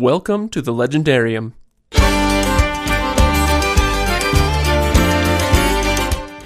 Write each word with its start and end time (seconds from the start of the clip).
Welcome 0.00 0.50
to 0.50 0.60
the 0.60 0.74
Legendarium. 0.74 1.52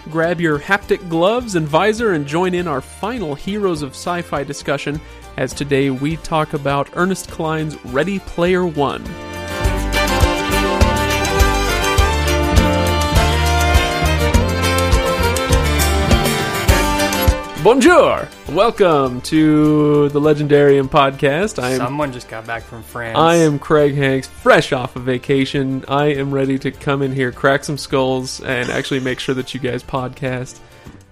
Grab 0.08 0.40
your 0.40 0.60
haptic 0.60 1.08
gloves 1.08 1.56
and 1.56 1.66
visor 1.66 2.12
and 2.12 2.28
join 2.28 2.54
in 2.54 2.68
our 2.68 2.80
final 2.80 3.34
Heroes 3.34 3.82
of 3.82 3.90
Sci 3.90 4.22
Fi 4.22 4.44
discussion 4.44 5.00
as 5.36 5.52
today 5.52 5.90
we 5.90 6.16
talk 6.18 6.52
about 6.52 6.90
Ernest 6.94 7.28
Cline's 7.28 7.84
Ready 7.86 8.20
Player 8.20 8.64
One. 8.64 9.02
Bonjour! 17.62 18.26
Welcome 18.48 19.20
to 19.22 20.08
the 20.08 20.18
Legendarium 20.20 20.88
podcast. 20.88 21.62
I 21.62 21.72
am 21.72 21.78
Someone 21.78 22.10
just 22.10 22.26
got 22.30 22.46
back 22.46 22.62
from 22.62 22.82
France. 22.82 23.18
I 23.18 23.34
am 23.34 23.58
Craig 23.58 23.94
Hanks, 23.94 24.28
fresh 24.28 24.72
off 24.72 24.96
of 24.96 25.02
vacation. 25.02 25.84
I 25.86 26.06
am 26.06 26.32
ready 26.32 26.58
to 26.60 26.70
come 26.70 27.02
in 27.02 27.12
here, 27.12 27.30
crack 27.30 27.64
some 27.64 27.76
skulls, 27.76 28.40
and 28.40 28.70
actually 28.70 29.00
make 29.00 29.20
sure 29.20 29.34
that 29.34 29.52
you 29.52 29.60
guys 29.60 29.82
podcast 29.82 30.58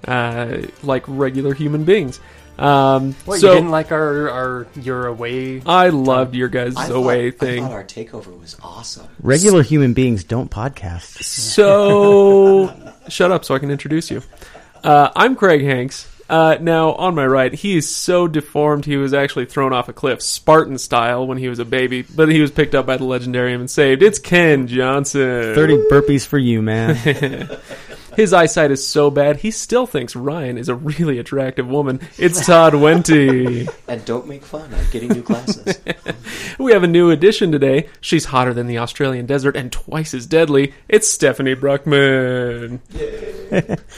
uh, 0.06 0.62
like 0.82 1.04
regular 1.06 1.52
human 1.52 1.84
beings. 1.84 2.18
Um, 2.58 3.12
What, 3.26 3.40
so 3.40 3.48
you 3.48 3.54
didn't 3.56 3.70
like 3.70 3.92
our, 3.92 4.30
our 4.30 4.66
your 4.80 5.06
away? 5.06 5.60
I 5.66 5.90
loved 5.90 6.34
your 6.34 6.48
guys' 6.48 6.76
I 6.76 6.86
away 6.88 7.30
thought, 7.30 7.46
thing. 7.46 7.64
I 7.64 7.68
thought 7.68 7.74
our 7.74 7.84
takeover 7.84 8.40
was 8.40 8.56
awesome. 8.62 9.06
Regular 9.20 9.62
human 9.62 9.92
beings 9.92 10.24
don't 10.24 10.50
podcast. 10.50 11.22
So 11.22 12.74
shut 13.08 13.32
up 13.32 13.44
so 13.44 13.54
I 13.54 13.58
can 13.58 13.70
introduce 13.70 14.10
you. 14.10 14.22
Uh, 14.82 15.10
I'm 15.14 15.36
Craig 15.36 15.62
Hanks. 15.62 16.14
Uh, 16.28 16.58
now, 16.60 16.92
on 16.92 17.14
my 17.14 17.26
right, 17.26 17.54
he 17.54 17.76
is 17.76 17.88
so 17.88 18.28
deformed 18.28 18.84
he 18.84 18.96
was 18.96 19.14
actually 19.14 19.46
thrown 19.46 19.72
off 19.72 19.88
a 19.88 19.92
cliff, 19.94 20.20
Spartan 20.20 20.76
style, 20.76 21.26
when 21.26 21.38
he 21.38 21.48
was 21.48 21.58
a 21.58 21.64
baby, 21.64 22.02
but 22.02 22.28
he 22.28 22.40
was 22.40 22.50
picked 22.50 22.74
up 22.74 22.84
by 22.84 22.98
the 22.98 23.04
Legendarium 23.04 23.60
and 23.60 23.70
saved. 23.70 24.02
It's 24.02 24.18
Ken 24.18 24.66
Johnson. 24.66 25.54
30 25.54 25.84
burpees 25.90 26.26
for 26.26 26.38
you, 26.38 26.60
man. 26.60 26.96
His 28.18 28.32
eyesight 28.32 28.72
is 28.72 28.84
so 28.84 29.12
bad, 29.12 29.36
he 29.36 29.52
still 29.52 29.86
thinks 29.86 30.16
Ryan 30.16 30.58
is 30.58 30.68
a 30.68 30.74
really 30.74 31.20
attractive 31.20 31.68
woman. 31.68 32.00
It's 32.18 32.44
Todd 32.46 32.72
Wenty. 32.72 33.72
And 33.86 34.04
don't 34.04 34.26
make 34.26 34.42
fun. 34.42 34.74
I'm 34.74 34.90
getting 34.90 35.10
new 35.10 35.22
glasses. 35.22 35.78
we 36.58 36.72
have 36.72 36.82
a 36.82 36.88
new 36.88 37.12
addition 37.12 37.52
today. 37.52 37.88
She's 38.00 38.24
hotter 38.24 38.52
than 38.52 38.66
the 38.66 38.78
Australian 38.78 39.26
desert 39.26 39.54
and 39.54 39.70
twice 39.70 40.14
as 40.14 40.26
deadly. 40.26 40.74
It's 40.88 41.06
Stephanie 41.06 41.54
Bruckman. 41.54 42.80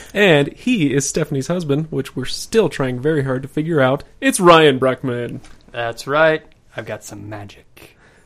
and 0.13 0.53
he 0.53 0.93
is 0.93 1.09
Stephanie's 1.09 1.47
husband, 1.47 1.87
which 1.89 2.15
we're 2.15 2.25
still 2.25 2.69
trying 2.69 2.99
very 2.99 3.23
hard 3.23 3.41
to 3.41 3.47
figure 3.47 3.81
out. 3.81 4.03
It's 4.21 4.39
Ryan 4.39 4.79
Bruckman. 4.79 5.39
That's 5.71 6.05
right. 6.05 6.43
I've 6.77 6.85
got 6.85 7.03
some 7.03 7.27
magic. 7.27 7.70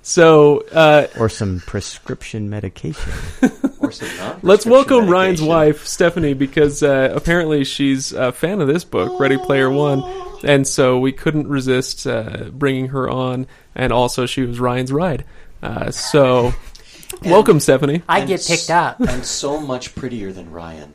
So, 0.07 0.59
uh, 0.71 1.07
or 1.17 1.29
some 1.29 1.61
prescription 1.61 2.47
medication. 2.47 3.11
or 3.79 3.91
some 3.91 4.39
Let's 4.43 4.63
welcome 4.63 5.09
Ryan's 5.09 5.41
wife, 5.41 5.87
Stephanie, 5.87 6.35
because 6.35 6.83
uh, 6.83 7.11
apparently 7.15 7.63
she's 7.63 8.13
a 8.13 8.31
fan 8.31 8.61
of 8.61 8.67
this 8.67 8.83
book, 8.83 9.19
Ready 9.19 9.39
Player 9.39 9.67
One, 9.67 10.03
and 10.43 10.67
so 10.67 10.99
we 10.99 11.11
couldn't 11.11 11.47
resist 11.47 12.05
uh, 12.05 12.49
bringing 12.51 12.89
her 12.89 13.09
on, 13.09 13.47
and 13.73 13.91
also 13.91 14.27
she 14.27 14.43
was 14.43 14.59
Ryan's 14.59 14.91
ride. 14.91 15.25
Uh, 15.63 15.89
so, 15.89 16.53
welcome, 17.25 17.59
Stephanie. 17.59 18.03
I 18.07 18.25
get 18.25 18.45
picked 18.45 18.69
up. 18.69 18.99
And 18.99 19.25
so 19.25 19.59
much 19.59 19.95
prettier 19.95 20.31
than 20.31 20.51
Ryan. 20.51 20.93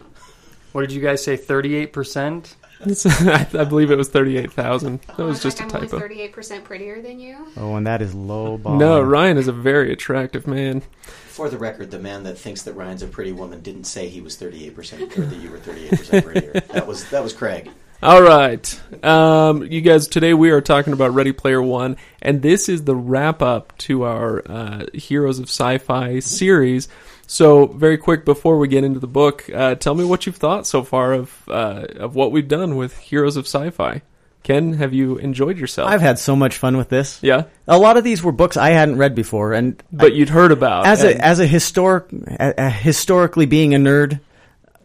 What 0.71 0.83
did 0.83 0.93
you 0.93 1.01
guys 1.01 1.25
say? 1.25 1.37
Thirty-eight 1.37 1.93
percent. 1.93 2.55
I, 3.07 3.47
I 3.53 3.65
believe 3.65 3.91
it 3.91 3.97
was 3.97 4.09
thirty-eight 4.09 4.53
thousand. 4.53 5.01
That 5.03 5.19
was 5.19 5.41
I 5.41 5.43
just 5.43 5.59
a 5.59 5.63
think 5.65 5.75
I'm 5.75 5.81
typo. 5.83 5.99
thirty-eight 5.99 6.33
percent 6.33 6.65
prettier 6.65 7.03
than 7.03 7.21
you. 7.21 7.47
Oh, 7.57 7.75
and 7.77 7.87
that 7.87 8.01
is 8.01 8.15
low 8.15 8.57
ball. 8.57 8.77
No, 8.77 9.01
Ryan 9.03 9.37
is 9.37 9.49
a 9.49 9.53
very 9.53 9.93
attractive 9.93 10.47
man. 10.47 10.83
For 11.29 11.49
the 11.49 11.59
record, 11.59 11.91
the 11.91 11.99
man 11.99 12.25
that 12.25 12.39
thinks 12.39 12.63
that 12.63 12.75
Ryan's 12.75 13.03
a 13.03 13.07
pretty 13.07 13.33
woman 13.33 13.61
didn't 13.61 13.85
say 13.85 14.09
he 14.09 14.21
was 14.21 14.37
38% 14.37 15.17
or 15.19 15.27
that 15.27 15.37
you 15.37 15.51
were 15.51 15.59
38% 15.59 16.25
prettier. 16.25 16.53
That 16.73 16.87
was 16.87 17.09
that 17.11 17.23
was 17.23 17.33
Craig. 17.33 17.71
All 18.03 18.23
right, 18.23 18.81
um, 19.05 19.63
you 19.65 19.83
guys. 19.83 20.09
Today 20.09 20.33
we 20.33 20.51
are 20.51 20.63
talking 20.63 20.95
about 20.95 21.13
Ready 21.13 21.33
Player 21.33 21.61
One, 21.61 21.99
and 22.23 22.41
this 22.41 22.71
is 22.71 22.85
the 22.85 22.97
wrap 22.97 23.43
up 23.43 23.77
to 23.79 24.05
our 24.05 24.43
uh, 24.51 24.87
Heroes 24.95 25.39
of 25.39 25.47
Sci-Fi 25.51 26.21
series. 26.21 26.89
So, 27.33 27.67
very 27.69 27.97
quick 27.97 28.25
before 28.25 28.59
we 28.59 28.67
get 28.67 28.83
into 28.83 28.99
the 28.99 29.07
book, 29.07 29.49
uh, 29.55 29.77
tell 29.77 29.95
me 29.95 30.05
what 30.05 30.27
you've 30.27 30.35
thought 30.35 30.67
so 30.67 30.83
far 30.83 31.13
of 31.13 31.33
uh, 31.49 31.87
of 32.01 32.17
what 32.17 32.33
we've 32.33 32.49
done 32.49 32.75
with 32.75 32.99
Heroes 32.99 33.37
of 33.37 33.45
Sci-Fi. 33.47 34.03
Ken, 34.43 34.73
have 34.73 34.93
you 34.93 35.17
enjoyed 35.19 35.57
yourself? 35.57 35.89
I've 35.89 36.01
had 36.01 36.19
so 36.19 36.35
much 36.35 36.57
fun 36.57 36.77
with 36.77 36.89
this. 36.89 37.21
yeah, 37.23 37.45
A 37.69 37.79
lot 37.79 37.97
of 37.97 38.03
these 38.03 38.21
were 38.21 38.33
books 38.33 38.57
I 38.57 38.71
hadn't 38.71 38.97
read 38.99 39.15
before, 39.15 39.53
and 39.53 39.81
but 39.93 40.13
you'd 40.13 40.29
heard 40.29 40.51
about 40.51 40.87
as 40.89 41.05
and- 41.05 41.21
a 41.21 41.25
as 41.25 41.39
a 41.39 41.47
historic, 41.47 42.07
a, 42.13 42.55
a 42.59 42.69
historically 42.69 43.47
being 43.47 43.75
a 43.77 43.79
nerd, 43.79 44.19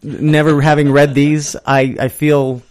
never 0.04 0.62
having 0.62 0.92
read 0.92 1.16
these, 1.16 1.56
I 1.66 1.96
I 2.00 2.08
feel 2.10 2.62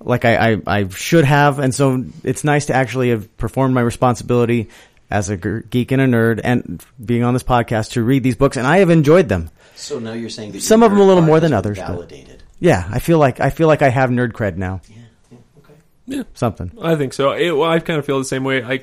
like 0.00 0.24
I, 0.24 0.52
I 0.52 0.56
I 0.66 0.88
should 0.88 1.26
have, 1.26 1.58
and 1.58 1.74
so 1.74 2.02
it's 2.24 2.44
nice 2.44 2.64
to 2.66 2.72
actually 2.74 3.10
have 3.10 3.36
performed 3.36 3.74
my 3.74 3.82
responsibility 3.82 4.70
as 5.10 5.30
a 5.30 5.36
geek 5.36 5.92
and 5.92 6.02
a 6.02 6.06
nerd, 6.06 6.40
and 6.44 6.84
being 7.04 7.22
on 7.24 7.32
this 7.34 7.42
podcast 7.42 7.92
to 7.92 8.02
read 8.02 8.22
these 8.22 8.36
books, 8.36 8.56
and 8.56 8.66
I 8.66 8.78
have 8.78 8.90
enjoyed 8.90 9.28
them. 9.28 9.50
So 9.74 9.98
now 9.98 10.12
you're 10.12 10.28
saying 10.30 10.52
that 10.52 10.62
Some 10.62 10.82
of 10.82 10.90
them 10.90 11.00
a 11.00 11.04
little 11.04 11.22
more 11.22 11.40
than 11.40 11.52
others, 11.52 11.78
been 11.78 11.86
but- 11.86 11.92
Validated. 11.94 12.42
Yeah, 12.60 12.88
I 12.90 12.98
feel 12.98 13.18
like 13.18 13.38
I 13.38 13.50
feel 13.50 13.68
like 13.68 13.82
I 13.82 13.88
have 13.88 14.10
nerd 14.10 14.32
cred 14.32 14.56
now. 14.56 14.80
Yeah, 14.88 14.96
yeah, 15.30 15.38
okay. 15.58 15.74
Yeah. 16.06 16.22
Something. 16.34 16.72
I 16.82 16.96
think 16.96 17.12
so. 17.12 17.30
It, 17.30 17.52
well, 17.52 17.70
I 17.70 17.78
kind 17.78 18.00
of 18.00 18.04
feel 18.04 18.18
the 18.18 18.24
same 18.24 18.42
way. 18.42 18.64
I, 18.64 18.80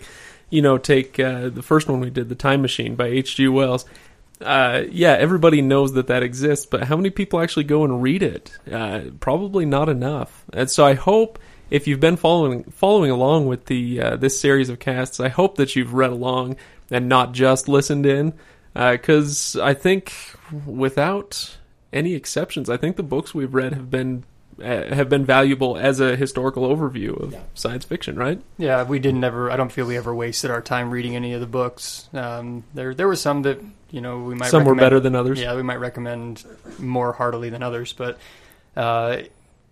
you 0.49 0.61
know, 0.61 0.77
take 0.77 1.19
uh, 1.19 1.49
the 1.49 1.61
first 1.61 1.89
one 1.89 1.99
we 1.99 2.09
did, 2.09 2.29
"The 2.29 2.35
Time 2.35 2.61
Machine" 2.61 2.95
by 2.95 3.07
H.G. 3.07 3.49
Wells. 3.49 3.83
Uh, 4.39 4.83
yeah, 4.89 5.11
everybody 5.13 5.61
knows 5.61 5.93
that 5.93 6.07
that 6.07 6.23
exists, 6.23 6.65
but 6.65 6.83
how 6.85 6.95
many 6.95 7.09
people 7.09 7.41
actually 7.41 7.63
go 7.65 7.83
and 7.83 8.01
read 8.01 8.23
it? 8.23 8.51
Uh, 8.71 9.01
probably 9.19 9.65
not 9.65 9.89
enough. 9.89 10.45
And 10.53 10.69
so 10.71 10.85
I 10.85 10.93
hope 10.93 11.37
if 11.69 11.87
you've 11.87 11.99
been 11.99 12.15
following 12.17 12.63
following 12.65 13.11
along 13.11 13.47
with 13.47 13.65
the 13.65 14.01
uh, 14.01 14.15
this 14.15 14.39
series 14.39 14.69
of 14.69 14.79
casts, 14.79 15.19
I 15.19 15.29
hope 15.29 15.55
that 15.57 15.75
you've 15.75 15.93
read 15.93 16.11
along 16.11 16.57
and 16.91 17.09
not 17.09 17.31
just 17.33 17.67
listened 17.67 18.05
in, 18.05 18.33
because 18.73 19.55
I 19.55 19.73
think 19.73 20.13
without 20.65 21.57
any 21.93 22.13
exceptions, 22.13 22.69
I 22.69 22.77
think 22.77 22.95
the 22.95 23.03
books 23.03 23.33
we've 23.33 23.53
read 23.53 23.73
have 23.73 23.89
been 23.89 24.23
uh, 24.61 24.93
have 24.95 25.09
been 25.09 25.25
valuable 25.25 25.77
as 25.77 25.99
a 25.99 26.15
historical 26.15 26.63
overview 26.63 27.19
of 27.21 27.33
Yeah. 27.33 27.39
science 27.55 27.83
fiction, 27.83 28.15
right? 28.15 28.39
Yeah, 28.57 28.83
we 28.83 28.99
didn't 28.99 29.23
ever. 29.23 29.51
I 29.51 29.57
don't 29.57 29.71
feel 29.71 29.85
we 29.85 29.97
ever 29.97 30.13
wasted 30.15 30.51
our 30.51 30.61
time 30.61 30.91
reading 30.91 31.15
any 31.15 31.33
of 31.33 31.41
the 31.41 31.47
books. 31.47 32.07
Um, 32.13 32.63
there, 32.73 32.93
there 32.93 33.07
were 33.07 33.15
some 33.17 33.41
that 33.43 33.59
you 33.91 34.01
know 34.01 34.19
we 34.19 34.35
might. 34.35 34.49
Some 34.49 34.63
were 34.65 34.75
better 34.75 34.99
than 34.99 35.15
others. 35.15 35.39
Yeah, 35.41 35.55
we 35.55 35.63
might 35.63 35.79
recommend 35.79 36.43
more 36.79 37.11
heartily 37.13 37.49
than 37.49 37.63
others, 37.63 37.91
but 37.93 38.17
uh, 38.77 39.17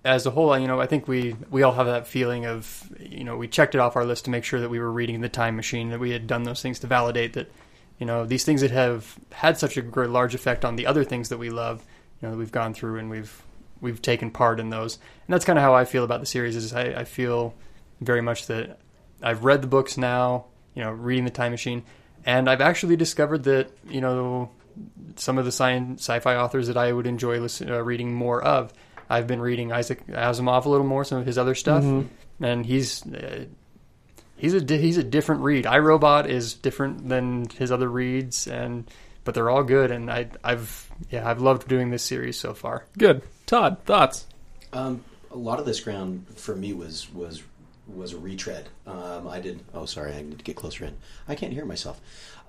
as 0.06 0.26
a 0.26 0.32
whole, 0.32 0.58
you 0.60 0.68
know, 0.68 0.82
I 0.82 0.86
think 0.86 1.08
we 1.08 1.36
we 1.50 1.64
all 1.64 1.74
have 1.74 1.86
that 1.86 2.08
feeling 2.08 2.46
of 2.46 2.92
you 3.00 3.24
know 3.24 3.38
we 3.38 3.48
checked 3.48 3.76
it 3.76 3.80
off 3.80 3.96
our 3.96 4.06
list 4.06 4.26
to 4.26 4.32
make 4.32 4.44
sure 4.44 4.60
that 4.60 4.70
we 4.70 4.80
were 4.80 4.92
reading 4.92 5.22
the 5.22 5.30
Time 5.30 5.56
Machine, 5.56 5.90
that 5.90 6.00
we 6.00 6.12
had 6.12 6.28
done 6.28 6.44
those 6.44 6.62
things 6.62 6.80
to 6.80 6.88
validate 6.88 7.34
that 7.34 7.52
you 8.00 8.06
know 8.06 8.26
these 8.26 8.44
things 8.44 8.62
that 8.62 8.72
have 8.72 9.18
had 9.32 9.58
such 9.58 9.78
a 9.78 9.82
large 9.82 10.36
effect 10.36 10.66
on 10.66 10.76
the 10.76 10.86
other 10.86 11.04
things 11.04 11.30
that 11.30 11.38
we 11.38 11.50
love, 11.50 11.86
you 12.22 12.28
know, 12.28 12.32
that 12.32 12.38
we've 12.38 12.52
gone 12.52 12.74
through 12.74 13.00
and 13.00 13.10
we've 13.10 13.44
we've 13.80 14.02
taken 14.02 14.30
part 14.30 14.60
in 14.60 14.70
those, 14.70 14.96
and 14.96 15.34
that's 15.34 15.46
kind 15.46 15.58
of 15.58 15.64
how 15.64 15.74
I 15.74 15.86
feel 15.86 16.04
about 16.04 16.20
the 16.20 16.26
series. 16.26 16.56
Is 16.56 16.74
I, 16.74 16.84
I 16.84 17.04
feel 17.06 17.54
very 18.02 18.22
much 18.22 18.48
that 18.48 18.80
I've 19.22 19.46
read 19.46 19.62
the 19.62 19.68
books 19.68 19.98
now, 19.98 20.46
you 20.76 20.84
know, 20.84 20.92
reading 20.92 21.24
the 21.24 21.32
Time 21.32 21.52
Machine, 21.52 21.84
and 22.26 22.50
I've 22.50 22.62
actually 22.62 22.98
discovered 22.98 23.44
that 23.44 23.70
you 23.88 24.02
know 24.02 24.52
some 25.16 25.38
of 25.38 25.46
the 25.46 25.52
science 25.52 26.02
sci-fi 26.02 26.36
authors 26.36 26.68
that 26.68 26.76
I 26.76 26.92
would 26.92 27.08
enjoy 27.08 27.40
listen, 27.40 27.72
uh, 27.72 27.80
reading 27.80 28.14
more 28.14 28.44
of. 28.44 28.74
I've 29.10 29.28
been 29.28 29.42
reading 29.42 29.72
Isaac 29.72 30.06
Asimov 30.08 30.66
a 30.66 30.70
little 30.70 30.86
more, 30.86 31.04
some 31.04 31.20
of 31.20 31.26
his 31.26 31.38
other 31.38 31.56
stuff, 31.56 31.84
and 32.40 32.66
he's 32.66 33.06
uh, 33.06 33.46
he's 34.38 34.54
a 34.54 34.62
di- 34.62 34.80
he's 34.80 34.98
a 34.98 35.04
different 35.04 35.42
read. 35.42 35.66
I, 35.66 35.80
Robot 35.80 36.30
is 36.30 36.54
different 36.54 37.08
than 37.10 37.48
his 37.50 37.72
other 37.72 37.90
reads, 37.90 38.48
and 38.48 38.90
but 39.24 39.36
they're 39.36 39.50
all 39.50 39.64
good. 39.64 39.92
And 39.92 40.12
I 40.12 40.28
I've 40.44 40.90
yeah 41.10 41.30
I've 41.30 41.42
loved 41.42 41.68
doing 41.68 41.90
this 41.92 42.04
series 42.04 42.40
so 42.40 42.54
far. 42.54 42.86
Good. 42.98 43.22
Todd, 43.46 43.78
thoughts? 43.86 44.28
Um, 44.72 45.04
a 45.32 45.38
lot 45.38 45.60
of 45.60 45.66
this 45.66 45.80
ground 45.80 46.26
for 46.36 46.56
me 46.56 46.74
was 46.74 47.12
was 47.14 47.44
was 47.88 48.14
a 48.14 48.18
retread. 48.18 48.70
Um, 48.88 49.28
I 49.28 49.40
did. 49.40 49.62
Oh, 49.74 49.86
sorry, 49.86 50.14
I 50.14 50.22
need 50.22 50.38
to 50.38 50.44
get 50.44 50.56
closer 50.56 50.86
in. 50.86 50.96
I 51.28 51.36
can't 51.36 51.54
hear 51.54 51.66
myself. 51.66 52.00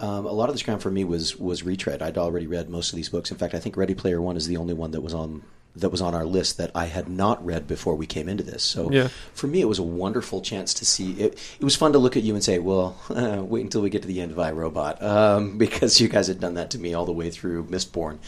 Um, 0.00 0.26
a 0.26 0.32
lot 0.32 0.48
of 0.48 0.54
this 0.54 0.62
ground 0.62 0.82
for 0.82 0.90
me 0.90 1.04
was 1.04 1.36
was 1.36 1.62
retread. 1.62 2.02
I'd 2.02 2.18
already 2.18 2.46
read 2.46 2.68
most 2.68 2.92
of 2.92 2.96
these 2.96 3.08
books. 3.08 3.30
In 3.30 3.36
fact, 3.36 3.54
I 3.54 3.58
think 3.58 3.76
Ready 3.76 3.94
Player 3.94 4.20
One 4.20 4.36
is 4.36 4.46
the 4.46 4.56
only 4.56 4.74
one 4.74 4.92
that 4.92 5.00
was 5.00 5.14
on 5.14 5.42
that 5.76 5.90
was 5.90 6.00
on 6.00 6.14
our 6.14 6.24
list 6.24 6.56
that 6.58 6.70
I 6.74 6.84
had 6.86 7.08
not 7.08 7.44
read 7.44 7.66
before 7.66 7.96
we 7.96 8.06
came 8.06 8.28
into 8.28 8.44
this. 8.44 8.62
So 8.62 8.90
Yeah. 8.92 9.08
for 9.32 9.48
me, 9.48 9.60
it 9.60 9.64
was 9.68 9.80
a 9.80 9.82
wonderful 9.82 10.40
chance 10.40 10.72
to 10.74 10.84
see. 10.84 11.12
It, 11.20 11.36
it 11.58 11.64
was 11.64 11.74
fun 11.74 11.92
to 11.94 11.98
look 11.98 12.16
at 12.16 12.22
you 12.22 12.34
and 12.34 12.44
say, 12.44 12.58
"Well, 12.60 12.96
uh, 13.10 13.42
wait 13.44 13.62
until 13.64 13.80
we 13.82 13.90
get 13.90 14.02
to 14.02 14.08
the 14.08 14.20
end 14.20 14.30
of 14.30 14.38
I, 14.38 14.52
Robot," 14.52 15.02
um, 15.02 15.58
because 15.64 16.00
you 16.00 16.08
guys 16.08 16.28
had 16.28 16.38
done 16.38 16.54
that 16.54 16.70
to 16.70 16.78
me 16.78 16.94
all 16.94 17.06
the 17.06 17.12
way 17.12 17.28
through 17.30 17.64
Mistborn. 17.64 18.18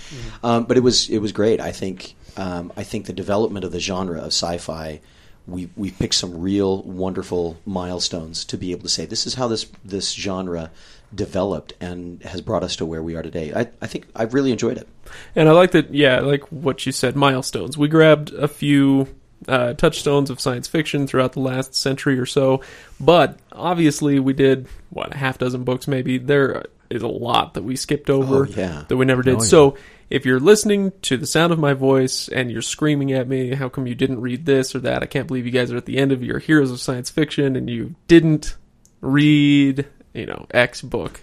Um, 0.42 0.64
but 0.64 0.76
it 0.76 0.80
was 0.80 1.08
it 1.08 1.18
was 1.18 1.30
great. 1.32 1.60
I 1.60 1.70
think 1.72 2.16
um, 2.36 2.72
I 2.76 2.82
think 2.82 3.06
the 3.06 3.12
development 3.12 3.64
of 3.64 3.72
the 3.72 3.80
genre 3.80 4.18
of 4.18 4.26
sci-fi. 4.32 5.00
We 5.48 5.70
we 5.76 5.92
picked 5.92 6.16
some 6.16 6.40
real 6.40 6.82
wonderful 6.82 7.56
milestones 7.64 8.44
to 8.46 8.58
be 8.58 8.72
able 8.72 8.82
to 8.82 8.88
say 8.88 9.06
this 9.06 9.28
is 9.28 9.34
how 9.34 9.46
this 9.46 9.66
this 9.84 10.10
genre 10.12 10.72
developed 11.14 11.72
and 11.80 12.22
has 12.22 12.40
brought 12.40 12.62
us 12.62 12.76
to 12.76 12.86
where 12.86 13.02
we 13.02 13.16
are 13.16 13.22
today. 13.22 13.52
I, 13.54 13.68
I 13.80 13.86
think 13.86 14.06
I've 14.14 14.34
really 14.34 14.52
enjoyed 14.52 14.76
it. 14.78 14.88
And 15.34 15.48
I 15.48 15.52
like 15.52 15.70
that, 15.72 15.94
yeah, 15.94 16.20
like 16.20 16.42
what 16.50 16.84
you 16.86 16.92
said, 16.92 17.16
milestones. 17.16 17.78
We 17.78 17.88
grabbed 17.88 18.32
a 18.32 18.48
few 18.48 19.08
uh, 19.48 19.74
touchstones 19.74 20.30
of 20.30 20.40
science 20.40 20.66
fiction 20.66 21.06
throughout 21.06 21.32
the 21.32 21.40
last 21.40 21.74
century 21.74 22.18
or 22.18 22.26
so, 22.26 22.62
but 22.98 23.38
obviously 23.52 24.18
we 24.18 24.32
did, 24.32 24.66
what, 24.90 25.14
a 25.14 25.16
half 25.16 25.38
dozen 25.38 25.64
books 25.64 25.86
maybe. 25.86 26.18
There 26.18 26.64
is 26.90 27.02
a 27.02 27.08
lot 27.08 27.54
that 27.54 27.62
we 27.62 27.76
skipped 27.76 28.10
over 28.10 28.44
Oh, 28.44 28.44
yeah. 28.44 28.84
that 28.88 28.96
we 28.96 29.04
never 29.04 29.22
did. 29.22 29.36
Oh, 29.36 29.38
yeah. 29.38 29.44
So 29.44 29.76
if 30.08 30.24
you're 30.24 30.40
listening 30.40 30.92
to 31.02 31.16
the 31.16 31.26
sound 31.26 31.52
of 31.52 31.58
my 31.58 31.72
voice 31.74 32.28
and 32.28 32.50
you're 32.50 32.62
screaming 32.62 33.12
at 33.12 33.28
me, 33.28 33.54
how 33.54 33.68
come 33.68 33.86
you 33.86 33.94
didn't 33.94 34.20
read 34.20 34.46
this 34.46 34.74
or 34.74 34.80
that? 34.80 35.02
I 35.02 35.06
can't 35.06 35.26
believe 35.26 35.46
you 35.46 35.52
guys 35.52 35.72
are 35.72 35.76
at 35.76 35.86
the 35.86 35.98
end 35.98 36.12
of 36.12 36.22
your 36.22 36.38
Heroes 36.38 36.70
of 36.70 36.80
Science 36.80 37.10
Fiction 37.10 37.56
and 37.56 37.68
you 37.68 37.94
didn't 38.08 38.56
read, 39.00 39.86
you 40.16 40.26
know, 40.26 40.46
X 40.50 40.82
book. 40.82 41.20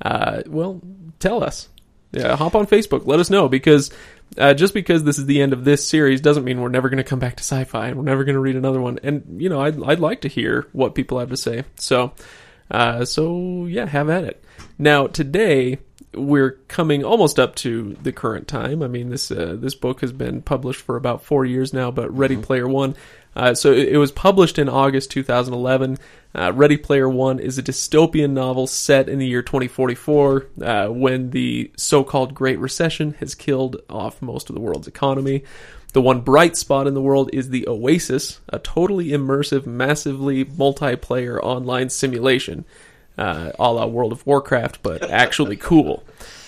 Uh, 0.00 0.42
well, 0.46 0.80
tell 1.18 1.42
us. 1.42 1.68
Yeah, 2.12 2.36
hop 2.36 2.54
on 2.54 2.66
Facebook. 2.66 3.06
Let 3.06 3.20
us 3.20 3.30
know 3.30 3.48
because 3.48 3.90
uh, 4.38 4.54
just 4.54 4.74
because 4.74 5.04
this 5.04 5.18
is 5.18 5.26
the 5.26 5.42
end 5.42 5.52
of 5.52 5.64
this 5.64 5.86
series 5.86 6.20
doesn't 6.20 6.44
mean 6.44 6.60
we're 6.60 6.68
never 6.68 6.88
going 6.88 6.98
to 6.98 7.04
come 7.04 7.18
back 7.18 7.36
to 7.36 7.42
sci-fi 7.42 7.88
and 7.88 7.96
we're 7.96 8.04
never 8.04 8.24
going 8.24 8.34
to 8.34 8.40
read 8.40 8.56
another 8.56 8.80
one. 8.80 8.98
And 9.02 9.40
you 9.40 9.48
know, 9.48 9.60
I'd 9.60 9.82
I'd 9.82 10.00
like 10.00 10.22
to 10.22 10.28
hear 10.28 10.68
what 10.72 10.94
people 10.94 11.18
have 11.18 11.30
to 11.30 11.36
say. 11.36 11.64
So, 11.76 12.12
uh, 12.70 13.04
so 13.04 13.66
yeah, 13.66 13.86
have 13.86 14.08
at 14.08 14.24
it. 14.24 14.42
Now 14.78 15.06
today 15.08 15.78
we're 16.16 16.52
coming 16.68 17.04
almost 17.04 17.38
up 17.38 17.54
to 17.56 17.96
the 18.02 18.12
current 18.12 18.48
time. 18.48 18.82
I 18.82 18.88
mean, 18.88 19.10
this 19.10 19.30
uh, 19.30 19.56
this 19.58 19.74
book 19.74 20.00
has 20.00 20.12
been 20.12 20.42
published 20.42 20.80
for 20.80 20.96
about 20.96 21.22
four 21.22 21.44
years 21.44 21.72
now, 21.72 21.90
but 21.90 22.14
Ready 22.16 22.36
Player 22.36 22.68
One. 22.68 22.94
Uh, 23.34 23.54
so 23.54 23.70
it, 23.70 23.88
it 23.90 23.98
was 23.98 24.10
published 24.10 24.58
in 24.58 24.68
August 24.68 25.10
2011. 25.10 25.98
Uh, 26.34 26.52
Ready 26.52 26.78
Player 26.78 27.08
One 27.08 27.38
is 27.38 27.58
a 27.58 27.62
dystopian 27.62 28.30
novel 28.30 28.66
set 28.66 29.08
in 29.08 29.18
the 29.18 29.26
year 29.26 29.42
2044, 29.42 30.46
uh, 30.62 30.86
when 30.88 31.30
the 31.30 31.70
so-called 31.76 32.34
Great 32.34 32.58
Recession 32.58 33.12
has 33.20 33.34
killed 33.34 33.76
off 33.90 34.22
most 34.22 34.48
of 34.48 34.54
the 34.54 34.60
world's 34.60 34.88
economy. 34.88 35.44
The 35.92 36.02
one 36.02 36.20
bright 36.20 36.56
spot 36.56 36.86
in 36.86 36.94
the 36.94 37.00
world 37.00 37.30
is 37.32 37.48
the 37.48 37.66
Oasis, 37.66 38.40
a 38.50 38.58
totally 38.58 39.08
immersive, 39.08 39.64
massively 39.64 40.44
multiplayer 40.44 41.38
online 41.42 41.88
simulation, 41.88 42.66
uh, 43.18 43.52
a 43.58 43.72
la 43.72 43.86
World 43.86 44.12
of 44.12 44.26
Warcraft, 44.26 44.82
but 44.82 45.10
actually 45.10 45.56
cool. 45.56 46.02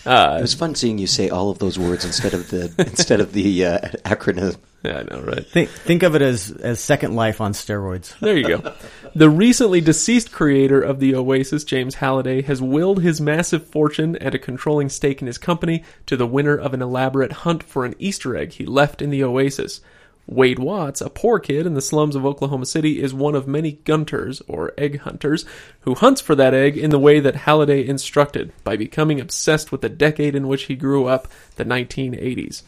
Uh, 0.06 0.37
It 0.38 0.43
was 0.43 0.55
fun 0.55 0.75
seeing 0.75 0.99
you 0.99 1.06
say 1.06 1.29
all 1.29 1.50
of 1.50 1.59
those 1.59 1.79
words 1.79 2.05
instead 2.05 2.32
of 2.35 2.49
the 2.50 2.73
instead 2.79 3.20
of 3.20 3.32
the 3.32 3.67
uh, 3.67 3.79
acronym. 4.05 4.56
yeah, 4.82 4.99
I 5.00 5.03
know, 5.15 5.23
right? 5.23 5.44
Think 5.47 5.69
think 5.70 6.03
of 6.03 6.15
it 6.15 6.23
as 6.23 6.50
as 6.50 6.81
Second 6.81 7.15
Life 7.15 7.41
on 7.41 7.53
steroids. 7.53 8.19
There 8.20 8.37
you 8.37 8.47
go. 8.49 8.75
The 9.15 9.29
recently 9.29 9.81
deceased 9.81 10.32
creator 10.32 10.81
of 10.81 11.00
the 11.00 11.15
Oasis, 11.15 11.65
James 11.65 11.97
Halliday, 11.97 12.43
has 12.43 12.62
willed 12.62 13.03
his 13.03 13.20
massive 13.20 13.67
fortune 13.67 14.17
and 14.17 14.35
a 14.35 14.38
controlling 14.38 14.88
stake 14.88 15.20
in 15.20 15.26
his 15.26 15.37
company 15.38 15.82
to 16.06 16.17
the 16.17 16.26
winner 16.26 16.56
of 16.56 16.73
an 16.75 16.81
elaborate 16.82 17.32
hunt 17.32 17.62
for 17.62 17.85
an 17.85 17.94
Easter 17.99 18.37
egg 18.37 18.53
he 18.53 18.65
left 18.65 19.03
in 19.03 19.11
the 19.11 19.25
Oasis. 19.25 19.81
Wade 20.29 20.59
Watts, 20.59 21.01
a 21.01 21.09
poor 21.09 21.39
kid 21.39 21.67
in 21.67 21.73
the 21.73 21.81
slums 21.81 22.15
of 22.15 22.27
Oklahoma 22.27 22.67
City, 22.67 23.03
is 23.03 23.15
one 23.15 23.35
of 23.35 23.49
many 23.49 23.73
gunters, 23.73 24.43
or 24.47 24.75
egg 24.77 25.01
hunters, 25.01 25.47
who 25.81 25.95
hunts 25.95 26.21
for 26.21 26.35
that 26.35 26.53
egg 26.53 26.77
in 26.77 26.91
the 26.91 26.99
way 26.99 27.19
that 27.19 27.35
Halliday 27.35 27.87
instructed, 27.87 28.53
by 28.63 28.77
becoming 28.77 29.21
obsessed 29.21 29.73
with 29.73 29.81
the 29.81 29.89
decade 29.89 30.35
in 30.37 30.47
which 30.47 30.65
he 30.65 30.77
grew 30.77 31.07
up, 31.07 31.29
the 31.57 31.65
1980s. 31.65 32.63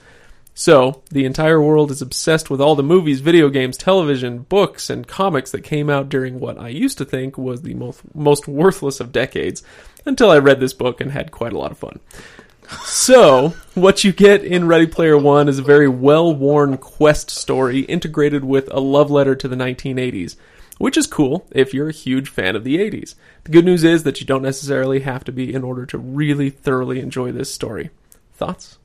So, 0.55 1.03
the 1.11 1.27
entire 1.27 1.61
world 1.61 1.91
is 1.91 2.03
obsessed 2.03 2.51
with 2.51 2.61
all 2.61 2.75
the 2.75 2.83
movies, 2.83 3.21
video 3.21 3.51
games, 3.51 3.77
television, 3.77 4.41
books, 4.41 4.91
and 4.91 5.07
comics 5.07 5.51
that 5.53 5.63
came 5.63 5.89
out 5.89 6.09
during 6.09 6.41
what 6.41 6.59
I 6.59 6.69
used 6.69 6.99
to 6.99 7.05
think 7.05 7.39
was 7.39 7.63
the 7.63 7.75
most, 7.75 8.03
most 8.15 8.49
worthless 8.49 9.01
of 9.01 9.13
decades, 9.13 9.63
until 10.07 10.31
I 10.31 10.39
read 10.39 10.61
this 10.61 10.73
book 10.73 11.01
and 11.01 11.13
had 11.13 11.31
quite 11.31 11.53
a 11.53 11.59
lot 11.59 11.71
of 11.71 11.79
fun. 11.79 12.01
So, 12.85 13.55
what 13.75 14.05
you 14.05 14.13
get 14.13 14.45
in 14.45 14.67
Ready 14.69 14.87
Player 14.87 15.19
One 15.19 15.49
is 15.49 15.59
a 15.59 15.63
very 15.63 15.89
well 15.89 16.35
worn 16.35 16.77
quest 16.77 17.31
story 17.31 17.81
integrated 17.81 18.45
with 18.45 18.73
a 18.73 18.81
love 18.81 19.11
letter 19.11 19.35
to 19.35 19.49
the 19.49 19.57
1980s, 19.57 20.37
which 20.79 20.97
is 20.97 21.07
cool 21.07 21.47
if 21.51 21.75
you're 21.75 21.89
a 21.89 21.93
huge 21.93 22.29
fan 22.29 22.55
of 22.55 22.63
the 22.65 22.79
80s. 22.79 23.17
The 23.45 23.51
good 23.51 23.65
news 23.65 23.83
is 23.83 24.05
that 24.05 24.21
you 24.21 24.27
don't 24.27 24.43
necessarily 24.43 25.01
have 25.01 25.25
to 25.25 25.33
be 25.33 25.53
in 25.53 25.65
order 25.65 25.85
to 25.87 25.99
really 25.99 26.51
thoroughly 26.51 27.01
enjoy 27.01 27.33
this 27.33 27.53
story. 27.53 27.91
Thoughts? 28.35 28.79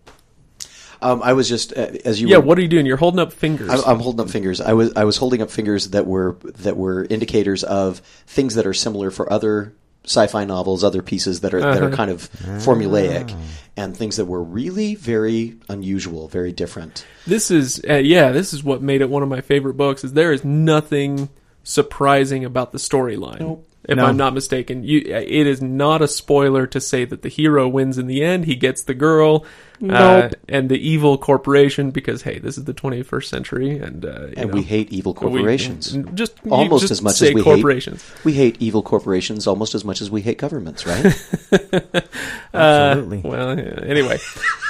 Um, 1.02 1.22
I 1.22 1.34
was 1.34 1.48
just 1.48 1.74
uh, 1.78 1.92
as 2.06 2.20
you 2.20 2.28
Yeah, 2.28 2.38
were, 2.38 2.44
what 2.44 2.58
are 2.58 2.62
you 2.62 2.68
doing? 2.68 2.86
You're 2.86 2.98
holding 2.98 3.20
up 3.20 3.34
fingers. 3.34 3.70
I'm, 3.70 3.82
I'm 3.86 4.00
holding 4.00 4.22
up 4.22 4.32
fingers. 4.32 4.62
I 4.62 4.74
was 4.74 4.94
I 4.96 5.04
was 5.04 5.18
holding 5.18 5.42
up 5.42 5.52
fingers 5.52 5.90
that 5.90 6.08
were 6.08 6.38
that 6.44 6.78
were 6.78 7.06
indicators 7.06 7.64
of 7.64 8.00
things 8.26 8.56
that 8.56 8.66
are 8.66 8.74
similar 8.74 9.12
for 9.12 9.32
other 9.32 9.74
sci-fi 10.06 10.46
novels, 10.46 10.84
other 10.84 11.02
pieces 11.02 11.42
that 11.42 11.54
are 11.54 11.60
that 11.62 11.82
are 11.82 11.88
Uh-huh. 11.88 11.96
kind 11.96 12.12
of 12.12 12.30
formulaic, 12.64 13.36
and 13.78 13.96
things 13.96 14.16
that 14.18 14.26
were 14.26 14.42
really 14.44 14.96
very 14.96 15.56
unusual, 15.70 16.28
very 16.28 16.52
different. 16.52 17.06
This 17.28 17.52
is 17.52 17.82
uh, 17.90 17.96
yeah, 17.96 18.32
this 18.32 18.54
is 18.54 18.64
what 18.64 18.82
made 18.82 19.02
it 19.02 19.10
one 19.10 19.24
of 19.24 19.30
my 19.30 19.42
favorite 19.42 19.76
books. 19.76 20.04
Is 20.04 20.14
there 20.14 20.32
is 20.32 20.44
nothing 20.46 21.30
surprising 21.64 22.46
about 22.46 22.72
the 22.72 22.78
storyline. 22.78 23.40
Nope. 23.40 23.68
If 23.88 23.98
No. 23.98 24.06
I'm 24.06 24.18
not 24.18 24.34
mistaken, 24.34 24.84
you 24.84 25.00
it 25.06 25.48
is 25.48 25.62
not 25.62 26.02
a 26.02 26.08
spoiler 26.08 26.66
to 26.68 26.82
say 26.82 27.06
that 27.06 27.22
the 27.22 27.30
hero 27.30 27.68
wins 27.68 27.98
in 27.98 28.08
the 28.08 28.24
end. 28.24 28.46
He 28.46 28.56
gets 28.56 28.82
the 28.84 28.94
girl, 28.96 29.46
uh, 29.88 30.30
and 30.50 30.70
the 30.70 30.78
evil 30.78 31.18
corporation. 31.20 31.92
Because 31.92 32.24
hey, 32.24 32.40
this 32.40 32.58
is 32.58 32.64
the 32.64 32.74
21st 32.74 33.26
century, 33.26 33.78
and 33.78 34.04
uh, 34.04 34.28
And 34.36 34.50
know, 34.50 34.56
we 34.58 34.64
hate 34.64 34.92
evil 34.92 35.14
we- 35.14 35.20
corporations. 35.20 35.96
just 36.16 36.34
Almost 36.50 36.82
just 36.82 36.92
as 36.92 37.02
much 37.04 37.16
say 37.16 37.28
as 37.30 37.34
we 37.36 37.42
hate 37.42 37.46
corporations. 37.46 38.04
hate 38.04 38.26
we 38.26 38.34
hate 38.34 38.58
evil 38.60 38.82
corporations 38.82 39.46
almost 39.46 39.76
as 39.76 39.86
much 39.86 40.02
as 40.02 40.10
we 40.10 40.22
hate 40.22 40.38
governments, 40.40 40.86
right? 40.88 41.06
Absolutely. 42.54 43.22
Well, 43.30 43.50
anyway, 43.84 44.18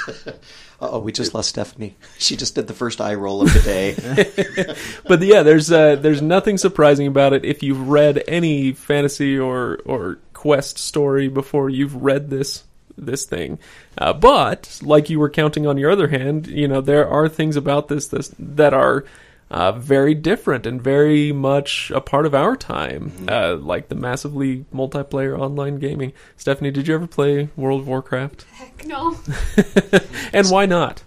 oh, 0.80 0.98
we 0.98 1.12
just 1.12 1.34
lost 1.34 1.50
Stephanie. 1.50 1.96
She 2.18 2.36
just 2.36 2.54
did 2.54 2.66
the 2.66 2.74
first 2.74 3.00
eye 3.00 3.14
roll 3.14 3.42
of 3.42 3.52
the 3.52 3.60
day. 3.60 4.74
but 5.06 5.20
yeah, 5.22 5.42
there's 5.42 5.70
uh, 5.70 5.96
there's 5.96 6.22
nothing 6.22 6.58
surprising 6.58 7.06
about 7.06 7.32
it. 7.34 7.44
If 7.44 7.62
you've 7.62 7.88
read 7.88 8.24
any 8.26 8.72
fantasy 8.72 9.38
or 9.38 9.78
or 9.84 10.18
quest 10.32 10.78
story 10.78 11.28
before, 11.28 11.68
you've 11.68 11.94
read 11.96 12.30
this 12.30 12.64
this 12.96 13.24
thing. 13.24 13.58
Uh, 13.98 14.12
but 14.12 14.80
like 14.82 15.10
you 15.10 15.20
were 15.20 15.30
counting 15.30 15.66
on 15.66 15.78
your 15.78 15.90
other 15.90 16.08
hand, 16.08 16.46
you 16.46 16.66
know 16.66 16.80
there 16.80 17.08
are 17.08 17.28
things 17.28 17.56
about 17.56 17.88
this 17.88 18.08
this 18.08 18.34
that 18.38 18.74
are. 18.74 19.04
Uh, 19.48 19.70
very 19.70 20.12
different 20.12 20.66
and 20.66 20.82
very 20.82 21.30
much 21.30 21.92
a 21.94 22.00
part 22.00 22.26
of 22.26 22.34
our 22.34 22.56
time, 22.56 23.12
uh, 23.28 23.54
like 23.54 23.86
the 23.86 23.94
massively 23.94 24.64
multiplayer 24.74 25.38
online 25.38 25.78
gaming. 25.78 26.12
Stephanie, 26.36 26.72
did 26.72 26.88
you 26.88 26.96
ever 26.96 27.06
play 27.06 27.48
World 27.54 27.82
of 27.82 27.86
Warcraft? 27.86 28.44
Heck 28.78 28.86
no. 28.86 29.16
And 30.32 30.48
why 30.48 30.66
not? 30.66 31.02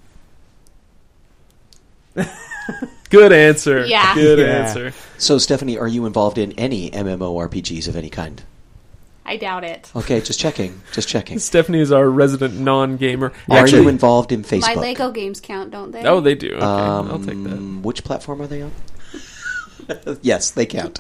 Good 3.10 3.32
answer. 3.32 3.86
Yeah. 3.86 4.14
Good 4.14 4.40
Yeah. 4.40 4.46
answer. 4.46 4.94
so, 5.18 5.38
Stephanie, 5.38 5.78
are 5.78 5.88
you 5.88 6.06
involved 6.06 6.38
in 6.38 6.52
any 6.54 6.92
MMORPGs 6.92 7.88
of 7.88 7.96
any 7.96 8.10
kind? 8.10 8.44
I 9.26 9.38
doubt 9.38 9.64
it. 9.64 9.92
Okay, 9.96 10.22
just 10.22 10.40
checking. 10.40 10.82
Just 10.92 11.08
checking. 11.08 11.40
Stephanie 11.40 11.80
is 11.80 11.92
our 11.92 12.08
resident 12.10 12.56
non-gamer. 12.60 13.32
Are 13.50 13.58
Actually, 13.58 13.84
you 13.84 13.90
involved 13.90 14.32
in 14.32 14.44
Facebook? 14.44 14.76
My 14.76 14.82
Lego 14.82 15.12
games 15.12 15.40
count, 15.42 15.72
don't 15.72 15.92
they? 15.92 16.04
oh, 16.06 16.20
they 16.20 16.36
do. 16.36 16.54
Okay, 16.56 16.64
Um, 16.66 17.10
I'll 17.12 17.20
take 17.20 17.44
that. 17.44 17.82
Which 17.84 18.04
platform 18.04 18.42
are 18.42 18.48
they 18.48 18.62
on? 18.64 18.72
yes, 20.22 20.52
they 20.52 20.66
count. 20.66 21.00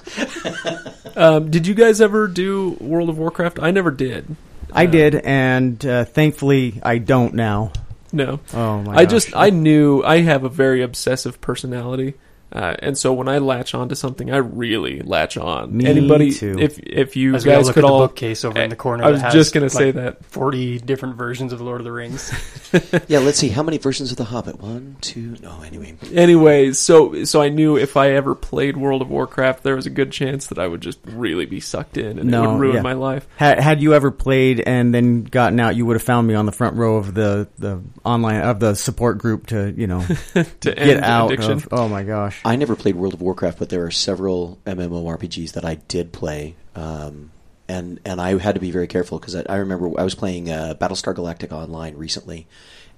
Um, 1.15 1.49
did 1.51 1.67
you 1.67 1.73
guys 1.75 2.01
ever 2.01 2.27
do 2.27 2.77
World 2.79 3.09
of 3.09 3.17
Warcraft? 3.19 3.59
I 3.61 3.69
never 3.71 3.91
did. 3.91 4.35
I 4.73 4.85
did, 4.85 5.15
and 5.15 5.83
uh, 5.85 6.05
thankfully 6.05 6.79
I 6.83 6.97
don't 6.97 7.33
now. 7.33 7.71
No. 8.11 8.39
Oh 8.53 8.81
my! 8.81 8.95
I 8.95 9.05
gosh. 9.05 9.11
just 9.11 9.35
I 9.35 9.49
knew 9.49 10.03
I 10.03 10.21
have 10.21 10.43
a 10.43 10.49
very 10.49 10.81
obsessive 10.81 11.41
personality. 11.41 12.15
Uh, 12.51 12.75
and 12.79 12.97
so 12.97 13.13
when 13.13 13.27
I 13.27 13.37
latch 13.37 13.75
on 13.75 13.89
to 13.89 13.95
something, 13.95 14.31
I 14.31 14.37
really 14.37 15.01
latch 15.01 15.37
on. 15.37 15.75
Me 15.75 15.85
Anybody, 15.85 16.31
too. 16.31 16.57
if 16.59 16.79
if 16.79 17.15
you 17.15 17.35
As 17.35 17.45
guys 17.45 17.65
look 17.67 17.75
could 17.75 17.83
at 17.83 17.87
the 17.87 17.93
all, 17.93 18.07
bookcase 18.07 18.43
over 18.43 18.59
in 18.59 18.69
the 18.69 18.75
corner 18.75 19.03
I 19.03 19.11
was 19.11 19.21
that 19.21 19.31
just 19.33 19.53
gonna 19.53 19.65
like, 19.65 19.71
say 19.71 19.91
that. 19.91 20.25
Forty 20.25 20.79
different 20.79 21.15
versions 21.15 21.53
of 21.53 21.59
the 21.59 21.65
Lord 21.65 21.81
of 21.81 21.85
the 21.85 21.91
Rings. 21.91 22.31
yeah, 23.07 23.19
let's 23.19 23.37
see. 23.37 23.49
How 23.49 23.63
many 23.63 23.77
versions 23.77 24.11
of 24.11 24.17
The 24.17 24.23
Hobbit? 24.23 24.59
One, 24.59 24.97
two. 25.01 25.35
No, 25.41 25.61
anyway. 25.61 25.95
Anyway, 26.13 26.73
so 26.73 27.23
so 27.25 27.41
I 27.41 27.49
knew 27.49 27.77
if 27.77 27.97
I 27.97 28.11
ever 28.11 28.35
played 28.35 28.77
World 28.77 29.01
of 29.01 29.09
Warcraft, 29.09 29.63
there 29.63 29.75
was 29.75 29.85
a 29.85 29.91
good 29.91 30.11
chance 30.11 30.47
that 30.47 30.57
I 30.59 30.67
would 30.67 30.81
just 30.81 30.99
really 31.05 31.45
be 31.45 31.59
sucked 31.59 31.97
in, 31.97 32.19
and 32.19 32.33
it 32.33 32.39
would 32.39 32.59
ruin 32.59 32.75
yeah. 32.77 32.81
my 32.81 32.93
life. 32.93 33.27
Had, 33.37 33.59
had 33.59 33.81
you 33.81 33.93
ever 33.93 34.11
played 34.11 34.59
and 34.61 34.93
then 34.93 35.23
gotten 35.23 35.59
out, 35.59 35.75
you 35.75 35.85
would 35.85 35.95
have 35.95 36.03
found 36.03 36.27
me 36.27 36.33
on 36.33 36.45
the 36.45 36.51
front 36.51 36.75
row 36.77 36.97
of 36.97 37.13
the, 37.13 37.47
the 37.57 37.81
online 38.03 38.41
of 38.41 38.59
the 38.59 38.75
support 38.75 39.17
group 39.17 39.47
to 39.47 39.73
you 39.75 39.87
know 39.87 40.05
To 40.33 40.43
get 40.61 40.77
end 40.79 41.03
out 41.03 41.31
addiction. 41.31 41.51
of. 41.53 41.67
Oh 41.71 41.87
my 41.87 42.03
gosh! 42.03 42.38
I 42.45 42.55
never 42.55 42.75
played 42.75 42.95
World 42.95 43.13
of 43.13 43.21
Warcraft, 43.21 43.59
but 43.59 43.69
there 43.69 43.85
are 43.85 43.91
several 43.91 44.59
MMORPGs 44.65 45.53
that 45.53 45.65
I 45.65 45.75
did 45.75 46.11
play. 46.13 46.55
Um, 46.75 47.31
and, 47.67 47.99
and 48.05 48.19
I 48.21 48.37
had 48.37 48.55
to 48.55 48.61
be 48.61 48.71
very 48.71 48.87
careful 48.87 49.19
because 49.19 49.35
I, 49.35 49.43
I 49.49 49.55
remember 49.57 49.91
I 49.99 50.03
was 50.03 50.15
playing 50.15 50.49
uh, 50.49 50.75
Battlestar 50.79 51.13
Galactica 51.13 51.51
online 51.51 51.95
recently, 51.95 52.47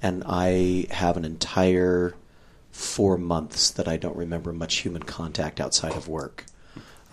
and 0.01 0.23
I 0.25 0.85
have 0.91 1.17
an 1.17 1.25
entire 1.25 2.15
four 2.71 3.17
months 3.17 3.69
that 3.71 3.87
I 3.87 3.97
don't 3.97 4.15
remember 4.15 4.53
much 4.53 4.77
human 4.77 5.03
contact 5.03 5.59
outside 5.59 5.93
of 5.93 6.07
work. 6.07 6.45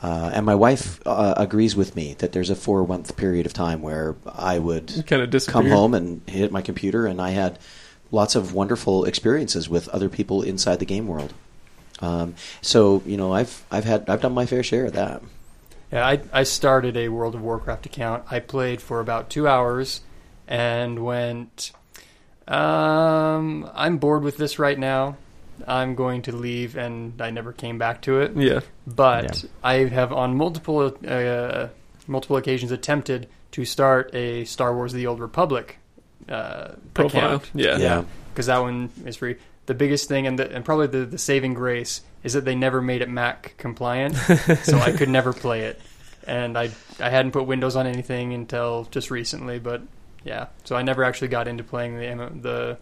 Uh, 0.00 0.30
and 0.32 0.46
my 0.46 0.54
wife 0.54 1.00
uh, 1.04 1.34
agrees 1.36 1.74
with 1.74 1.96
me 1.96 2.14
that 2.18 2.30
there's 2.30 2.50
a 2.50 2.54
four 2.54 2.86
month 2.86 3.16
period 3.16 3.46
of 3.46 3.52
time 3.52 3.82
where 3.82 4.14
I 4.26 4.60
would 4.60 5.04
Kind 5.08 5.22
of 5.22 5.30
disappear. 5.30 5.52
come 5.62 5.68
home 5.70 5.94
and 5.94 6.22
hit 6.28 6.52
my 6.52 6.62
computer, 6.62 7.06
and 7.06 7.20
I 7.20 7.30
had 7.30 7.58
lots 8.12 8.36
of 8.36 8.54
wonderful 8.54 9.04
experiences 9.04 9.68
with 9.68 9.88
other 9.88 10.08
people 10.08 10.42
inside 10.42 10.78
the 10.78 10.86
game 10.86 11.08
world. 11.08 11.34
Um, 12.00 12.34
so 12.62 13.02
you 13.06 13.16
know, 13.16 13.32
I've 13.32 13.64
I've 13.70 13.84
had 13.84 14.08
I've 14.08 14.20
done 14.20 14.32
my 14.34 14.46
fair 14.46 14.62
share 14.62 14.86
of 14.86 14.92
that. 14.94 15.22
Yeah, 15.92 16.06
I, 16.06 16.20
I 16.32 16.42
started 16.42 16.96
a 16.98 17.08
World 17.08 17.34
of 17.34 17.40
Warcraft 17.40 17.86
account. 17.86 18.24
I 18.30 18.40
played 18.40 18.82
for 18.82 19.00
about 19.00 19.30
two 19.30 19.48
hours 19.48 20.02
and 20.46 21.02
went, 21.02 21.72
um, 22.46 23.70
I'm 23.74 23.96
bored 23.98 24.22
with 24.22 24.36
this 24.36 24.58
right 24.58 24.78
now. 24.78 25.16
I'm 25.66 25.94
going 25.94 26.22
to 26.22 26.32
leave, 26.36 26.76
and 26.76 27.20
I 27.20 27.30
never 27.30 27.52
came 27.52 27.78
back 27.78 28.02
to 28.02 28.20
it. 28.20 28.36
Yeah. 28.36 28.60
But 28.86 29.42
Yeah. 29.42 29.50
I 29.62 29.74
have 29.86 30.12
on 30.12 30.36
multiple 30.36 30.96
uh, 31.06 31.68
multiple 32.06 32.36
occasions 32.36 32.70
attempted 32.70 33.28
to 33.52 33.64
start 33.64 34.14
a 34.14 34.44
Star 34.44 34.74
Wars: 34.74 34.92
The 34.92 35.06
Old 35.06 35.20
Republic 35.20 35.78
uh, 36.28 36.72
Profile. 36.94 37.26
account. 37.36 37.50
Yeah. 37.54 37.78
Yeah. 37.78 38.04
because 38.32 38.46
that 38.46 38.58
one 38.58 38.90
is 39.04 39.16
free. 39.16 39.36
The 39.68 39.74
biggest 39.74 40.08
thing 40.08 40.26
and 40.26 40.38
the, 40.38 40.50
and 40.52 40.64
probably 40.64 40.88
the, 40.88 41.04
the 41.06 41.18
saving 41.18 41.54
grace 41.54 42.00
is 42.24 42.32
that 42.32 42.44
they 42.44 42.54
never 42.56 42.82
made 42.82 43.00
it 43.02 43.08
Mac 43.08 43.54
compliant, 43.58 44.16
so 44.64 44.76
I 44.78 44.92
could 44.92 45.08
never 45.08 45.32
play 45.44 45.60
it. 45.66 45.80
And 46.26 46.58
I 46.58 46.70
I 46.98 47.08
hadn't 47.10 47.30
put 47.32 47.44
Windows 47.46 47.76
on 47.76 47.86
anything 47.86 48.32
until 48.34 48.88
just 48.90 49.10
recently, 49.10 49.58
but 49.58 49.82
yeah, 50.24 50.46
so 50.64 50.74
I 50.76 50.82
never 50.82 51.04
actually 51.04 51.28
got 51.28 51.48
into 51.48 51.62
playing 51.64 51.96
the 51.98 52.30
the 52.42 52.78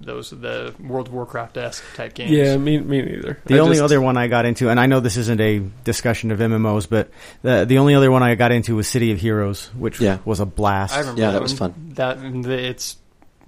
those 0.00 0.30
the 0.30 0.74
World 0.80 1.08
of 1.08 1.12
Warcraft 1.12 1.56
esque 1.58 1.84
type 1.94 2.14
games. 2.14 2.30
Yeah, 2.30 2.56
me, 2.56 2.78
me 2.78 3.02
neither. 3.02 3.38
The 3.44 3.56
I 3.56 3.58
only 3.58 3.74
just- 3.74 3.82
other 3.84 4.00
one 4.00 4.16
I 4.16 4.26
got 4.26 4.46
into, 4.46 4.70
and 4.70 4.80
I 4.80 4.86
know 4.86 5.00
this 5.00 5.16
isn't 5.18 5.40
a 5.40 5.58
discussion 5.84 6.30
of 6.30 6.38
MMOs, 6.38 6.88
but 6.88 7.10
the 7.42 7.64
the 7.66 7.78
only 7.78 7.94
other 7.94 8.10
one 8.10 8.22
I 8.22 8.34
got 8.36 8.52
into 8.52 8.74
was 8.76 8.88
City 8.88 9.12
of 9.12 9.18
Heroes, 9.20 9.66
which 9.76 10.00
Yeah. 10.00 10.18
was 10.24 10.40
a 10.40 10.46
blast. 10.46 10.94
I 10.94 11.00
remember. 11.00 11.20
Yeah, 11.20 11.26
that, 11.28 11.32
that 11.34 11.42
was 11.42 11.60
one. 11.60 11.72
fun. 11.72 11.90
That 11.94 12.48
its 12.48 12.96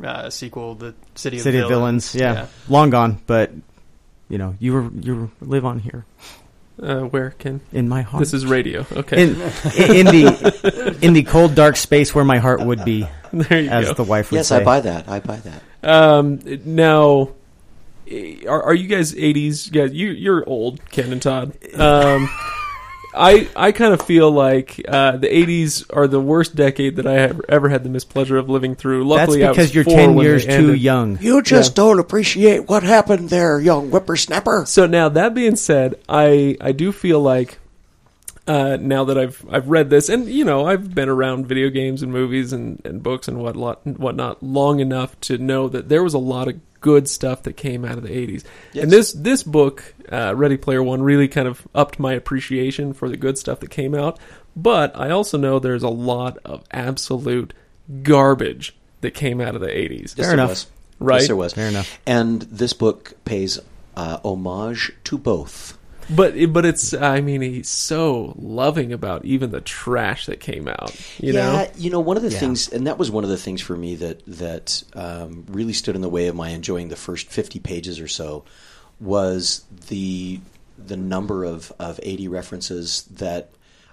uh, 0.03 0.31
sequel, 0.31 0.75
the 0.75 0.95
City 1.15 1.37
of 1.39 1.43
City 1.43 1.59
of 1.59 1.69
Villains, 1.69 2.15
yeah. 2.15 2.47
long 2.69 2.91
gone, 2.91 3.21
but 3.27 3.53
you 4.29 4.39
know, 4.39 4.55
you 4.59 4.73
were 4.73 4.91
you 5.01 5.31
live 5.41 5.65
on 5.65 5.79
here 5.79 6.05
Uh, 6.83 7.01
where, 7.03 7.31
Ken? 7.39 7.61
in 7.73 7.89
my 7.89 8.03
heart. 8.03 8.21
This 8.21 8.33
is 8.35 8.45
radio. 8.47 8.85
Okay. 8.93 9.23
in, 9.23 9.31
in 9.31 10.07
the 10.07 10.99
in 11.03 11.13
the 11.13 11.23
cold 11.23 11.55
dark 11.55 11.77
space 11.77 12.15
where 12.15 12.25
my 12.25 12.39
heart 12.39 12.61
would 12.65 12.85
be, 12.85 13.07
there 13.33 13.61
you 13.61 13.71
as 13.71 13.89
go. 13.89 13.95
the 13.95 14.03
wife 14.05 14.31
would 14.33 14.39
Yes, 14.39 14.49
say. 14.49 14.57
I 14.57 14.65
buy 14.65 14.81
that. 14.81 15.09
I 15.09 15.21
buy 15.21 15.37
that. 15.37 15.63
Um, 15.85 16.41
now, 16.65 17.31
eh, 18.11 18.45
are, 18.49 18.63
are 18.65 18.75
you 18.75 18.89
guys 18.89 19.15
'80s 19.15 19.71
guys? 19.71 19.93
You 19.93 20.09
you're 20.09 20.43
old, 20.49 20.81
Ken 20.91 21.13
and 21.13 21.23
Todd. 21.23 21.53
Um, 21.79 22.29
I 23.14 23.49
I 23.54 23.73
kind 23.73 23.94
of 23.94 24.02
feel 24.02 24.30
like 24.30 24.80
uh, 24.88 25.16
the 25.16 25.28
'80s 25.28 25.85
are 25.94 26.06
the 26.06 26.21
worst 26.21 26.54
decade 26.56 26.97
that 26.97 27.06
I 27.06 27.14
have 27.14 27.40
ever 27.49 27.68
had 27.68 27.85
the 27.85 27.90
mispleasure 27.90 28.38
of 28.38 28.49
living 28.49 28.75
through. 28.75 29.09
That's 29.09 29.28
Luckily, 29.28 29.44
I 29.44 29.49
was 29.49 29.56
because 29.56 29.75
you're 29.75 29.85
four 29.85 29.94
ten 29.94 30.14
when 30.14 30.26
years 30.26 30.44
too 30.44 30.50
ended. 30.50 30.80
young. 30.80 31.18
You 31.21 31.42
just 31.42 31.75
don't 31.75 31.99
appreciate 31.99 32.68
what 32.68 32.83
happened 32.83 33.30
there, 33.30 33.61
young 33.61 33.90
whippersnapper. 33.90 34.66
So 34.66 34.87
now 34.87 35.09
that 35.11 35.35
being 35.35 35.56
said, 35.56 35.97
I 36.09 36.56
I 36.61 36.73
do 36.73 36.92
feel 36.92 37.21
like 37.21 37.59
uh, 38.47 38.77
now 38.81 39.05
that 39.05 39.17
I've 39.19 39.45
I've 39.51 39.69
read 39.69 39.91
this, 39.91 40.09
and 40.09 40.29
you 40.29 40.45
know 40.45 40.67
I've 40.67 40.95
been 40.95 41.09
around 41.09 41.47
video 41.47 41.71
games 41.71 42.03
and 42.03 42.13
movies 42.13 42.53
and, 42.53 42.81
and 42.85 43.03
books 43.03 43.29
and 43.29 43.39
whatnot 43.39 43.87
whatnot 43.87 44.43
long 44.43 44.81
enough 44.81 45.19
to 45.23 45.39
know 45.39 45.69
that 45.69 45.89
there 45.89 46.03
was 46.03 46.15
a 46.15 46.19
lot 46.19 46.49
of 46.49 46.61
good 46.81 47.09
stuff 47.09 47.45
that 47.45 47.55
came 47.55 47.85
out 47.85 47.97
of 47.97 48.03
the 48.03 48.11
'80s. 48.11 48.45
Yes. 48.73 48.83
And 48.85 48.93
this 48.93 49.13
this 49.13 49.43
book, 49.43 49.95
uh, 50.13 50.35
Ready 50.37 50.59
Player 50.59 50.83
One, 50.83 51.03
really 51.03 51.29
kind 51.29 51.49
of 51.49 51.67
upped 51.75 51.99
my 51.99 52.13
appreciation 52.13 52.93
for 52.93 53.09
the 53.09 53.17
good 53.17 53.39
stuff 53.39 53.61
that 53.61 53.71
came 53.71 53.95
out. 53.95 54.19
But 54.55 54.95
I 54.95 55.11
also 55.11 55.39
know 55.39 55.59
there's 55.59 55.83
a 55.83 55.89
lot 55.89 56.39
of 56.45 56.65
absolute 56.71 57.55
garbage 58.03 58.77
that 59.01 59.13
came 59.13 59.41
out 59.41 59.55
of 59.55 59.63
the 59.63 59.69
'80s. 59.69 60.01
Yes, 60.01 60.13
Fair 60.15 60.25
there 60.27 60.35
enough. 60.35 60.51
was. 60.51 60.67
Right. 61.01 61.21
Yes, 61.21 61.27
there 61.29 61.37
was. 61.37 61.53
Fair 61.55 61.69
enough. 61.69 61.99
And 62.07 62.43
this 62.43 62.73
book 62.75 63.15
pays 63.25 63.59
uh, 63.97 64.19
homage 64.23 64.93
to 65.05 65.17
both. 65.19 65.79
But 66.09 66.35
but 66.53 66.65
it's 66.65 66.93
I 66.95 67.21
mean 67.21 67.41
he's 67.41 67.69
so 67.69 68.35
loving 68.37 68.93
about 68.93 69.25
even 69.25 69.51
the 69.51 69.61
trash 69.61 70.27
that 70.27 70.41
came 70.41 70.69
out. 70.69 70.95
You 71.21 71.33
yeah, 71.33 71.33
know, 71.33 71.69
you 71.77 71.91
know, 71.91 72.01
one 72.01 72.17
of 72.17 72.23
the 72.23 72.31
Yeah. 72.31 72.39
things, 72.41 72.69
and 72.69 72.87
that 72.87 72.99
was 72.99 73.11
one 73.11 73.25
of 73.25 73.31
the 73.31 73.37
things 73.39 73.61
for 73.61 73.77
me 73.77 73.95
that 73.97 74.23
that 74.27 74.83
um, 74.95 75.45
really 75.49 75.73
stood 75.73 75.95
in 75.97 76.03
the 76.03 76.09
way 76.09 76.27
of 76.27 76.35
my 76.37 76.51
enjoying 76.51 76.89
the 76.89 76.97
first 76.97 77.31
fifty 77.31 77.59
pages 77.59 78.01
or 78.01 78.09
so 78.09 78.45
was 79.01 79.65
the 79.89 80.41
the 80.79 80.97
number 80.97 81.45
of 81.45 81.73
of 81.79 81.99
eighty 82.03 82.29
references 82.29 83.05
that 83.05 83.51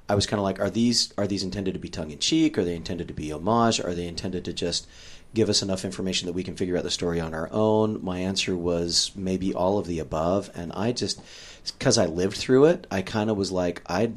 I 0.09 0.15
was 0.15 0.25
kind 0.25 0.39
of 0.39 0.43
like, 0.43 0.59
are 0.59 0.69
these 0.69 1.13
are 1.17 1.27
these 1.27 1.43
intended 1.43 1.73
to 1.75 1.79
be 1.79 1.89
tongue 1.89 2.11
in 2.11 2.19
cheek? 2.19 2.57
Are 2.57 2.63
they 2.65 2.75
intended 2.75 3.07
to 3.07 3.13
be 3.13 3.31
homage? 3.31 3.79
Are 3.79 3.93
they 3.93 4.07
intended 4.07 4.43
to 4.45 4.53
just 4.53 4.87
give 5.33 5.47
us 5.47 5.61
enough 5.61 5.85
information 5.85 6.25
that 6.25 6.33
we 6.33 6.43
can 6.43 6.57
figure 6.57 6.75
out 6.75 6.83
the 6.83 6.91
story 6.91 7.19
on 7.21 7.33
our 7.33 7.47
own? 7.53 8.03
My 8.03 8.19
answer 8.19 8.55
was 8.57 9.11
maybe 9.15 9.53
all 9.53 9.77
of 9.77 9.87
the 9.87 9.99
above, 9.99 10.49
and 10.53 10.73
I 10.73 10.91
just 10.91 11.21
because 11.65 11.97
I 11.97 12.05
lived 12.05 12.37
through 12.37 12.65
it, 12.65 12.87
I 12.89 13.01
kind 13.01 13.29
of 13.29 13.37
was 13.37 13.51
like, 13.51 13.81
I 13.87 14.13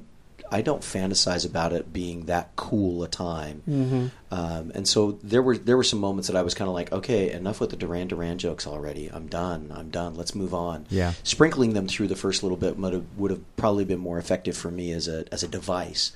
I 0.54 0.62
don't 0.62 0.82
fantasize 0.82 1.44
about 1.44 1.72
it 1.72 1.92
being 1.92 2.26
that 2.26 2.54
cool 2.54 3.02
a 3.02 3.08
time. 3.08 3.62
Mm-hmm. 3.68 4.06
Um, 4.30 4.72
and 4.74 4.86
so 4.86 5.18
there 5.22 5.42
were 5.42 5.58
there 5.58 5.76
were 5.76 5.82
some 5.82 5.98
moments 5.98 6.28
that 6.28 6.36
I 6.36 6.42
was 6.42 6.54
kind 6.54 6.68
of 6.68 6.74
like, 6.74 6.92
okay, 6.92 7.32
enough 7.32 7.60
with 7.60 7.70
the 7.70 7.76
Duran 7.76 8.08
Duran 8.08 8.38
jokes 8.38 8.66
already. 8.66 9.10
I'm 9.12 9.26
done. 9.26 9.72
I'm 9.74 9.90
done. 9.90 10.14
Let's 10.14 10.34
move 10.34 10.54
on. 10.54 10.86
Yeah. 10.90 11.14
Sprinkling 11.24 11.74
them 11.74 11.88
through 11.88 12.08
the 12.08 12.16
first 12.16 12.42
little 12.42 12.56
bit 12.56 12.76
would 12.78 12.92
have, 12.92 13.04
would 13.16 13.30
have 13.32 13.56
probably 13.56 13.84
been 13.84 13.98
more 13.98 14.18
effective 14.18 14.56
for 14.56 14.70
me 14.70 14.92
as 14.92 15.08
a 15.08 15.24
as 15.32 15.42
a 15.42 15.48
device. 15.48 16.12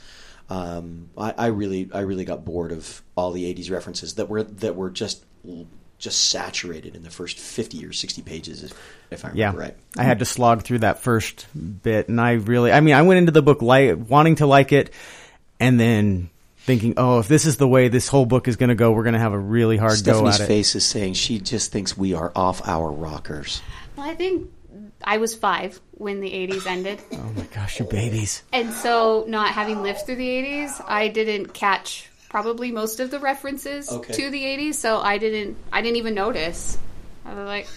Um, 0.51 1.11
I, 1.19 1.35
I 1.37 1.47
really 1.47 1.91
I 1.93 2.01
really 2.01 2.25
got 2.25 2.45
bored 2.45 2.71
of 2.71 3.03
all 3.17 3.33
the 3.33 3.53
'80s 3.53 3.71
references 3.71 4.15
that 4.15 4.29
were 4.29 4.45
that 4.45 4.77
were 4.77 4.91
just 4.91 5.25
just 5.99 6.31
saturated 6.31 6.95
in 6.95 7.02
the 7.02 7.11
first 7.11 7.38
50 7.38 7.85
or 7.85 7.93
60 7.93 8.23
pages, 8.23 8.62
if, 8.62 8.73
if 9.11 9.25
I 9.25 9.33
Yeah, 9.35 9.47
remember 9.47 9.61
right. 9.61 9.76
I 9.97 10.05
had 10.05 10.21
to 10.21 10.25
slog 10.25 10.62
through 10.62 10.81
that 10.81 11.00
first 11.00 11.47
bit, 11.83 12.09
and 12.09 12.21
I 12.21 12.33
really, 12.35 12.71
I 12.73 12.81
mean, 12.81 12.95
I 12.95 13.02
went 13.02 13.19
into 13.19 13.33
the 13.33 13.43
book 13.43 13.62
like 13.62 13.97
wanting 14.09 14.37
to 14.37 14.47
like 14.47 14.73
it, 14.73 14.90
and 15.59 15.78
then 15.78 16.31
thinking, 16.59 16.95
oh, 16.99 17.19
if 17.19 17.28
this 17.28 17.47
is 17.47 17.57
the 17.57 17.67
way 17.67 17.88
this 17.88 18.09
whole 18.09 18.26
book 18.26 18.47
is 18.47 18.57
going 18.57 18.69
to 18.69 18.75
go, 18.75 18.93
we're 18.93 19.02
going 19.02 19.14
to 19.14 19.19
have 19.19 19.33
a 19.33 19.38
really 19.38 19.76
hard 19.76 19.93
go 20.05 20.12
Stephanie's 20.12 20.35
at 20.37 20.45
it. 20.45 20.47
face 20.47 20.75
is 20.75 20.85
saying 20.85 21.14
she 21.14 21.40
just 21.40 21.73
thinks 21.73 21.97
we 21.97 22.14
are 22.14 22.31
off 22.37 22.61
our 22.69 22.93
rockers. 22.93 23.61
Well, 23.97 24.09
I 24.09 24.14
think 24.14 24.50
I 25.02 25.17
was 25.17 25.35
five 25.35 25.81
when 25.93 26.21
the 26.21 26.31
80s 26.31 26.67
ended. 26.67 27.00
Oh 27.12 27.33
my 27.35 27.45
gosh, 27.55 27.81
you 27.81 27.87
babies! 27.87 28.43
And 28.52 28.73
so, 28.73 29.25
not 29.26 29.50
having 29.52 29.83
lived 29.83 30.07
through 30.07 30.17
the 30.17 30.28
80s, 30.28 30.85
I 30.87 31.09
didn't 31.09 31.55
catch 31.55 32.08
probably 32.29 32.71
most 32.71 33.01
of 33.01 33.11
the 33.11 33.19
references 33.19 33.91
Okay. 33.91 34.13
to 34.13 34.31
the 34.31 34.43
80s, 34.45 34.75
so 34.75 35.01
I 35.01 35.19
didn't 35.19 35.57
I 35.73 35.81
didn't 35.83 35.97
even 35.97 36.15
notice. 36.15 36.79
I 37.25 37.35
was 37.35 37.47
like 37.47 37.69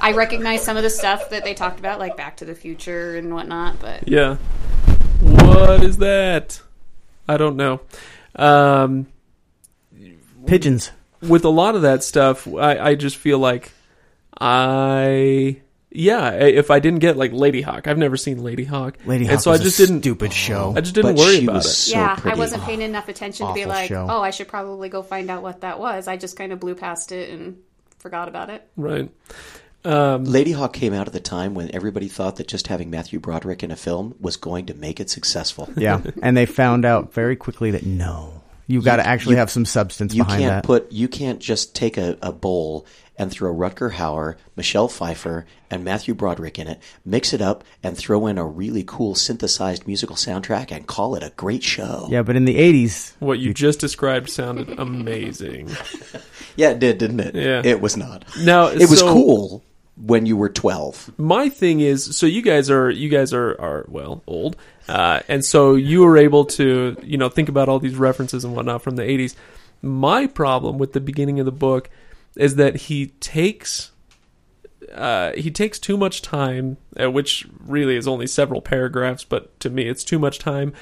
I 0.00 0.12
recognized 0.12 0.64
some 0.64 0.76
of 0.76 0.82
the 0.82 0.90
stuff 0.90 1.30
that 1.30 1.44
they 1.44 1.54
talked 1.54 1.78
about 1.78 1.98
like 1.98 2.16
Back 2.16 2.36
to 2.38 2.44
the 2.44 2.54
Future 2.54 3.16
and 3.16 3.32
whatnot, 3.32 3.78
but 3.80 4.08
yeah. 4.08 4.36
What 5.20 5.82
is 5.82 5.98
that? 5.98 6.60
I 7.28 7.36
don't 7.36 7.56
know. 7.56 7.80
Um, 8.36 9.06
Pigeons. 10.46 10.90
with 11.22 11.44
a 11.44 11.48
lot 11.48 11.74
of 11.74 11.82
that 11.82 12.02
stuff, 12.04 12.46
I, 12.46 12.78
I 12.90 12.94
just 12.96 13.16
feel 13.16 13.38
like 13.38 13.72
I. 14.38 15.60
Yeah, 15.96 16.32
if 16.32 16.70
I 16.72 16.80
didn't 16.80 16.98
get 16.98 17.16
like 17.16 17.30
Ladyhawke, 17.32 17.86
I've 17.86 17.98
never 17.98 18.16
seen 18.16 18.38
Ladyhawke, 18.38 19.06
Lady 19.06 19.24
Hawk, 19.26 19.30
and 19.30 19.30
Hawk 19.30 19.40
so 19.40 19.50
I 19.50 19.54
was 19.54 19.60
a 19.60 19.64
just 19.64 19.78
didn't. 19.78 20.00
stupid 20.02 20.32
show. 20.32 20.74
I 20.76 20.80
just 20.80 20.94
didn't 20.94 21.14
But 21.14 21.20
worry 21.20 21.36
she 21.38 21.44
about 21.44 21.54
was 21.54 21.66
it. 21.66 21.68
so 21.70 21.96
yeah, 21.96 22.16
pretty. 22.16 22.36
I 22.36 22.38
wasn't 22.38 22.62
paying 22.64 22.82
enough 22.82 23.08
attention 23.08 23.46
to 23.46 23.54
be 23.54 23.64
like, 23.64 23.88
show. 23.88 24.06
oh, 24.10 24.20
I 24.20 24.30
should 24.30 24.48
probably 24.48 24.88
go 24.88 25.02
find 25.02 25.30
out 25.30 25.42
what 25.42 25.60
that 25.60 25.78
was. 25.78 26.08
I 26.08 26.16
just 26.16 26.36
kind 26.36 26.52
of 26.52 26.58
blew 26.60 26.74
past 26.74 27.12
it 27.12 27.30
and 27.30 27.58
forgot 27.98 28.26
about 28.28 28.50
it. 28.50 28.66
Right. 28.76 29.08
Um, 29.86 30.24
Ladyhawke 30.26 30.72
came 30.72 30.94
out 30.94 31.06
at 31.06 31.12
the 31.12 31.20
time 31.20 31.52
when 31.54 31.74
everybody 31.74 32.08
thought 32.08 32.36
that 32.36 32.48
just 32.48 32.68
having 32.68 32.90
Matthew 32.90 33.20
Broderick 33.20 33.62
in 33.62 33.70
a 33.70 33.76
film 33.76 34.14
was 34.18 34.36
going 34.38 34.66
to 34.66 34.74
make 34.74 34.98
it 34.98 35.10
successful. 35.10 35.68
Yeah, 35.76 36.00
and 36.22 36.36
they 36.36 36.46
found 36.46 36.84
out 36.86 37.12
very 37.12 37.36
quickly 37.36 37.70
that 37.72 37.84
no, 37.84 38.42
you've 38.66 38.84
got 38.84 38.96
to 38.96 39.06
actually 39.06 39.34
you- 39.34 39.40
have 39.40 39.50
some 39.50 39.66
substance 39.66 40.14
You 40.14 40.24
can't 40.24 40.40
that. 40.40 40.64
put 40.64 40.90
you 40.90 41.06
can't 41.06 41.38
just 41.38 41.76
take 41.76 41.98
a, 41.98 42.16
a 42.22 42.32
bowl 42.32 42.86
and 43.16 43.30
throw 43.30 43.54
Rutger 43.54 43.92
Hauer, 43.92 44.34
Michelle 44.56 44.88
Pfeiffer, 44.88 45.46
and 45.70 45.84
Matthew 45.84 46.14
Broderick 46.14 46.58
in 46.58 46.66
it, 46.68 46.80
mix 47.04 47.32
it 47.32 47.40
up, 47.40 47.62
and 47.82 47.96
throw 47.96 48.26
in 48.26 48.38
a 48.38 48.44
really 48.44 48.82
cool 48.86 49.14
synthesized 49.14 49.86
musical 49.86 50.16
soundtrack 50.16 50.72
and 50.72 50.86
call 50.86 51.14
it 51.14 51.22
a 51.22 51.32
great 51.36 51.62
show. 51.62 52.06
yeah, 52.10 52.22
but 52.22 52.34
in 52.36 52.44
the 52.44 52.56
'80s, 52.56 53.14
what 53.20 53.38
you 53.38 53.54
just 53.54 53.78
described 53.80 54.30
sounded 54.30 54.78
amazing. 54.78 55.70
Yeah, 56.56 56.70
it 56.70 56.78
did, 56.78 56.98
didn't 56.98 57.18
it? 57.18 57.34
Yeah. 57.34 57.62
It 57.64 57.80
was 57.80 57.96
not. 57.96 58.24
No, 58.40 58.68
It 58.68 58.88
was 58.88 59.00
so- 59.00 59.12
cool 59.12 59.64
when 59.96 60.24
you 60.24 60.36
were 60.36 60.48
twelve. 60.48 61.10
my 61.18 61.48
thing 61.48 61.80
is 61.80 62.16
so 62.16 62.26
you 62.26 62.42
guys 62.42 62.70
are 62.70 62.90
you 62.90 63.08
guys 63.08 63.32
are 63.32 63.60
are 63.60 63.84
well 63.88 64.22
old 64.26 64.56
uh, 64.88 65.20
and 65.28 65.44
so 65.44 65.74
you 65.74 66.02
were 66.02 66.16
able 66.16 66.44
to 66.44 66.96
you 67.02 67.16
know 67.16 67.28
think 67.28 67.48
about 67.48 67.68
all 67.68 67.78
these 67.78 67.94
references 67.96 68.44
and 68.44 68.54
whatnot 68.56 68.82
from 68.82 68.96
the 68.96 69.02
80s 69.04 69.34
my 69.82 70.26
problem 70.26 70.78
with 70.78 70.94
the 70.94 71.00
beginning 71.00 71.38
of 71.38 71.46
the 71.46 71.52
book 71.52 71.90
is 72.36 72.56
that 72.56 72.76
he 72.76 73.06
takes 73.20 73.90
uh, 74.92 75.32
he 75.32 75.50
takes 75.50 75.78
too 75.78 75.96
much 75.96 76.22
time, 76.22 76.76
uh, 77.00 77.10
which 77.10 77.46
really 77.66 77.96
is 77.96 78.06
only 78.06 78.26
several 78.26 78.60
paragraphs, 78.60 79.24
but 79.24 79.58
to 79.60 79.70
me 79.70 79.88
it's 79.88 80.04
too 80.04 80.18
much 80.18 80.38
time. 80.38 80.72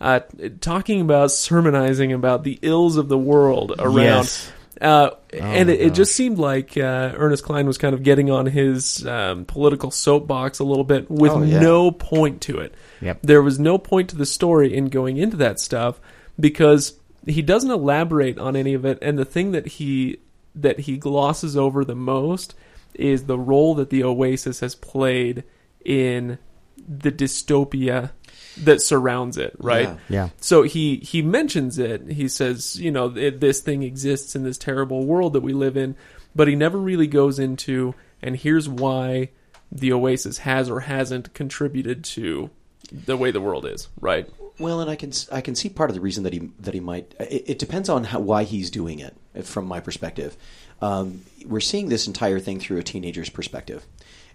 Uh, 0.00 0.20
talking 0.60 1.00
about 1.02 1.30
sermonizing 1.30 2.12
about 2.12 2.42
the 2.42 2.58
ills 2.62 2.96
of 2.96 3.08
the 3.08 3.18
world 3.18 3.74
around 3.78 3.96
Yes. 4.24 4.50
uh, 4.80 5.10
and 5.38 5.68
it, 5.68 5.78
it 5.78 5.94
just 5.94 6.16
seemed 6.16 6.38
like 6.38 6.74
uh, 6.78 7.12
Ernest 7.14 7.44
Cline 7.44 7.66
was 7.66 7.76
kind 7.76 7.92
of 7.94 8.02
getting 8.02 8.30
on 8.30 8.46
his 8.46 9.06
um, 9.06 9.44
political 9.44 9.90
soapbox 9.90 10.58
a 10.58 10.64
little 10.64 10.84
bit 10.84 11.10
with 11.10 11.32
Oh, 11.32 11.42
yeah. 11.42 11.60
no 11.60 11.90
point 11.90 12.40
to 12.42 12.60
it. 12.60 12.74
Yep. 13.02 13.18
There 13.22 13.42
was 13.42 13.58
no 13.58 13.76
point 13.76 14.08
to 14.10 14.16
the 14.16 14.24
story 14.24 14.74
in 14.74 14.86
going 14.86 15.18
into 15.18 15.36
that 15.36 15.60
stuff 15.60 16.00
because 16.40 16.94
he 17.26 17.42
doesn't 17.42 17.70
elaborate 17.70 18.38
on 18.38 18.56
any 18.56 18.72
of 18.72 18.86
it. 18.86 18.98
And 19.02 19.18
the 19.18 19.26
thing 19.26 19.52
that 19.52 19.66
he 19.66 20.18
that 20.54 20.80
he 20.80 20.96
glosses 20.96 21.56
over 21.56 21.84
the 21.84 21.94
most 21.94 22.54
is 22.94 23.24
the 23.24 23.38
role 23.38 23.74
that 23.76 23.90
the 23.90 24.04
Oasis 24.04 24.60
has 24.60 24.74
played 24.74 25.44
in 25.84 26.38
the 26.76 27.12
dystopia 27.12 28.10
that 28.58 28.82
surrounds 28.82 29.36
it. 29.36 29.54
Right. 29.58 29.88
Yeah. 29.88 29.96
Yeah. 30.08 30.28
So 30.40 30.62
he 30.62 30.96
he 30.96 31.22
mentions 31.22 31.78
it. 31.78 32.10
He 32.10 32.28
says, 32.28 32.78
you 32.80 32.90
know, 32.90 33.14
it, 33.16 33.40
this 33.40 33.60
thing 33.60 33.82
exists 33.82 34.34
in 34.34 34.42
this 34.42 34.58
terrible 34.58 35.04
world 35.06 35.34
that 35.34 35.42
we 35.42 35.52
live 35.52 35.76
in, 35.76 35.96
but 36.34 36.48
he 36.48 36.56
never 36.56 36.78
really 36.78 37.06
goes 37.06 37.38
into 37.38 37.94
and 38.22 38.36
here's 38.36 38.68
why 38.68 39.30
the 39.72 39.92
Oasis 39.92 40.38
has 40.38 40.68
or 40.68 40.80
hasn't 40.80 41.32
contributed 41.32 42.02
to 42.02 42.50
the 42.92 43.16
way 43.16 43.30
the 43.30 43.40
world 43.40 43.64
is, 43.66 43.88
right? 44.00 44.28
Well, 44.60 44.80
and 44.82 44.90
I 44.90 44.94
can 44.94 45.10
I 45.32 45.40
can 45.40 45.54
see 45.54 45.70
part 45.70 45.88
of 45.88 45.94
the 45.94 46.02
reason 46.02 46.22
that 46.24 46.34
he 46.34 46.50
that 46.60 46.74
he 46.74 46.80
might. 46.80 47.14
It, 47.18 47.44
it 47.48 47.58
depends 47.58 47.88
on 47.88 48.04
how, 48.04 48.20
why 48.20 48.44
he's 48.44 48.70
doing 48.70 48.98
it. 48.98 49.16
From 49.42 49.64
my 49.64 49.80
perspective, 49.80 50.36
um, 50.82 51.22
we're 51.46 51.60
seeing 51.60 51.88
this 51.88 52.06
entire 52.06 52.38
thing 52.38 52.60
through 52.60 52.78
a 52.78 52.82
teenager's 52.82 53.30
perspective, 53.30 53.86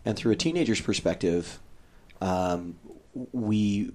and 0.03 0.17
through 0.17 0.32
a 0.32 0.36
teenager's 0.36 0.82
perspective, 0.82 1.60
um, 2.22 2.75
we 3.34 3.91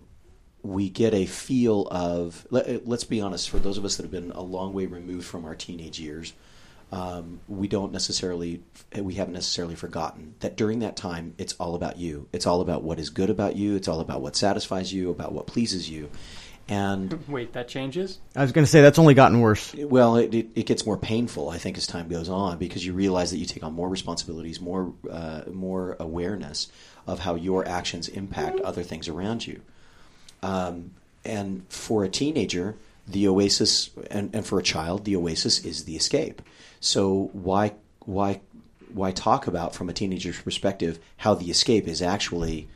we 0.62 0.88
get 0.88 1.14
a 1.14 1.26
feel 1.26 1.88
of. 1.90 2.46
Let, 2.50 2.86
let's 2.86 3.04
be 3.04 3.20
honest. 3.20 3.50
For 3.50 3.58
those 3.58 3.76
of 3.76 3.84
us 3.84 3.96
that 3.96 4.04
have 4.04 4.12
been 4.12 4.30
a 4.30 4.42
long 4.42 4.72
way 4.72 4.86
removed 4.86 5.26
from 5.26 5.44
our 5.44 5.56
teenage 5.56 5.98
years, 5.98 6.32
um, 6.92 7.40
we 7.48 7.68
don't 7.68 7.92
necessarily 7.92 8.62
we 8.96 9.14
haven't 9.14 9.34
necessarily 9.34 9.76
forgotten 9.76 10.34
that 10.40 10.56
during 10.56 10.80
that 10.80 10.96
time 10.96 11.34
it's 11.38 11.54
all 11.54 11.74
about 11.74 11.98
you 11.98 12.28
it's 12.32 12.46
all 12.46 12.60
about 12.60 12.82
what 12.82 12.98
is 12.98 13.10
good 13.10 13.30
about 13.30 13.56
you 13.56 13.76
it's 13.76 13.88
all 13.88 14.00
about 14.00 14.20
what 14.20 14.36
satisfies 14.36 14.92
you 14.92 15.10
about 15.10 15.32
what 15.32 15.46
pleases 15.46 15.88
you 15.88 16.10
and 16.68 17.24
Wait, 17.28 17.52
that 17.54 17.66
changes. 17.66 18.20
I 18.36 18.42
was 18.42 18.52
going 18.52 18.64
to 18.64 18.70
say 18.70 18.80
that's 18.80 18.98
only 18.98 19.14
gotten 19.14 19.40
worse. 19.40 19.74
well 19.74 20.16
it, 20.16 20.32
it, 20.34 20.48
it 20.54 20.66
gets 20.66 20.84
more 20.84 20.96
painful 20.96 21.48
i 21.48 21.58
think 21.58 21.78
as 21.78 21.86
time 21.86 22.08
goes 22.08 22.28
on 22.28 22.58
because 22.58 22.84
you 22.84 22.92
realize 22.92 23.30
that 23.30 23.38
you 23.38 23.46
take 23.46 23.62
on 23.62 23.72
more 23.72 23.88
responsibilities 23.88 24.60
more 24.60 24.92
uh, 25.10 25.42
more 25.52 25.96
awareness 26.00 26.70
of 27.06 27.20
how 27.20 27.34
your 27.34 27.66
actions 27.66 28.08
impact 28.08 28.60
other 28.60 28.82
things 28.82 29.08
around 29.08 29.46
you 29.46 29.60
um, 30.42 30.92
and 31.24 31.64
for 31.68 32.04
a 32.04 32.08
teenager, 32.08 32.76
the 33.06 33.28
oasis, 33.28 33.90
and, 34.10 34.34
and 34.34 34.46
for 34.46 34.58
a 34.58 34.62
child, 34.62 35.04
the 35.04 35.16
oasis 35.16 35.64
is 35.64 35.84
the 35.84 35.96
escape. 35.96 36.42
So 36.80 37.30
why 37.32 37.74
why 38.00 38.40
why 38.92 39.12
talk 39.12 39.46
about 39.46 39.74
from 39.74 39.88
a 39.88 39.92
teenager's 39.92 40.40
perspective 40.40 40.98
how 41.18 41.34
the 41.34 41.50
escape 41.50 41.86
is 41.86 42.02
actually 42.02 42.68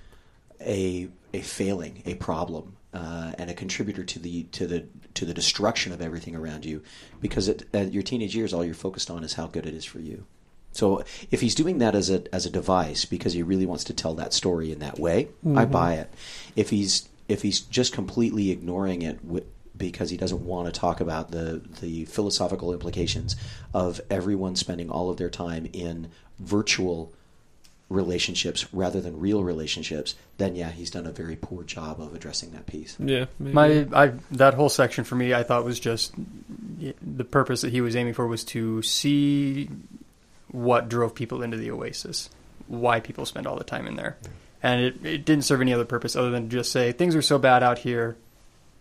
a 0.61 1.09
a 1.33 1.41
failing, 1.41 2.03
a 2.07 2.15
problem, 2.15 2.77
uh, 2.93 3.33
and 3.39 3.51
a 3.51 3.55
contributor 3.55 4.05
to 4.05 4.19
the 4.19 4.45
to 4.45 4.67
the 4.67 4.87
to 5.15 5.25
the 5.25 5.35
destruction 5.35 5.93
of 5.93 6.01
everything 6.01 6.37
around 6.37 6.65
you? 6.65 6.83
Because 7.21 7.49
at, 7.49 7.63
at 7.75 7.93
your 7.93 8.03
teenage 8.03 8.37
years, 8.37 8.53
all 8.53 8.65
you're 8.65 8.75
focused 8.75 9.11
on 9.11 9.25
is 9.25 9.35
how 9.35 9.47
good 9.47 9.67
it 9.67 9.75
is 9.75 9.85
for 9.85 9.99
you. 9.99 10.27
So 10.73 11.05
if 11.31 11.41
he's 11.41 11.55
doing 11.55 11.79
that 11.79 11.95
as 11.95 12.11
a 12.11 12.23
as 12.35 12.47
a 12.47 12.51
device 12.51 13.05
because 13.05 13.33
he 13.33 13.43
really 13.43 13.67
wants 13.67 13.85
to 13.85 13.95
tell 13.95 14.15
that 14.15 14.35
story 14.35 14.71
in 14.73 14.81
that 14.81 14.99
way, 14.99 15.29
I 15.57 15.65
buy 15.65 15.95
it. 15.95 16.13
If 16.57 16.71
he's 16.71 17.09
if 17.29 17.43
he's 17.43 17.61
just 17.61 17.93
completely 17.93 18.51
ignoring 18.51 19.03
it 19.03 19.19
because 19.77 20.11
he 20.11 20.17
doesn't 20.17 20.45
want 20.45 20.73
to 20.73 20.81
talk 20.81 21.01
about 21.01 21.31
the 21.31 21.63
the 21.81 22.05
philosophical 22.05 22.73
implications 22.73 23.37
of 23.73 24.01
everyone 24.11 24.57
spending 24.57 24.91
all 24.91 25.11
of 25.11 25.17
their 25.17 25.31
time 25.31 25.69
in 25.73 26.11
virtual 26.39 27.13
relationships 27.91 28.67
rather 28.73 29.01
than 29.01 29.21
real 29.21 29.45
relationships, 29.45 30.15
then 30.39 30.57
yeah, 30.57 30.71
he's 30.71 30.91
done 30.91 31.07
a 31.07 31.13
very 31.13 31.37
poor 31.37 31.63
job 31.63 32.01
of 32.01 32.15
addressing 32.15 32.51
that 32.53 32.67
piece. 32.67 32.97
Yeah. 32.99 33.27
maybe. 33.39 33.55
My, 33.55 34.05
I 34.07 34.13
that 34.33 34.55
whole 34.55 34.69
section 34.69 35.05
for 35.05 35.15
me, 35.15 35.35
I 35.35 35.43
thought 35.43 35.65
was 35.65 35.81
just 35.81 36.15
the 37.03 37.25
purpose 37.25 37.61
that 37.63 37.71
he 37.71 37.81
was 37.81 37.97
aiming 37.97 38.15
for 38.15 38.27
was 38.27 38.45
to 38.45 38.83
see 38.83 39.69
what 40.49 40.89
drove 40.89 41.15
people 41.15 41.43
into 41.43 41.57
the 41.57 41.71
Oasis, 41.71 42.31
why 42.69 43.01
people 43.01 43.27
spend 43.27 43.47
all 43.47 43.57
the 43.57 43.65
time 43.65 43.87
in 43.87 43.97
there, 43.97 44.17
and 44.63 44.81
it, 44.81 45.05
it 45.05 45.25
didn't 45.25 45.45
serve 45.45 45.61
any 45.61 45.73
other 45.73 45.85
purpose 45.85 46.17
other 46.17 46.31
than 46.31 46.49
just 46.49 46.73
say 46.73 46.93
things 46.93 47.15
are 47.15 47.23
so 47.23 47.39
bad 47.39 47.63
out 47.63 47.79
here, 47.79 48.17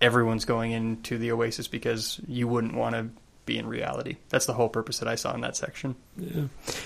everyone's 0.04 0.44
going 0.46 0.72
into 0.72 1.18
the 1.18 1.32
Oasis 1.32 1.68
because 1.68 2.20
you 2.28 2.48
wouldn't 2.48 2.76
want 2.76 2.94
to 2.94 3.10
be 3.46 3.58
in 3.58 3.66
reality. 3.66 4.18
That's 4.30 4.46
the 4.46 4.54
whole 4.54 4.70
purpose 4.70 5.00
that 5.00 5.08
I 5.08 5.16
saw 5.16 5.34
in 5.34 5.42
that 5.42 5.56
section. 5.56 5.96
yeah. 6.18 6.44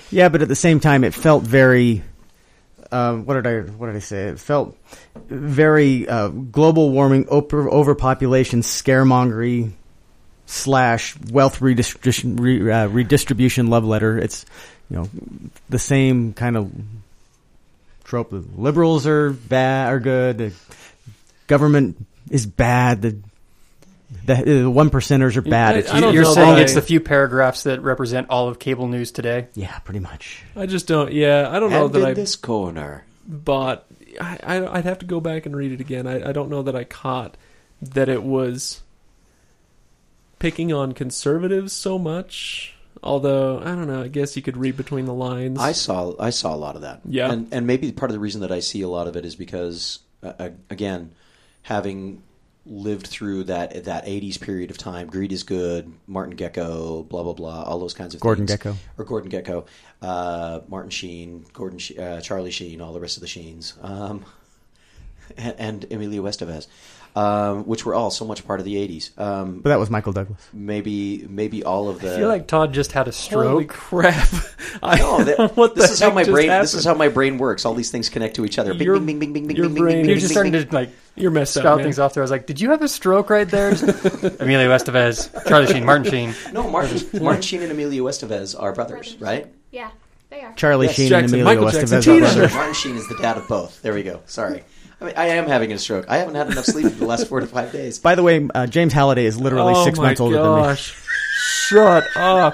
Yeah, 0.09 0.29
but 0.29 0.41
at 0.41 0.47
the 0.47 0.55
same 0.55 0.79
time, 0.79 1.03
it 1.03 1.13
felt 1.13 1.43
very. 1.43 2.03
Um, 2.89 3.25
what 3.25 3.33
did 3.33 3.47
I 3.47 3.69
what 3.71 3.87
did 3.87 3.97
I 3.97 3.99
say? 3.99 4.27
It 4.27 4.39
felt 4.39 4.77
very 5.27 6.07
uh, 6.07 6.29
global 6.29 6.91
warming, 6.91 7.27
over, 7.27 7.69
overpopulation, 7.69 8.61
scaremongery 8.61 9.73
slash 10.45 11.17
wealth 11.29 11.59
redistribution, 11.59 12.37
re, 12.37 12.71
uh, 12.71 12.87
redistribution 12.87 13.67
love 13.67 13.83
letter. 13.83 14.17
It's 14.17 14.45
you 14.89 14.97
know 14.97 15.09
the 15.67 15.79
same 15.79 16.31
kind 16.33 16.55
of 16.55 16.71
trope. 18.05 18.29
Liberals 18.31 19.05
are 19.05 19.31
bad 19.31 19.91
are 19.91 19.99
good. 19.99 20.37
The 20.37 20.53
government 21.47 22.05
is 22.29 22.45
bad. 22.45 23.01
The 23.01 23.17
the, 24.25 24.35
the 24.61 24.69
one 24.69 24.89
percenters 24.89 25.35
are 25.35 25.41
bad. 25.41 25.75
I- 25.75 25.77
It's 25.79 25.91
I 25.91 25.99
don't 25.99 26.13
You're 26.13 26.25
saying 26.25 26.55
that 26.55 26.61
it's 26.61 26.73
the 26.75 26.81
few 26.81 26.99
paragraphs 26.99 27.63
that 27.63 27.81
represent 27.81 28.27
all 28.29 28.47
of 28.47 28.57
cable 28.59 28.87
news 28.87 29.11
today. 29.11 29.47
yeah, 29.53 29.79
pretty 29.79 29.99
much. 29.99 30.43
I 30.55 30.65
just 30.65 30.87
don't. 30.87 31.11
Yeah, 31.11 31.49
I 31.51 31.59
don't 31.59 31.71
know 31.71 31.87
that 31.89 31.99
in 31.99 32.05
I 32.05 32.13
this 32.13 32.35
corner, 32.35 33.03
bought. 33.25 33.85
I, 34.19 34.39
I 34.43 34.77
I'd 34.77 34.85
have 34.85 34.99
to 34.99 35.05
go 35.05 35.19
back 35.19 35.45
and 35.45 35.55
read 35.55 35.71
it 35.73 35.81
again. 35.81 36.07
I, 36.07 36.29
I 36.29 36.31
don't 36.31 36.49
know 36.49 36.63
that 36.63 36.75
I 36.75 36.83
caught 36.85 37.35
that 37.81 38.07
it 38.09 38.23
was 38.23 38.81
picking 40.39 40.71
on 40.73 40.93
conservatives 40.93 41.73
so 41.73 41.97
much. 41.99 42.73
Although 43.03 43.59
I 43.59 43.65
don't 43.75 43.87
know, 43.87 44.01
I 44.03 44.07
guess 44.07 44.35
you 44.35 44.41
could 44.41 44.57
read 44.57 44.75
between 44.75 45.05
the 45.05 45.13
lines. 45.13 45.59
I 45.59 45.71
saw 45.73 46.13
I 46.19 46.31
saw 46.31 46.55
a 46.55 46.57
lot 46.57 46.75
of 46.75 46.81
that. 46.81 47.01
Yeah. 47.05 47.31
and 47.31 47.47
and 47.51 47.67
maybe 47.67 47.91
part 47.91 48.09
of 48.09 48.13
the 48.13 48.19
reason 48.19 48.41
that 48.41 48.51
I 48.51 48.59
see 48.59 48.81
a 48.81 48.87
lot 48.89 49.07
of 49.07 49.15
it 49.15 49.23
is 49.25 49.35
because 49.35 49.99
uh, 50.23 50.33
uh, 50.39 50.49
again, 50.71 51.11
having 51.67 52.23
lived 52.65 53.07
through 53.07 53.43
that 53.45 53.83
that 53.83 54.05
'80s 54.05 54.39
period 54.39 54.71
of 54.71 54.77
time, 54.77 55.07
Greed 55.07 55.31
is 55.33 55.43
Good, 55.43 55.91
Martin 56.07 56.35
Gekko, 56.37 57.07
blah 57.07 57.23
blah 57.23 57.33
blah, 57.33 57.63
all 57.63 57.77
those 57.79 57.93
kinds 57.93 58.15
of 58.15 58.21
Gordon 58.21 58.47
things. 58.47 58.59
Gekko. 58.59 58.75
or 58.97 59.03
Gordon 59.03 59.29
Gekko, 59.29 59.67
uh, 60.01 60.61
Martin 60.69 60.89
Sheen, 60.89 61.45
Gordon, 61.51 61.77
She- 61.79 61.97
uh, 61.97 62.21
Charlie 62.21 62.51
Sheen, 62.51 62.79
all 62.81 62.93
the 62.93 63.01
rest 63.01 63.17
of 63.17 63.21
the 63.21 63.27
Sheens, 63.27 63.73
um, 63.81 64.23
and, 65.37 65.55
and 65.59 65.91
Emilio 65.91 66.23
Estevez, 66.23 66.67
um, 67.17 67.63
which 67.65 67.85
were 67.85 67.95
all 67.95 68.11
so 68.11 68.25
much 68.25 68.45
part 68.45 68.59
of 68.59 68.65
the 68.65 68.75
'80s. 68.75 69.17
Um, 69.19 69.59
But 69.61 69.69
that 69.69 69.79
was 69.79 69.89
Michael 69.89 70.13
Douglas. 70.13 70.39
maybe 70.53 71.25
maybe 71.29 71.63
all 71.63 71.89
of 71.89 71.99
the. 72.01 72.13
I 72.13 72.17
feel 72.17 72.27
like 72.27 72.47
Todd 72.47 72.73
just 72.73 72.91
had 72.91 73.07
a 73.07 73.11
stroke. 73.11 73.47
Holy 73.47 73.63
stroke. 73.63 73.73
crap! 73.77 74.27
I 74.83 74.97
No, 74.99 75.17
know 75.19 75.23
that, 75.23 75.57
what 75.57 75.73
the 75.75 75.81
this 75.81 75.91
is 75.91 75.99
how 75.99 76.11
my 76.11 76.21
just 76.23 76.31
brain. 76.33 76.47
This 76.49 76.73
is 76.73 76.85
how 76.85 76.93
my 76.93 77.07
brain 77.09 77.37
works. 77.37 77.65
All 77.65 77.73
these 77.73 77.89
things 77.91 78.09
connect 78.09 78.35
to 78.35 78.45
each 78.45 78.59
other. 78.59 78.73
Your- 78.73 78.99
bing, 78.99 79.19
bing, 79.19 79.33
bing, 79.33 79.47
bing, 79.47 79.55
your 79.55 79.65
bing, 79.67 79.73
bing, 79.75 79.83
brain- 79.83 79.95
bing, 80.01 80.05
You're 80.09 80.17
just 80.19 80.31
starting 80.31 80.51
to 80.53 80.67
like 80.71 80.89
You're 81.15 81.31
messed 81.31 81.57
up, 81.57 81.77
man. 81.77 81.83
things 81.85 81.97
off 81.99 82.13
there. 82.13 82.21
I 82.21 82.25
was 82.25 82.31
like, 82.31 82.45
"Did 82.45 82.61
you 82.61 82.69
have 82.71 82.81
a 82.81 82.87
stroke 82.87 83.29
right 83.29 83.49
there?" 83.49 83.69
Emilio 84.39 84.69
Estevez, 84.75 85.47
Charlie 85.47 85.67
Sheen, 85.67 85.85
Martin 85.85 86.11
Sheen. 86.11 86.35
No, 86.53 86.69
Martin, 86.69 87.23
Martin 87.23 87.41
Sheen 87.41 87.61
and 87.63 87.71
Emilio 87.71 88.03
Estevez 88.05 88.55
are 88.61 88.73
brothers, 88.73 89.15
right? 89.19 89.47
Yeah, 89.71 89.89
they 90.29 90.41
are. 90.41 90.53
Charlie 90.53 90.87
Yes, 90.87 90.95
Sheen 90.95 91.09
Jackson, 91.09 91.39
and 91.39 91.41
Emilio 91.47 91.61
Michael 91.65 91.79
Jackson, 91.79 91.99
Estevez 91.99 92.15
are 92.15 92.19
brothers. 92.19 92.53
Martin 92.53 92.73
Sheen 92.73 92.95
is 92.97 93.07
the 93.07 93.15
dad 93.17 93.37
of 93.37 93.47
both. 93.47 93.81
There 93.81 93.93
we 93.93 94.03
go. 94.03 94.21
Sorry. 94.27 94.63
I 94.99 95.05
mean, 95.05 95.13
I 95.15 95.25
am 95.27 95.47
having 95.47 95.71
a 95.71 95.77
stroke. 95.77 96.05
I 96.09 96.17
haven't 96.17 96.35
had 96.35 96.49
enough 96.51 96.65
sleep 96.65 96.85
for 96.91 96.99
the 96.99 97.05
last 97.05 97.27
four 97.27 97.39
to 97.39 97.47
five 97.47 97.71
days. 97.71 97.99
By 97.99 98.15
the 98.15 98.23
way, 98.23 98.47
uh, 98.55 98.65
James 98.67 98.93
Halliday 98.93 99.25
is 99.25 99.39
literally 99.39 99.73
oh 99.75 99.85
six 99.85 99.99
months 99.99 100.19
older 100.19 100.37
than 100.41 100.55
me. 100.55 100.61
gosh. 100.61 101.03
Shut 101.67 102.03
up. 102.15 102.53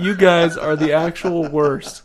You 0.00 0.14
guys 0.14 0.56
are 0.56 0.76
the 0.76 0.92
actual 0.92 1.48
worst. 1.48 2.02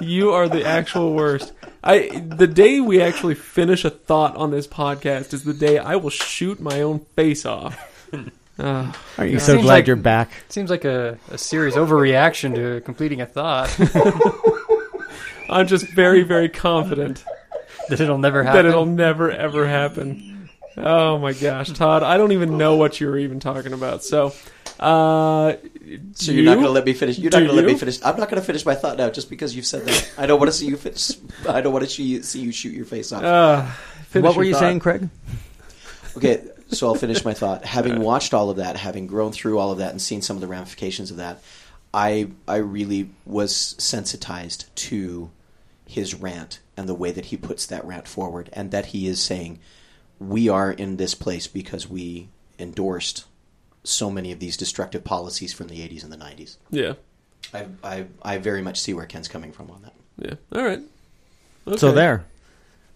You 0.00 0.30
are 0.32 0.48
the 0.48 0.64
actual 0.64 1.12
worst. 1.14 1.52
I 1.82 2.08
the 2.18 2.46
day 2.46 2.80
we 2.80 3.02
actually 3.02 3.34
finish 3.34 3.84
a 3.84 3.90
thought 3.90 4.36
on 4.36 4.50
this 4.50 4.66
podcast 4.66 5.34
is 5.34 5.44
the 5.44 5.52
day 5.54 5.78
I 5.78 5.96
will 5.96 6.10
shoot 6.10 6.60
my 6.60 6.80
own 6.82 7.00
face 7.00 7.44
off. 7.46 7.90
Uh, 8.56 8.92
Aren't 9.18 9.32
you 9.32 9.40
so 9.40 9.54
glad 9.56 9.64
like- 9.64 9.86
you're 9.88 9.96
back? 9.96 10.30
Seems 10.48 10.70
like 10.70 10.84
a, 10.84 11.18
a 11.32 11.36
serious 11.36 11.74
overreaction 11.74 12.54
to 12.54 12.80
completing 12.82 13.20
a 13.20 13.26
thought 13.26 13.68
I'm 15.50 15.66
just 15.66 15.88
very, 15.88 16.22
very 16.22 16.48
confident 16.48 17.24
that 17.88 18.00
it'll 18.00 18.18
never 18.18 18.42
happen. 18.42 18.56
that 18.64 18.68
it'll 18.68 18.86
never 18.86 19.30
ever 19.30 19.66
happen. 19.66 20.48
Oh 20.76 21.18
my 21.18 21.32
gosh, 21.32 21.70
Todd, 21.70 22.02
I 22.02 22.16
don't 22.16 22.32
even 22.32 22.58
know 22.58 22.76
what 22.76 23.00
you 23.00 23.06
were 23.06 23.18
even 23.18 23.38
talking 23.38 23.72
about. 23.72 24.02
So, 24.02 24.34
uh, 24.80 25.54
So 26.14 26.32
you're 26.32 26.44
not 26.44 26.54
going 26.54 26.66
to 26.66 26.70
let 26.70 26.84
me 26.84 26.94
finish. 26.94 27.16
You're 27.16 27.30
Do 27.30 27.38
not 27.38 27.46
going 27.46 27.56
to 27.56 27.62
let 27.62 27.72
me 27.72 27.78
finish. 27.78 28.00
I'm 28.02 28.16
not 28.18 28.28
going 28.28 28.40
to 28.40 28.46
finish 28.46 28.66
my 28.66 28.74
thought 28.74 28.96
now, 28.96 29.08
just 29.08 29.30
because 29.30 29.54
you've 29.54 29.66
said 29.66 29.84
that. 29.84 30.12
I 30.18 30.26
don't 30.26 30.40
want 30.40 30.50
to 30.50 30.56
see 30.56 30.66
you 30.66 30.76
finish. 30.76 31.12
I 31.48 31.60
don't 31.60 31.72
want 31.72 31.84
to 31.84 31.90
see 31.90 32.02
you, 32.02 32.22
see 32.22 32.40
you 32.40 32.50
shoot 32.50 32.72
your 32.74 32.86
face 32.86 33.12
off. 33.12 33.22
Uh, 33.22 33.66
what 34.20 34.34
were 34.36 34.42
your 34.42 34.48
you 34.48 34.52
thought. 34.54 34.60
saying, 34.60 34.80
Craig? 34.80 35.08
Okay, 36.16 36.42
so 36.70 36.88
I'll 36.88 36.94
finish 36.96 37.24
my 37.24 37.34
thought. 37.34 37.64
Having 37.76 38.00
watched 38.00 38.34
all 38.34 38.50
of 38.50 38.56
that, 38.56 38.76
having 38.76 39.06
grown 39.06 39.30
through 39.32 39.58
all 39.58 39.70
of 39.70 39.78
that, 39.78 39.90
and 39.90 40.02
seen 40.02 40.22
some 40.22 40.36
of 40.36 40.40
the 40.40 40.48
ramifications 40.48 41.10
of 41.12 41.18
that, 41.18 41.40
I 41.92 42.28
I 42.48 42.56
really 42.56 43.10
was 43.24 43.54
sensitized 43.78 44.74
to 44.76 45.30
his 45.86 46.14
rant 46.14 46.60
and 46.76 46.88
the 46.88 46.94
way 46.94 47.10
that 47.12 47.26
he 47.26 47.36
puts 47.36 47.66
that 47.66 47.84
rant 47.84 48.08
forward, 48.08 48.50
and 48.52 48.70
that 48.70 48.86
he 48.86 49.06
is 49.06 49.20
saying 49.20 49.58
we 50.18 50.48
are 50.48 50.70
in 50.72 50.96
this 50.96 51.14
place 51.14 51.46
because 51.46 51.88
we 51.88 52.28
endorsed 52.58 53.24
so 53.82 54.10
many 54.10 54.32
of 54.32 54.38
these 54.38 54.56
destructive 54.56 55.04
policies 55.04 55.52
from 55.52 55.68
the 55.68 55.76
80s 55.86 56.02
and 56.02 56.12
the 56.12 56.16
90s. 56.16 56.56
Yeah. 56.70 56.94
I 57.52 57.66
I, 57.82 58.06
I 58.22 58.38
very 58.38 58.62
much 58.62 58.80
see 58.80 58.94
where 58.94 59.04
Ken's 59.06 59.28
coming 59.28 59.52
from 59.52 59.70
on 59.70 59.82
that. 59.82 59.92
Yeah. 60.18 60.34
All 60.58 60.64
right. 60.64 60.80
Okay. 61.66 61.76
So 61.76 61.92
there, 61.92 62.24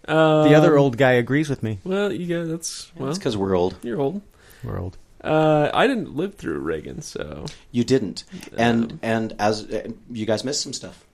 Um, 0.06 0.48
the 0.48 0.54
other 0.54 0.78
old 0.78 0.96
guy 0.96 1.12
agrees 1.12 1.50
with 1.50 1.62
me. 1.62 1.78
Well, 1.84 2.10
you 2.12 2.26
got 2.26 2.48
that's 2.48 2.90
well. 2.96 3.10
It's 3.10 3.18
because 3.18 3.36
we're 3.36 3.54
old. 3.56 3.76
You're 3.82 4.00
old. 4.00 4.22
We're 4.64 4.78
old. 4.80 4.96
Uh, 5.22 5.70
I 5.74 5.86
didn't 5.86 6.16
live 6.16 6.36
through 6.36 6.58
Reagan, 6.60 7.02
so 7.02 7.44
You 7.72 7.82
didn't, 7.84 8.24
and 8.56 8.92
Um, 8.92 8.98
and 9.02 9.34
as 9.38 9.64
uh, 9.64 9.88
you 10.10 10.24
guys 10.26 10.44
missed 10.44 10.62
some 10.62 10.72
stuff. 10.72 11.04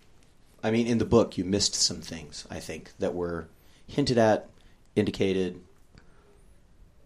I 0.64 0.70
mean, 0.70 0.87
in 0.87 0.96
the 0.96 1.05
book, 1.05 1.37
you 1.37 1.44
missed 1.44 1.74
some 1.74 2.00
things. 2.00 2.46
I 2.50 2.59
think 2.59 2.92
that 2.98 3.14
were 3.14 3.48
hinted 3.87 4.16
at, 4.16 4.48
indicated. 4.96 5.61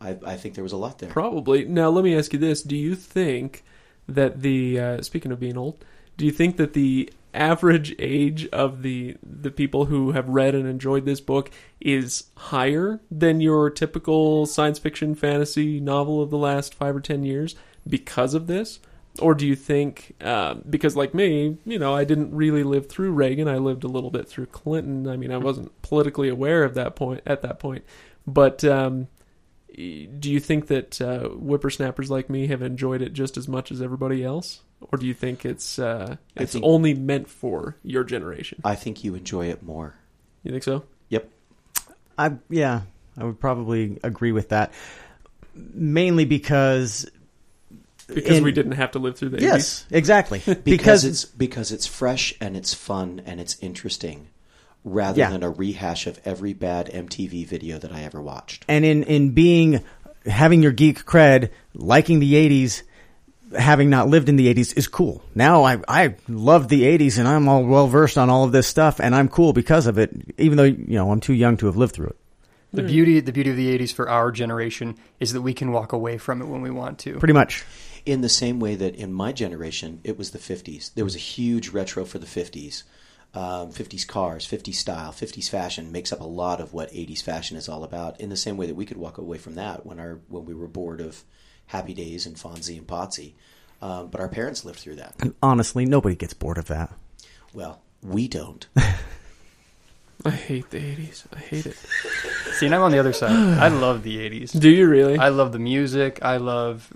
I, 0.00 0.16
I 0.24 0.36
think 0.36 0.54
there 0.54 0.62
was 0.62 0.72
a 0.72 0.76
lot 0.76 1.00
there. 1.00 1.10
probably. 1.10 1.64
Now, 1.64 1.90
let 1.90 2.04
me 2.04 2.16
ask 2.16 2.32
you 2.32 2.38
this: 2.38 2.62
Do 2.62 2.76
you 2.76 2.94
think 2.94 3.64
that 4.08 4.42
the 4.42 4.78
uh, 4.78 5.02
speaking 5.02 5.32
of 5.32 5.40
being 5.40 5.58
old, 5.58 5.84
do 6.16 6.24
you 6.24 6.30
think 6.30 6.56
that 6.56 6.72
the 6.72 7.10
average 7.34 7.94
age 7.98 8.46
of 8.48 8.82
the 8.82 9.16
the 9.22 9.50
people 9.50 9.86
who 9.86 10.12
have 10.12 10.28
read 10.28 10.54
and 10.54 10.66
enjoyed 10.66 11.04
this 11.04 11.20
book 11.20 11.50
is 11.80 12.24
higher 12.36 13.00
than 13.10 13.40
your 13.40 13.70
typical 13.70 14.46
science 14.46 14.78
fiction 14.78 15.14
fantasy 15.14 15.80
novel 15.80 16.22
of 16.22 16.30
the 16.30 16.38
last 16.38 16.74
five 16.74 16.94
or 16.94 17.00
ten 17.00 17.24
years 17.24 17.56
because 17.86 18.34
of 18.34 18.46
this? 18.46 18.78
Or 19.18 19.34
do 19.34 19.46
you 19.46 19.56
think, 19.56 20.14
um, 20.20 20.62
because 20.68 20.96
like 20.96 21.14
me, 21.14 21.56
you 21.64 21.78
know, 21.78 21.94
I 21.94 22.04
didn't 22.04 22.34
really 22.34 22.62
live 22.62 22.88
through 22.88 23.12
Reagan. 23.12 23.48
I 23.48 23.58
lived 23.58 23.84
a 23.84 23.88
little 23.88 24.10
bit 24.10 24.28
through 24.28 24.46
Clinton. 24.46 25.08
I 25.08 25.16
mean, 25.16 25.32
I 25.32 25.38
wasn't 25.38 25.80
politically 25.82 26.28
aware 26.28 26.64
of 26.64 26.74
that 26.74 26.96
point 26.96 27.22
at 27.26 27.42
that 27.42 27.58
point. 27.58 27.84
But 28.26 28.62
um, 28.64 29.08
do 29.74 30.30
you 30.30 30.40
think 30.40 30.66
that 30.68 31.00
uh, 31.00 31.28
whippersnappers 31.28 32.10
like 32.10 32.28
me 32.28 32.48
have 32.48 32.62
enjoyed 32.62 33.02
it 33.02 33.12
just 33.12 33.36
as 33.36 33.48
much 33.48 33.70
as 33.70 33.80
everybody 33.80 34.24
else, 34.24 34.60
or 34.80 34.98
do 34.98 35.06
you 35.06 35.14
think 35.14 35.44
it's 35.44 35.78
uh, 35.78 36.16
it's 36.36 36.52
think- 36.52 36.64
only 36.64 36.94
meant 36.94 37.28
for 37.28 37.76
your 37.82 38.04
generation? 38.04 38.60
I 38.64 38.74
think 38.74 39.04
you 39.04 39.14
enjoy 39.14 39.46
it 39.46 39.62
more. 39.62 39.94
You 40.42 40.50
think 40.50 40.64
so? 40.64 40.84
Yep. 41.10 41.30
I 42.16 42.32
yeah, 42.50 42.82
I 43.16 43.24
would 43.24 43.40
probably 43.40 43.98
agree 44.02 44.32
with 44.32 44.50
that. 44.50 44.72
Mainly 45.54 46.24
because 46.24 47.08
Because 48.08 48.38
in- 48.38 48.44
we 48.44 48.52
didn't 48.52 48.72
have 48.72 48.92
to 48.92 48.98
live 48.98 49.16
through 49.16 49.30
the 49.30 49.40
yes, 49.40 49.86
exactly. 49.90 50.38
Because, 50.46 50.62
because 50.64 51.04
it's 51.04 51.24
because 51.24 51.72
it's 51.72 51.86
fresh 51.86 52.34
and 52.40 52.56
it's 52.56 52.72
fun 52.74 53.22
and 53.26 53.40
it's 53.40 53.56
interesting, 53.60 54.28
rather 54.82 55.18
Yeah. 55.18 55.30
than 55.30 55.42
a 55.42 55.50
rehash 55.50 56.06
of 56.06 56.18
every 56.24 56.54
bad 56.54 56.90
MTV 56.92 57.46
video 57.46 57.78
that 57.78 57.92
I 57.92 58.02
ever 58.02 58.20
watched. 58.22 58.64
and 58.68 58.84
in 58.84 59.02
in 59.04 59.30
being 59.30 59.84
having 60.26 60.62
your 60.62 60.72
geek 60.72 61.04
cred, 61.04 61.50
liking 61.74 62.18
the 62.20 62.34
'80s, 62.34 62.82
having 63.56 63.90
not 63.90 64.08
lived 64.08 64.28
in 64.28 64.36
the 64.36 64.52
'80s 64.52 64.76
is 64.76 64.88
cool. 64.88 65.22
Now 65.34 65.64
I 65.64 65.78
I 65.86 66.14
love 66.28 66.68
the 66.68 66.84
'80s 66.84 67.18
and 67.18 67.28
I'm 67.28 67.46
all 67.46 67.64
well 67.64 67.88
versed 67.88 68.16
on 68.16 68.30
all 68.30 68.44
of 68.44 68.52
this 68.52 68.66
stuff, 68.66 69.00
and 69.00 69.14
I'm 69.14 69.28
cool 69.28 69.52
because 69.52 69.86
of 69.86 69.98
it. 69.98 70.10
Even 70.38 70.56
though 70.56 70.64
you 70.64 70.96
know 70.96 71.12
I'm 71.12 71.20
too 71.20 71.34
young 71.34 71.58
to 71.58 71.66
have 71.66 71.76
lived 71.76 71.94
through 71.94 72.08
it. 72.08 72.16
The 72.72 72.82
hmm. 72.82 72.88
beauty, 72.88 73.20
the 73.20 73.32
beauty 73.32 73.50
of 73.50 73.56
the 73.56 73.78
'80s 73.78 73.92
for 73.92 74.08
our 74.08 74.30
generation 74.30 74.96
is 75.20 75.32
that 75.34 75.42
we 75.42 75.54
can 75.54 75.72
walk 75.72 75.92
away 75.92 76.18
from 76.18 76.42
it 76.42 76.46
when 76.46 76.62
we 76.62 76.70
want 76.70 76.98
to. 77.00 77.18
Pretty 77.18 77.34
much. 77.34 77.64
In 78.04 78.20
the 78.20 78.28
same 78.28 78.60
way 78.60 78.74
that 78.74 78.94
in 78.94 79.12
my 79.12 79.32
generation 79.32 80.00
it 80.04 80.18
was 80.18 80.30
the 80.30 80.38
50s 80.38 80.94
there 80.94 81.04
was 81.04 81.14
a 81.14 81.18
huge 81.18 81.70
retro 81.70 82.04
for 82.04 82.18
the 82.18 82.26
50s 82.26 82.82
um, 83.34 83.70
50s 83.72 84.06
cars 84.06 84.46
50s 84.46 84.74
style 84.74 85.12
50s 85.12 85.48
fashion 85.50 85.92
makes 85.92 86.12
up 86.12 86.20
a 86.20 86.24
lot 86.24 86.60
of 86.60 86.72
what 86.72 86.90
80s 86.90 87.22
fashion 87.22 87.56
is 87.56 87.68
all 87.68 87.84
about 87.84 88.20
in 88.20 88.30
the 88.30 88.36
same 88.36 88.56
way 88.56 88.66
that 88.66 88.74
we 88.74 88.86
could 88.86 88.96
walk 88.96 89.18
away 89.18 89.38
from 89.38 89.54
that 89.54 89.84
when 89.84 90.00
our 90.00 90.20
when 90.28 90.44
we 90.44 90.54
were 90.54 90.66
bored 90.68 91.00
of 91.00 91.24
happy 91.68 91.94
days 91.94 92.26
and 92.26 92.36
fonzie 92.36 92.78
and 92.78 92.86
potsy. 92.86 93.34
Um, 93.80 94.08
but 94.08 94.20
our 94.20 94.28
parents 94.28 94.64
lived 94.64 94.80
through 94.80 94.96
that. 94.96 95.14
And 95.20 95.34
honestly, 95.40 95.84
nobody 95.84 96.16
gets 96.16 96.34
bored 96.34 96.58
of 96.58 96.66
that. 96.66 96.92
well 97.52 97.82
we 98.02 98.28
don't 98.28 98.66
I 100.24 100.30
hate 100.30 100.70
the 100.70 100.78
'80s. 100.78 101.24
I 101.34 101.38
hate 101.38 101.66
it. 101.66 101.76
See, 102.54 102.66
and 102.66 102.74
I'm 102.74 102.82
on 102.82 102.90
the 102.90 102.98
other 102.98 103.12
side. 103.12 103.30
I 103.58 103.68
love 103.68 104.02
the 104.02 104.18
'80s. 104.18 104.58
Do 104.58 104.68
you 104.68 104.88
really? 104.88 105.16
I 105.18 105.28
love 105.28 105.52
the 105.52 105.58
music. 105.58 106.18
I 106.22 106.38
love 106.38 106.92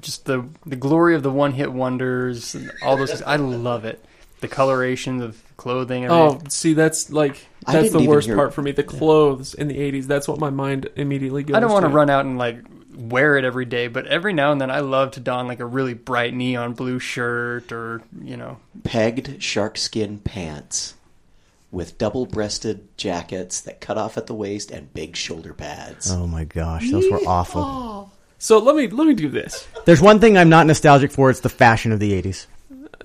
just 0.00 0.24
the 0.24 0.46
the 0.64 0.76
glory 0.76 1.14
of 1.14 1.22
the 1.22 1.30
one 1.30 1.52
hit 1.52 1.72
wonders. 1.72 2.54
and 2.54 2.72
All 2.82 2.96
those. 2.96 3.20
I 3.22 3.36
love 3.36 3.84
it. 3.84 4.02
The 4.40 4.48
coloration, 4.48 5.20
of 5.22 5.40
clothing. 5.56 6.10
oh, 6.10 6.26
Everything. 6.30 6.48
see, 6.50 6.74
that's 6.74 7.10
like 7.10 7.46
I 7.66 7.74
that's 7.74 7.92
the 7.92 8.02
worst 8.02 8.26
hear- 8.26 8.36
part 8.36 8.54
for 8.54 8.62
me. 8.62 8.72
The 8.72 8.82
clothes 8.82 9.54
in 9.54 9.68
the 9.68 9.76
'80s. 9.78 10.06
That's 10.06 10.26
what 10.26 10.38
my 10.40 10.50
mind 10.50 10.88
immediately 10.96 11.42
goes. 11.44 11.54
I 11.56 11.60
don't 11.60 11.70
want 11.70 11.84
to 11.84 11.90
to 11.90 11.94
run 11.94 12.10
out 12.10 12.24
and 12.24 12.38
like 12.38 12.58
wear 12.96 13.36
it 13.36 13.44
every 13.44 13.64
day, 13.66 13.88
but 13.88 14.06
every 14.06 14.32
now 14.32 14.50
and 14.52 14.60
then 14.60 14.70
I 14.70 14.80
love 14.80 15.12
to 15.12 15.20
don 15.20 15.46
like 15.46 15.60
a 15.60 15.66
really 15.66 15.94
bright 15.94 16.34
neon 16.34 16.72
blue 16.72 16.98
shirt 16.98 17.70
or 17.70 18.02
you 18.22 18.36
know. 18.36 18.58
pegged 18.84 19.40
sharkskin 19.40 20.22
pants 20.24 20.94
with 21.72 21.98
double-breasted 21.98 22.96
jackets 22.96 23.60
that 23.62 23.80
cut 23.80 23.98
off 23.98 24.16
at 24.16 24.26
the 24.28 24.34
waist 24.34 24.70
and 24.70 24.92
big 24.94 25.16
shoulder 25.16 25.52
pads 25.54 26.12
Oh 26.12 26.26
my 26.28 26.44
gosh, 26.44 26.88
those 26.90 27.10
were 27.10 27.20
awful. 27.26 28.12
So 28.38 28.58
let 28.58 28.76
me 28.76 28.88
let 28.88 29.06
me 29.06 29.14
do 29.14 29.28
this. 29.28 29.66
There's 29.86 30.00
one 30.02 30.20
thing 30.20 30.36
I'm 30.36 30.48
not 30.48 30.66
nostalgic 30.66 31.10
for. 31.12 31.30
It's 31.30 31.40
the 31.40 31.48
fashion 31.48 31.90
of 31.92 31.98
the 32.00 32.12
'80s. 32.22 32.46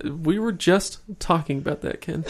We 0.04 0.38
were 0.38 0.52
just 0.52 0.98
talking 1.18 1.58
about 1.58 1.80
that, 1.82 2.00
Ken. 2.00 2.24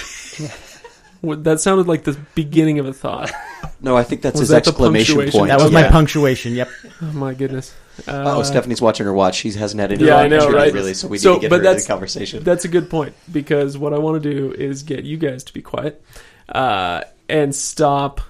What- 1.21 1.43
that 1.45 1.59
sounded 1.61 1.89
like 1.89 2.05
the 2.05 2.17
beginning 2.37 2.79
of 2.79 2.87
a 2.87 2.93
thought. 2.93 3.33
no 3.81 3.97
i 3.97 4.05
think 4.05 4.23
that's 4.23 4.35
Was 4.35 4.43
his 4.43 4.49
that 4.51 4.65
the 4.65 4.71
exclamation 4.71 5.17
punctuation? 5.17 5.39
point 5.41 5.49
That 5.49 5.61
was 5.61 5.73
Yeah. 5.73 5.83
my 5.83 5.89
punctuation. 5.91 6.55
Yep. 6.55 6.69
Oh 7.03 7.07
my 7.13 7.35
goodness. 7.35 7.75
Uh, 8.07 8.23
Oh, 8.37 8.43
Stephanie's 8.45 8.81
watching 8.81 9.07
her 9.07 9.13
watch. 9.13 9.35
She 9.37 9.51
hasn't 9.51 9.81
had 9.81 9.91
any 9.91 10.05
Yeah, 10.05 10.19
I 10.19 10.29
know, 10.29 10.37
opportunity, 10.37 10.57
right? 10.65 10.73
really, 10.73 10.95
so 10.95 11.09
we 11.09 11.19
So, 11.19 11.31
need 11.33 11.37
to 11.37 11.41
get 11.41 11.51
but 11.51 11.57
her 11.57 11.61
into 11.63 11.69
that's- 11.71 11.85
the 11.87 11.93
conversation. 11.93 12.45
That's 12.45 12.65
a 12.65 12.69
good 12.69 12.89
point 12.89 13.15
because 13.33 13.77
what 13.77 13.93
I 13.93 13.99
want 13.99 14.23
to 14.23 14.31
do 14.33 14.53
is 14.53 14.85
get 14.85 15.05
you 15.05 15.17
guys 15.17 15.43
to 15.45 15.53
be 15.53 15.61
quiet 15.63 16.01
uh, 16.49 17.03
and 17.29 17.55
stop 17.55 18.21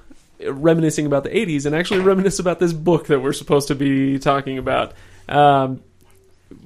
reminiscing 0.44 1.06
about 1.06 1.24
the 1.24 1.30
80s 1.30 1.66
and 1.66 1.74
actually 1.74 2.00
reminisce 2.00 2.38
about 2.38 2.58
this 2.58 2.72
book 2.72 3.06
that 3.08 3.20
we're 3.20 3.32
supposed 3.32 3.68
to 3.68 3.74
be 3.74 4.18
talking 4.18 4.58
about. 4.58 4.92
Um, 5.28 5.82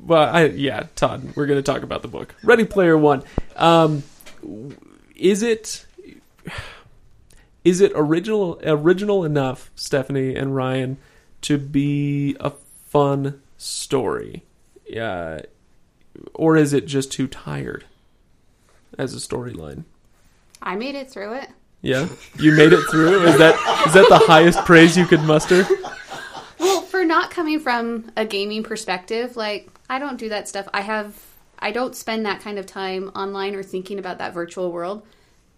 well, 0.05 0.35
I, 0.35 0.47
yeah, 0.47 0.87
Todd, 0.95 1.35
we're 1.35 1.47
going 1.47 1.59
to 1.59 1.63
talk 1.63 1.83
about 1.83 2.03
the 2.03 2.09
book. 2.09 2.35
Ready 2.43 2.65
Player 2.65 2.97
One. 2.97 3.23
Um, 3.57 4.03
is 5.17 5.43
it 5.43 5.87
is 7.65 7.81
it 7.81 7.93
original 7.95 8.61
original 8.65 9.25
enough, 9.25 9.71
Stephanie 9.75 10.35
and 10.35 10.55
Ryan, 10.55 10.99
to 11.43 11.59
be 11.59 12.37
a 12.41 12.51
fun 12.51 13.41
story? 13.57 14.45
Yeah, 14.87 15.43
or 16.35 16.57
is 16.57 16.73
it 16.73 16.87
just 16.87 17.11
too 17.11 17.27
tired 17.27 17.85
as 18.99 19.15
a 19.15 19.19
storyline? 19.19 19.85
I 20.63 20.77
made 20.77 20.95
it 20.95 21.11
through 21.11 21.35
it. 21.35 21.49
Yeah, 21.83 22.09
you 22.39 22.53
made 22.53 22.73
it 22.73 22.83
through. 22.91 23.25
Is 23.25 23.39
that 23.39 23.55
is 23.87 23.95
that 23.95 24.07
the 24.09 24.19
highest 24.19 24.65
praise 24.65 24.97
you 24.97 25.05
could 25.05 25.23
muster? 25.23 25.67
Well, 26.61 26.83
for 26.83 27.05
not 27.05 27.33
coming 27.33 27.59
from 27.59 28.13
a 28.17 28.25
gaming 28.25 28.63
perspective, 28.63 29.37
like 29.37 29.69
I 29.91 29.99
don't 29.99 30.17
do 30.17 30.29
that 30.29 30.49
stuff. 30.49 30.69
I 30.73 30.83
have 30.83 31.21
I 31.59 31.73
don't 31.73 31.97
spend 31.97 32.27
that 32.27 32.41
kind 32.41 32.59
of 32.59 32.67
time 32.67 33.09
online 33.17 33.55
or 33.57 33.63
thinking 33.63 33.99
about 33.99 34.19
that 34.19 34.33
virtual 34.33 34.71
world. 34.71 35.05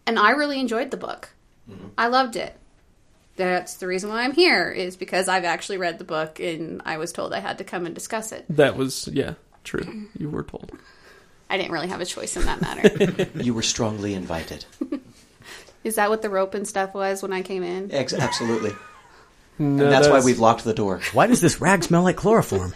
And 0.07 0.19
I 0.19 0.31
really 0.31 0.61
enjoyed 0.61 0.91
the 0.91 0.97
book. 0.97 1.31
Mm-hmm. 1.71 1.89
I 1.97 2.09
loved 2.09 2.37
it. 2.37 2.57
That's 3.37 3.75
the 3.77 3.87
reason 3.87 4.11
why 4.11 4.23
I'm 4.23 4.33
here 4.33 4.71
is 4.71 4.97
because 4.97 5.29
I've 5.29 5.45
actually 5.45 5.79
read 5.79 5.99
the 5.99 6.05
book 6.05 6.41
and 6.41 6.83
I 6.85 6.99
was 6.99 7.13
told 7.13 7.33
I 7.33 7.41
had 7.41 7.59
to 7.59 7.65
come 7.65 7.85
and 7.85 7.95
discuss 7.95 8.33
it. 8.33 8.45
That 8.49 8.77
was 8.77 9.09
yeah, 9.09 9.35
true. 9.65 10.09
You 10.17 10.31
were 10.31 10.45
told. 10.45 10.73
I 11.51 11.57
didn't 11.57 11.73
really 11.73 11.89
have 11.89 12.01
a 12.01 12.07
choice 12.07 12.37
in 12.37 12.45
that 12.47 12.61
matter. 12.61 13.29
you 13.43 13.55
were 13.55 13.63
strongly 13.63 14.15
invited. 14.15 14.65
is 15.85 15.97
that 15.97 16.11
what 16.11 16.23
the 16.23 16.31
rope 16.31 16.55
and 16.55 16.67
stuff 16.67 16.95
was 16.95 17.23
when 17.23 17.33
I 17.33 17.43
came 17.43 17.63
in? 17.63 17.93
Ex- 17.93 18.13
absolutely. 18.15 18.73
No, 19.59 19.85
and 19.85 19.93
that's, 19.93 20.09
why 20.09 20.21
we've 20.21 20.41
locked 20.41 20.65
the 20.65 20.75
door. 20.75 21.01
Why 21.13 21.29
does 21.29 21.41
this 21.41 21.61
rag 21.61 21.85
smell 21.85 22.03
like 22.03 22.17
chloroform? 22.17 22.75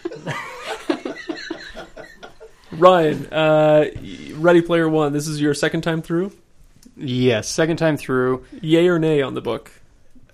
Ryan. 2.70 3.26
Uh, 3.32 3.86
Ready 4.34 4.62
Player 4.62 4.88
One. 4.88 5.12
This 5.12 5.26
is 5.26 5.40
your 5.40 5.54
second 5.54 5.80
time 5.80 6.02
through. 6.02 6.30
Yes, 6.96 7.48
second 7.48 7.78
time 7.78 7.96
through. 7.96 8.44
Yay 8.60 8.86
or 8.88 8.98
nay 8.98 9.22
on 9.22 9.34
the 9.34 9.40
book, 9.40 9.72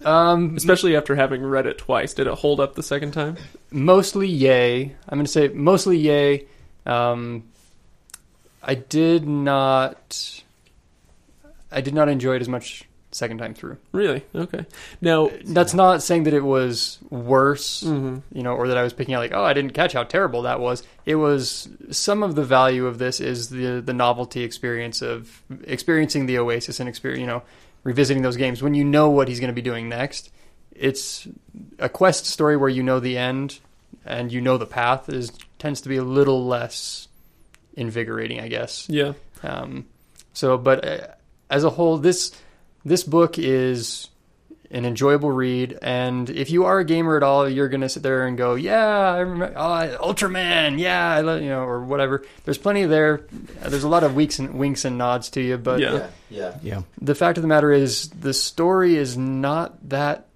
Um, 0.04 0.54
especially 0.56 0.96
after 0.96 1.14
having 1.14 1.42
read 1.42 1.66
it 1.66 1.78
twice. 1.78 2.12
Did 2.14 2.26
it 2.26 2.34
hold 2.34 2.60
up 2.60 2.74
the 2.74 2.82
second 2.82 3.12
time? 3.12 3.36
mostly 3.70 4.28
yay. 4.28 4.94
I'm 5.08 5.18
going 5.18 5.24
to 5.26 5.32
say 5.32 5.48
mostly 5.48 5.96
yay. 5.98 6.46
Um, 6.86 7.44
I 8.64 8.74
did 8.74 9.26
not. 9.28 10.42
I 11.70 11.80
did 11.80 11.94
not 11.94 12.08
enjoy 12.08 12.36
it 12.36 12.42
as 12.42 12.48
much 12.48 12.84
second 13.14 13.38
time 13.38 13.54
through. 13.54 13.78
Really? 13.92 14.24
Okay. 14.34 14.66
Now, 15.00 15.30
That's 15.44 15.74
not 15.74 16.02
saying 16.02 16.24
that 16.24 16.34
it 16.34 16.44
was 16.44 16.98
worse, 17.10 17.82
mhm. 17.82 18.22
you 18.32 18.42
know, 18.42 18.54
or 18.54 18.68
that 18.68 18.76
I 18.76 18.82
was 18.82 18.92
picking 18.92 19.14
out 19.14 19.20
like, 19.20 19.32
oh, 19.32 19.44
I 19.44 19.52
didn't 19.52 19.72
catch 19.72 19.92
how 19.92 20.02
terrible 20.02 20.42
that 20.42 20.60
was. 20.60 20.82
It 21.06 21.16
was 21.16 21.68
some 21.90 22.22
of 22.22 22.34
the 22.34 22.44
value 22.44 22.86
of 22.86 22.98
this 22.98 23.20
is 23.20 23.48
the 23.48 23.80
the 23.80 23.92
novelty 23.92 24.42
experience 24.42 25.02
of 25.02 25.42
experiencing 25.64 26.26
the 26.26 26.38
Oasis 26.38 26.80
and 26.80 26.88
experience, 26.88 27.20
you 27.20 27.26
know, 27.26 27.42
revisiting 27.84 28.22
those 28.22 28.36
games 28.36 28.62
when 28.62 28.74
you 28.74 28.84
know 28.84 29.10
what 29.10 29.28
he's 29.28 29.40
going 29.40 29.48
to 29.48 29.54
be 29.54 29.62
doing 29.62 29.88
next. 29.88 30.30
It's 30.74 31.28
a 31.78 31.88
quest 31.88 32.26
story 32.26 32.56
where 32.56 32.68
you 32.68 32.82
know 32.82 32.98
the 32.98 33.16
end 33.16 33.60
and 34.04 34.32
you 34.32 34.40
know 34.40 34.58
the 34.58 34.66
path 34.66 35.08
is 35.08 35.32
tends 35.58 35.80
to 35.82 35.88
be 35.88 35.96
a 35.96 36.04
little 36.04 36.44
less 36.44 37.08
invigorating, 37.76 38.40
I 38.40 38.48
guess. 38.48 38.86
yeah. 38.88 39.12
Um, 39.42 39.86
so, 40.32 40.56
but 40.58 40.84
uh, 40.86 41.06
as 41.50 41.64
a 41.64 41.70
whole, 41.70 41.98
this 41.98 42.32
this 42.84 43.04
book 43.04 43.38
is 43.38 44.08
an 44.70 44.84
enjoyable 44.84 45.30
read, 45.30 45.78
and 45.82 46.28
if 46.30 46.50
you 46.50 46.64
are 46.64 46.80
a 46.80 46.84
gamer 46.84 47.16
at 47.16 47.22
all, 47.22 47.48
you're 47.48 47.68
gonna 47.68 47.88
sit 47.88 48.02
there 48.02 48.26
and 48.26 48.36
go, 48.36 48.54
"Yeah, 48.54 49.12
I 49.12 49.18
remember 49.18 49.52
oh, 49.56 50.12
Ultraman, 50.12 50.78
yeah, 50.80 51.12
I 51.12 51.20
love, 51.20 51.42
you 51.42 51.48
know, 51.50 51.60
or 51.62 51.84
whatever." 51.84 52.24
There's 52.44 52.58
plenty 52.58 52.84
there. 52.86 53.26
There's 53.62 53.84
a 53.84 53.88
lot 53.88 54.02
of 54.02 54.16
winks 54.16 54.38
and 54.38 54.54
winks 54.54 54.84
and 54.84 54.98
nods 54.98 55.30
to 55.30 55.42
you, 55.42 55.58
but 55.58 55.80
Yeah. 55.80 55.92
Yeah, 55.92 56.08
yeah. 56.30 56.58
Yeah. 56.62 56.82
the 57.00 57.14
fact 57.14 57.38
of 57.38 57.42
the 57.42 57.48
matter 57.48 57.70
is, 57.70 58.08
the 58.08 58.34
story 58.34 58.96
is 58.96 59.16
not 59.16 59.88
that 59.90 60.26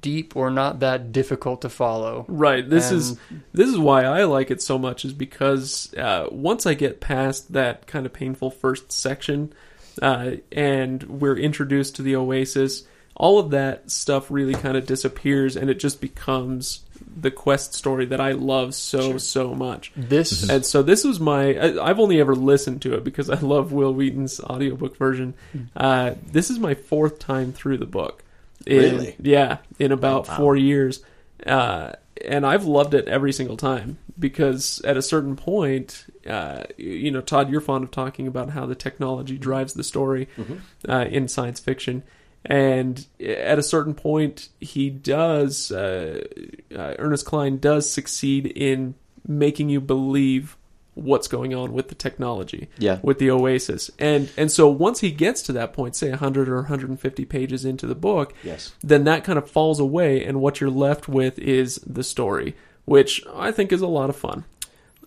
deep 0.00 0.36
or 0.36 0.50
not 0.50 0.80
that 0.80 1.12
difficult 1.12 1.62
to 1.62 1.68
follow. 1.68 2.24
Right. 2.28 2.68
This 2.68 2.90
is 2.90 3.18
this 3.52 3.68
is 3.68 3.78
why 3.78 4.04
I 4.04 4.24
like 4.24 4.50
it 4.50 4.62
so 4.62 4.78
much 4.78 5.04
is 5.04 5.12
because 5.12 5.92
uh, 5.94 6.26
once 6.30 6.66
I 6.66 6.74
get 6.74 7.00
past 7.00 7.52
that 7.52 7.86
kind 7.86 8.06
of 8.06 8.12
painful 8.12 8.50
first 8.50 8.92
section, 8.92 9.52
uh, 10.00 10.32
and 10.52 11.02
we're 11.04 11.36
introduced 11.36 11.96
to 11.96 12.02
the 12.02 12.16
Oasis, 12.16 12.84
all 13.14 13.38
of 13.38 13.50
that 13.50 13.90
stuff 13.90 14.30
really 14.30 14.54
kind 14.54 14.76
of 14.76 14.86
disappears, 14.86 15.56
and 15.56 15.68
it 15.68 15.78
just 15.78 16.00
becomes 16.00 16.80
the 17.16 17.30
quest 17.30 17.74
story 17.74 18.06
that 18.06 18.20
I 18.20 18.32
love 18.32 18.74
so 18.74 19.18
so 19.18 19.54
much. 19.54 19.92
This 19.96 20.48
And 20.48 20.64
so 20.64 20.82
this 20.82 21.04
was 21.04 21.20
my. 21.20 21.54
I, 21.54 21.90
I've 21.90 22.00
only 22.00 22.20
ever 22.20 22.34
listened 22.34 22.82
to 22.82 22.94
it 22.94 23.04
because 23.04 23.28
I 23.28 23.40
love 23.40 23.72
Wil 23.72 23.92
Wheaton's 23.92 24.40
audiobook 24.40 24.96
version. 24.96 25.34
Uh, 25.76 26.14
this 26.26 26.50
is 26.50 26.58
my 26.58 26.74
fourth 26.74 27.18
time 27.18 27.52
through 27.52 27.78
the 27.78 27.86
book. 27.86 28.24
In, 28.66 28.76
Really? 28.78 29.16
Yeah, 29.22 29.58
in 29.78 29.92
about 29.92 30.28
Wow. 30.28 30.36
four 30.36 30.56
years. 30.56 31.02
Uh, 31.46 31.92
and 32.24 32.44
I've 32.44 32.64
loved 32.64 32.94
it 32.94 33.08
every 33.08 33.32
single 33.32 33.56
time 33.56 33.98
because 34.18 34.80
at 34.84 34.96
a 34.98 35.02
certain 35.02 35.36
point, 35.36 36.04
uh, 36.26 36.64
you 36.76 37.10
know, 37.10 37.22
Todd, 37.22 37.50
you're 37.50 37.62
fond 37.62 37.84
of 37.84 37.90
talking 37.90 38.26
about 38.26 38.50
how 38.50 38.66
the 38.66 38.74
technology 38.74 39.38
drives 39.38 39.72
the 39.72 39.84
story 39.84 40.28
uh, 40.88 41.06
in 41.08 41.28
science 41.28 41.60
fiction. 41.60 42.02
And 42.44 43.06
at 43.18 43.58
a 43.58 43.62
certain 43.62 43.94
point, 43.94 44.48
he 44.60 44.90
does, 44.90 45.70
uh, 45.72 46.24
uh, 46.74 46.94
Ernest 46.98 47.26
Cline 47.26 47.58
does 47.58 47.90
succeed 47.90 48.46
in 48.46 48.94
making 49.26 49.68
you 49.68 49.80
believe 49.80 50.56
what's 50.94 51.28
going 51.28 51.54
on 51.54 51.72
with 51.72 51.88
the 51.88 51.94
technology 51.94 52.68
Yeah. 52.78 52.98
with 53.02 53.18
the 53.18 53.30
oasis 53.30 53.90
and 53.98 54.28
and 54.36 54.50
so 54.50 54.68
once 54.68 55.00
he 55.00 55.10
gets 55.12 55.40
to 55.42 55.52
that 55.52 55.72
point 55.72 55.94
say 55.96 56.10
100 56.10 56.48
or 56.48 56.56
150 56.56 57.24
pages 57.26 57.64
into 57.64 57.86
the 57.86 57.94
book 57.94 58.34
Yes. 58.42 58.72
then 58.82 59.04
that 59.04 59.22
kind 59.24 59.38
of 59.38 59.48
falls 59.48 59.78
away 59.80 60.24
and 60.24 60.40
what 60.40 60.60
you're 60.60 60.68
left 60.70 61.08
with 61.08 61.38
is 61.38 61.76
the 61.86 62.02
story 62.02 62.56
which 62.86 63.22
i 63.34 63.52
think 63.52 63.72
is 63.72 63.80
a 63.80 63.86
lot 63.86 64.10
of 64.10 64.16
fun 64.16 64.44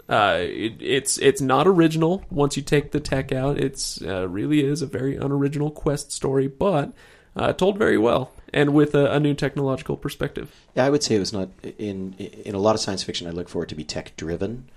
uh, 0.09 0.37
it, 0.41 0.73
it's 0.81 1.17
it's 1.19 1.39
not 1.41 1.65
original 1.67 2.23
once 2.29 2.57
you 2.57 2.63
take 2.63 2.91
the 2.91 2.99
tech 2.99 3.31
out 3.31 3.57
it's 3.57 4.01
uh, 4.01 4.27
really 4.27 4.63
is 4.63 4.81
a 4.81 4.85
very 4.85 5.15
unoriginal 5.15 5.71
quest 5.71 6.11
story 6.11 6.47
but 6.47 6.91
uh, 7.35 7.53
told 7.53 7.77
very 7.77 7.97
well 7.97 8.31
and 8.53 8.73
with 8.73 8.93
a, 8.93 9.11
a 9.11 9.19
new 9.19 9.33
technological 9.33 9.97
perspective 9.97 10.51
Yeah, 10.75 10.85
I 10.85 10.89
would 10.89 11.03
say 11.03 11.15
it 11.15 11.19
was 11.19 11.33
not 11.33 11.49
in 11.77 12.13
in 12.13 12.55
a 12.55 12.59
lot 12.59 12.75
of 12.75 12.81
science 12.81 13.03
fiction. 13.03 13.27
I 13.27 13.31
look 13.31 13.49
for 13.49 13.63
it 13.63 13.69
to 13.69 13.75
be 13.75 13.83
tech 13.83 14.15
driven. 14.15 14.69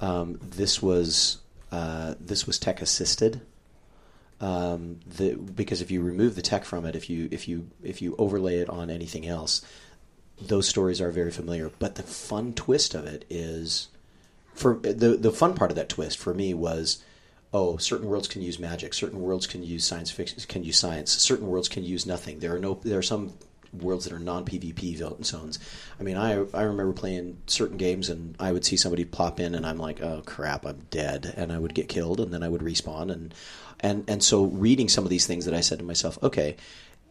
Um, 0.00 0.38
this 0.42 0.82
was 0.82 1.38
uh, 1.72 2.14
this 2.20 2.46
was 2.46 2.58
tech 2.58 2.80
assisted. 2.80 3.40
Um, 4.38 5.00
the, 5.06 5.34
because 5.34 5.80
if 5.80 5.90
you 5.90 6.02
remove 6.02 6.36
the 6.36 6.42
tech 6.42 6.64
from 6.64 6.84
it, 6.84 6.94
if 6.94 7.08
you 7.08 7.28
if 7.30 7.48
you 7.48 7.70
if 7.82 8.02
you 8.02 8.14
overlay 8.18 8.58
it 8.58 8.68
on 8.68 8.90
anything 8.90 9.26
else, 9.26 9.62
those 10.40 10.68
stories 10.68 11.00
are 11.00 11.10
very 11.10 11.30
familiar. 11.30 11.70
But 11.78 11.94
the 11.94 12.02
fun 12.02 12.52
twist 12.52 12.94
of 12.94 13.06
it 13.06 13.24
is, 13.30 13.88
for 14.54 14.74
the 14.74 15.16
the 15.16 15.32
fun 15.32 15.54
part 15.54 15.70
of 15.70 15.76
that 15.76 15.88
twist 15.88 16.18
for 16.18 16.34
me 16.34 16.52
was, 16.52 17.02
oh, 17.56 17.78
certain 17.78 18.06
worlds 18.06 18.28
can 18.28 18.42
use 18.42 18.58
magic, 18.58 18.92
certain 18.92 19.22
worlds 19.22 19.46
can 19.46 19.62
use 19.62 19.82
science 19.82 20.10
fiction, 20.10 20.38
can 20.46 20.62
use 20.62 20.78
science, 20.78 21.10
certain 21.10 21.46
worlds 21.46 21.70
can 21.70 21.82
use 21.82 22.04
nothing. 22.04 22.38
There 22.38 22.54
are 22.54 22.58
no 22.58 22.78
there 22.84 22.98
are 22.98 23.02
some 23.02 23.32
worlds 23.72 24.04
that 24.04 24.12
are 24.12 24.18
non 24.18 24.44
PvP 24.44 24.96
zones. 25.24 25.58
I 25.98 26.02
mean, 26.02 26.18
I 26.18 26.32
I 26.52 26.62
remember 26.62 26.92
playing 26.92 27.38
certain 27.46 27.78
games 27.78 28.10
and 28.10 28.36
I 28.38 28.52
would 28.52 28.66
see 28.66 28.76
somebody 28.76 29.06
plop 29.06 29.40
in 29.40 29.54
and 29.54 29.64
I'm 29.64 29.78
like, 29.78 30.02
oh 30.02 30.22
crap, 30.26 30.66
I'm 30.66 30.82
dead, 30.90 31.32
and 31.34 31.50
I 31.50 31.58
would 31.58 31.74
get 31.74 31.88
killed 31.88 32.20
and 32.20 32.30
then 32.30 32.42
I 32.42 32.48
would 32.50 32.60
respawn 32.60 33.10
and 33.10 33.34
and 33.80 34.04
and 34.06 34.22
so 34.22 34.44
reading 34.44 34.90
some 34.90 35.04
of 35.04 35.10
these 35.10 35.26
things 35.26 35.46
that 35.46 35.54
I 35.54 35.60
said 35.62 35.78
to 35.78 35.84
myself, 35.84 36.18
okay, 36.22 36.56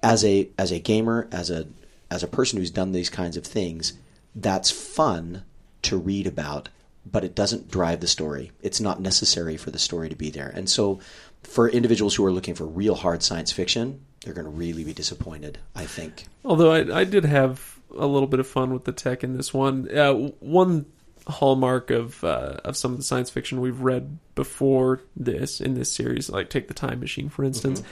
as 0.04 0.24
a 0.24 0.50
as 0.60 0.72
a 0.72 0.80
gamer, 0.80 1.28
as 1.32 1.50
a 1.50 1.66
as 2.12 2.22
a 2.22 2.28
person 2.28 2.60
who's 2.60 2.70
done 2.70 2.92
these 2.92 3.10
kinds 3.10 3.36
of 3.36 3.46
things, 3.46 3.94
that's 4.36 4.70
fun 4.70 5.44
to 5.82 5.98
read 5.98 6.28
about, 6.28 6.70
but 7.10 7.24
it 7.24 7.36
doesn't 7.36 7.70
drive 7.70 8.00
the 8.00 8.08
story. 8.08 8.52
It's 8.62 8.82
not 8.82 9.00
necessary 9.00 9.58
for 9.58 9.72
the 9.72 9.80
story 9.80 10.10
to 10.10 10.16
be 10.16 10.30
there. 10.30 10.50
And 10.50 10.70
so 10.70 11.00
for 11.44 11.70
individuals 11.70 12.16
who 12.16 12.26
are 12.26 12.32
looking 12.32 12.56
for 12.56 12.66
real 12.66 12.96
hard 12.96 13.24
science 13.24 13.52
fiction, 13.52 14.02
they're 14.24 14.34
going 14.34 14.46
to 14.46 14.52
really 14.52 14.84
be 14.84 14.94
disappointed, 14.94 15.60
I 15.76 15.86
think. 15.86 16.26
Although 16.44 16.72
I, 16.72 17.02
I 17.02 17.04
did 17.04 17.26
have 17.26 17.80
a 17.96 18.08
little 18.08 18.28
bit 18.28 18.40
of 18.40 18.48
fun 18.48 18.74
with 18.74 18.86
the 18.86 18.92
tech 18.92 19.24
in 19.24 19.38
this 19.38 19.54
one. 19.54 19.90
Uh, 19.96 20.14
one 20.40 20.86
hallmark 21.28 21.90
of 21.92 22.24
uh, 22.24 22.58
of 22.64 22.78
some 22.78 22.92
of 22.92 22.98
the 22.98 23.04
science 23.04 23.30
fiction 23.30 23.62
we've 23.62 23.82
read 23.82 24.18
before 24.36 25.02
this 25.16 25.62
in 25.62 25.76
this 25.76 25.92
series, 25.92 26.30
like 26.30 26.50
take 26.50 26.68
the 26.68 26.74
Time 26.74 27.00
Machine 27.00 27.30
for 27.30 27.44
instance, 27.44 27.84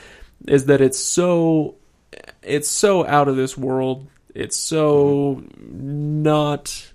is 0.48 0.66
that 0.66 0.82
it's 0.82 1.00
so 1.00 1.76
it's 2.42 2.70
so 2.70 3.06
out 3.06 3.28
of 3.28 3.36
this 3.36 3.58
world. 3.58 4.08
It's 4.36 4.58
so 4.58 5.44
not 5.58 6.92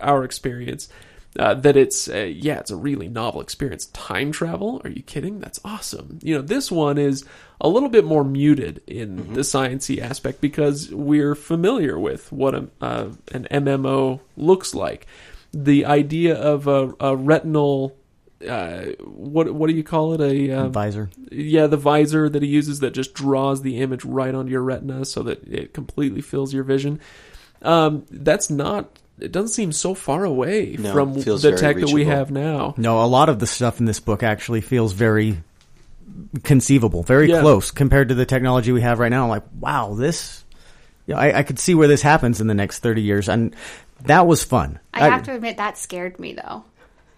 our 0.00 0.24
experience. 0.24 0.88
Uh, 1.38 1.54
that 1.54 1.76
it's 1.76 2.08
uh, 2.08 2.28
yeah, 2.28 2.58
it's 2.58 2.72
a 2.72 2.76
really 2.76 3.08
novel 3.08 3.40
experience. 3.40 3.86
Time 3.86 4.32
travel? 4.32 4.80
Are 4.82 4.90
you 4.90 5.02
kidding? 5.02 5.38
That's 5.38 5.60
awesome. 5.64 6.18
You 6.22 6.36
know, 6.36 6.42
this 6.42 6.72
one 6.72 6.98
is 6.98 7.24
a 7.60 7.68
little 7.68 7.88
bit 7.88 8.04
more 8.04 8.24
muted 8.24 8.82
in 8.88 9.34
the 9.34 9.42
sciency 9.42 10.00
aspect 10.00 10.40
because 10.40 10.92
we're 10.92 11.36
familiar 11.36 11.98
with 12.00 12.32
what 12.32 12.54
a, 12.56 12.68
uh, 12.80 13.10
an 13.32 13.46
MMO 13.50 14.18
looks 14.36 14.74
like. 14.74 15.06
The 15.52 15.84
idea 15.84 16.34
of 16.34 16.66
a, 16.66 16.94
a 16.98 17.14
retinal, 17.14 17.96
uh, 18.48 18.86
what 19.04 19.52
what 19.54 19.68
do 19.68 19.74
you 19.74 19.84
call 19.84 20.14
it? 20.14 20.20
A 20.20 20.50
um, 20.50 20.72
Visor. 20.72 21.10
yeah, 21.30 21.68
the 21.68 21.76
visor 21.76 22.28
that 22.28 22.42
he 22.42 22.48
uses 22.48 22.80
that 22.80 22.92
just 22.92 23.14
draws 23.14 23.62
the 23.62 23.78
image 23.78 24.04
right 24.04 24.34
onto 24.34 24.50
your 24.50 24.62
retina 24.62 25.04
so 25.04 25.22
that 25.22 25.46
it 25.46 25.74
completely 25.74 26.22
fills 26.22 26.52
your 26.52 26.64
vision. 26.64 26.98
Um, 27.62 28.04
that's 28.10 28.50
not. 28.50 28.98
It 29.20 29.32
doesn't 29.32 29.48
seem 29.48 29.72
so 29.72 29.94
far 29.94 30.24
away 30.24 30.76
No, 30.78 30.92
from 30.92 31.14
the 31.14 31.36
very 31.36 31.56
tech 31.56 31.76
that 31.76 31.90
we 31.90 32.04
have 32.06 32.30
now. 32.30 32.74
No, 32.76 33.02
a 33.02 33.06
lot 33.06 33.28
of 33.28 33.38
the 33.38 33.46
stuff 33.46 33.80
in 33.80 33.86
this 33.86 34.00
book 34.00 34.22
actually 34.22 34.60
feels 34.60 34.92
very 34.92 35.42
conceivable, 36.42 37.02
very 37.02 37.28
Yeah. 37.30 37.40
close 37.40 37.70
compared 37.70 38.08
to 38.08 38.14
the 38.14 38.26
technology 38.26 38.72
we 38.72 38.80
have 38.82 38.98
right 38.98 39.10
now. 39.10 39.28
like, 39.28 39.44
wow, 39.58 39.94
this. 39.94 40.44
Yeah, 41.06 41.18
I, 41.18 41.38
I 41.38 41.42
could 41.42 41.58
see 41.58 41.74
where 41.74 41.88
this 41.88 42.02
happens 42.02 42.40
in 42.40 42.46
the 42.46 42.54
next 42.54 42.80
thirty 42.80 43.02
years, 43.02 43.28
and 43.28 43.54
that 44.02 44.26
was 44.26 44.44
fun. 44.44 44.78
I 44.94 45.08
have 45.08 45.24
to 45.24 45.34
admit 45.34 45.56
that 45.56 45.76
scared 45.78 46.20
me 46.20 46.34
though. 46.34 46.64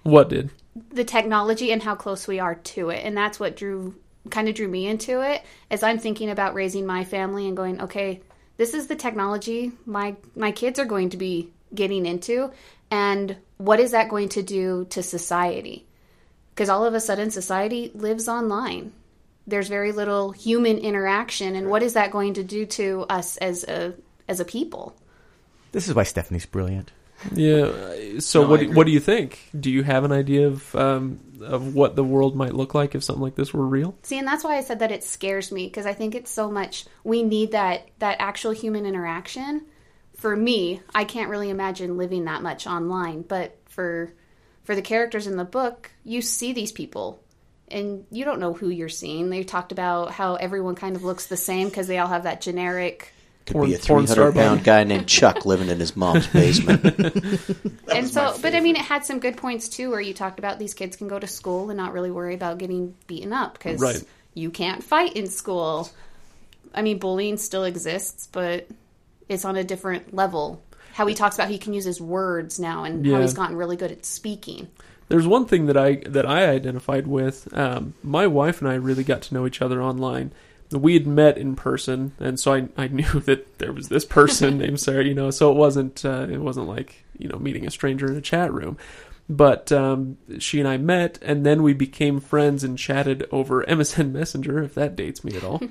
What 0.03 0.29
did? 0.29 0.51
The 0.93 1.05
technology 1.05 1.73
and 1.73 1.83
how 1.83 1.95
close 1.95 2.27
we 2.27 2.41
are 2.41 2.55
to 2.55 2.91
it, 2.91 3.05
and 3.05 3.17
that's 3.17 3.39
what 3.39 3.57
drew 3.57 3.95
kind 4.31 4.49
of 4.49 4.55
drew 4.55 4.69
me 4.69 4.87
into 4.87 5.21
it. 5.21 5.43
As 5.71 5.83
I'm 5.83 5.99
thinking 5.99 6.31
about 6.31 6.55
raising 6.55 6.87
my 6.87 7.05
family 7.05 7.47
and 7.47 7.57
going, 7.57 7.83
okay, 7.83 8.21
this 8.57 8.73
is 8.73 8.87
the 8.87 8.97
technology 8.97 9.73
my 9.85 10.17
my 10.37 10.53
kids 10.53 10.79
are 10.79 10.85
going 10.85 11.11
to 11.11 11.17
be 11.17 11.51
getting 11.75 12.07
into, 12.07 12.51
and 12.91 13.37
what 13.57 13.81
is 13.81 13.93
that 13.93 14.09
going 14.09 14.29
to 14.31 14.43
do 14.43 14.87
to 14.91 15.03
society? 15.03 15.87
Because 16.55 16.69
all 16.69 16.85
of 16.85 16.95
a 16.95 17.01
sudden, 17.01 17.31
society 17.31 17.91
lives 17.95 18.29
online. 18.29 18.93
There's 19.47 19.69
very 19.69 19.93
little 19.93 20.33
human 20.33 20.79
interaction, 20.79 21.57
and 21.57 21.69
what 21.69 21.83
is 21.83 21.95
that 21.95 22.11
going 22.11 22.35
to 22.35 22.45
do 22.45 22.67
to 22.67 23.07
us 23.09 23.37
as 23.39 23.65
a 23.65 23.95
as 24.29 24.41
a 24.41 24.45
people? 24.45 24.97
This 25.73 25.89
is 25.89 25.95
why 25.95 26.03
Stephanie's 26.03 26.47
brilliant. 26.47 26.93
Yeah. 27.33 28.19
So 28.19 28.43
No, 28.43 28.49
what 28.49 28.61
do, 28.61 28.73
what 28.73 28.87
do 28.87 28.93
you 28.93 29.01
think? 29.01 29.41
Do 29.59 29.71
you 29.71 29.83
have 29.83 30.05
an 30.05 30.13
idea 30.13 30.49
of 30.49 30.75
um, 30.75 31.21
of 31.41 31.75
what 31.75 31.97
the 31.97 32.05
world 32.05 32.37
might 32.37 32.55
look 32.55 32.75
like 32.75 32.95
if 32.95 33.05
something 33.05 33.23
like 33.23 33.35
this 33.35 33.55
were 33.55 33.67
real? 33.67 33.97
See, 34.03 34.19
and 34.19 34.27
that's 34.27 34.45
why 34.45 34.57
I 34.57 34.63
said 34.63 34.81
that 34.81 34.93
it 34.93 35.05
scares 35.05 35.53
me 35.53 35.67
because 35.67 35.87
I 35.87 35.93
think 35.93 36.15
it's 36.15 36.31
so 36.31 36.51
much. 36.51 36.87
We 37.05 37.23
need 37.23 37.53
that 37.53 37.89
that 37.99 38.17
actual 38.21 38.53
human 38.53 38.87
interaction. 38.87 39.67
For 40.23 40.37
me, 40.37 40.81
I 40.95 41.03
can't 41.03 41.31
really 41.31 41.51
imagine 41.51 41.97
living 41.97 42.27
that 42.27 42.43
much 42.43 42.69
online, 42.69 43.23
but 43.23 43.59
for 43.71 44.13
for 44.63 44.77
the 44.77 44.83
characters 44.83 45.27
in 45.27 45.37
the 45.37 45.45
book, 45.45 45.91
you 46.05 46.23
see 46.23 46.53
these 46.53 46.71
people 46.71 47.21
and 47.67 48.07
you 48.13 48.25
don't 48.25 48.39
know 48.39 48.53
who 48.53 48.69
you're 48.69 48.89
seeing. 48.89 49.31
They 49.31 49.43
talked 49.43 49.73
about 49.73 50.13
how 50.13 50.37
everyone 50.37 50.77
kind 50.77 50.95
of 50.95 51.03
looks 51.03 51.27
the 51.27 51.37
same 51.37 51.69
because 51.69 51.89
they 51.89 51.99
all 51.99 52.07
have 52.07 52.23
that 52.23 52.41
generic. 52.41 53.13
Could 53.47 53.55
Porn- 53.55 53.69
be 53.71 53.75
a 53.75 53.79
300 53.79 54.33
pound 54.33 54.63
guy 54.63 54.85
named 54.85 55.09
Chuck 55.09 55.45
living 55.45 55.69
in 55.69 55.81
his 55.81 55.97
mom's 55.97 56.27
basement. 56.33 56.85
and 57.93 58.07
so, 58.09 58.39
but 58.41 58.55
I 58.55 58.61
mean, 58.61 58.77
it 58.77 58.83
had 58.83 59.05
some 59.05 59.19
good 59.19 59.37
points 59.37 59.69
too, 59.69 59.91
where 59.91 60.01
you 60.01 60.15
talked 60.15 60.39
about 60.39 60.61
these 60.61 60.75
kids 60.75 60.95
can 60.95 61.09
go 61.09 61.19
to 61.19 61.27
school 61.27 61.69
and 61.69 61.77
not 61.77 61.93
really 61.93 62.13
worry 62.13 62.37
about 62.37 62.59
getting 62.59 62.95
beaten 63.09 63.33
up 63.33 63.55
because 63.55 63.81
Right. 63.81 64.05
you 64.35 64.51
can't 64.51 64.85
fight 64.85 65.17
in 65.17 65.27
school. 65.27 65.91
I 66.73 66.83
mean, 66.83 67.01
bullying 67.01 67.39
still 67.39 67.65
exists, 67.65 68.29
but 68.31 68.69
it's 69.33 69.45
on 69.45 69.57
a 69.57 69.65
different 69.65 70.15
level. 70.15 70.63
How 70.93 71.07
he 71.07 71.15
talks 71.15 71.37
about 71.37 71.49
he 71.49 71.59
can 71.59 71.73
use 71.73 71.85
his 71.85 72.01
words 72.01 72.61
now 72.61 72.85
and 72.85 73.07
how 73.07 73.21
he's 73.21 73.33
gotten 73.33 73.57
really 73.57 73.77
good 73.77 73.91
at 73.91 74.05
speaking. 74.05 74.69
There's 75.09 75.27
one 75.27 75.47
thing 75.47 75.67
that 75.67 75.77
I 75.77 75.97
that 76.07 76.27
I 76.27 76.49
identified 76.49 77.07
with. 77.07 77.53
Um, 77.57 77.95
my 78.03 78.27
wife 78.27 78.61
and 78.61 78.71
I 78.71 78.75
really 78.75 79.05
got 79.05 79.23
to 79.23 79.35
know 79.35 79.47
each 79.47 79.61
other 79.63 79.83
online. 79.83 80.33
We 80.71 80.95
had 80.95 81.07
met 81.07 81.37
in 81.37 81.55
person, 81.55 82.13
and 82.19 82.41
so 82.41 82.55
I, 82.55 82.69
I 82.77 82.87
knew 82.89 83.21
that 83.21 83.59
there 83.59 83.73
was 83.73 83.89
this 83.89 84.05
person 84.05 84.59
named 84.59 84.81
Sarah. 84.87 85.05
You 85.05 85.15
know, 85.15 85.31
so 85.31 85.51
it 85.51 85.57
wasn't 85.57 86.05
uh, 86.05 86.27
it 86.31 86.41
wasn't 86.41 86.69
like 86.69 87.05
you 87.19 87.29
know 87.29 87.39
meeting 87.39 87.67
a 87.67 87.71
stranger 87.71 88.11
in 88.11 88.17
a 88.17 88.23
chat 88.23 88.53
room. 88.53 88.79
But 89.29 89.71
um, 89.71 90.19
she 90.39 90.59
and 90.59 90.69
I 90.69 90.77
met, 90.77 91.19
and 91.23 91.47
then 91.47 91.63
we 91.63 91.73
became 91.75 92.21
friends 92.21 92.65
and 92.65 92.79
chatted 92.79 93.27
over 93.31 93.65
MSN 93.69 94.13
Messenger, 94.13 94.63
if 94.63 94.75
that 94.75 94.97
dates 94.97 95.25
me 95.25 95.37
at 95.37 95.45
all. 95.45 95.63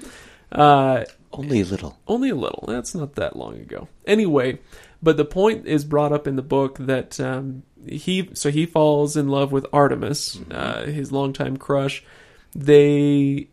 uh, 0.52 1.06
Only 1.34 1.62
a 1.62 1.66
little. 1.66 1.98
only 2.08 2.30
a 2.30 2.36
little. 2.36 2.66
That's 2.68 2.94
not 2.94 3.16
that 3.16 3.36
long 3.36 3.56
ago. 3.56 3.88
Anyway, 4.06 4.60
but 5.02 5.18
the 5.18 5.26
point 5.26 5.66
is 5.66 5.86
brought 5.86 6.12
up 6.12 6.28
in 6.28 6.36
the 6.36 6.42
book 6.42 6.78
that 6.78 7.20
um, 7.20 7.64
he 7.88 8.30
so 8.34 8.52
he 8.52 8.66
falls 8.66 9.16
in 9.16 9.28
love 9.28 9.52
with 9.52 9.66
Artemis, 9.72 10.40
uh, 10.52 10.86
his 10.86 11.12
longtime 11.12 11.58
crush. 11.58 12.04
They 12.54 13.48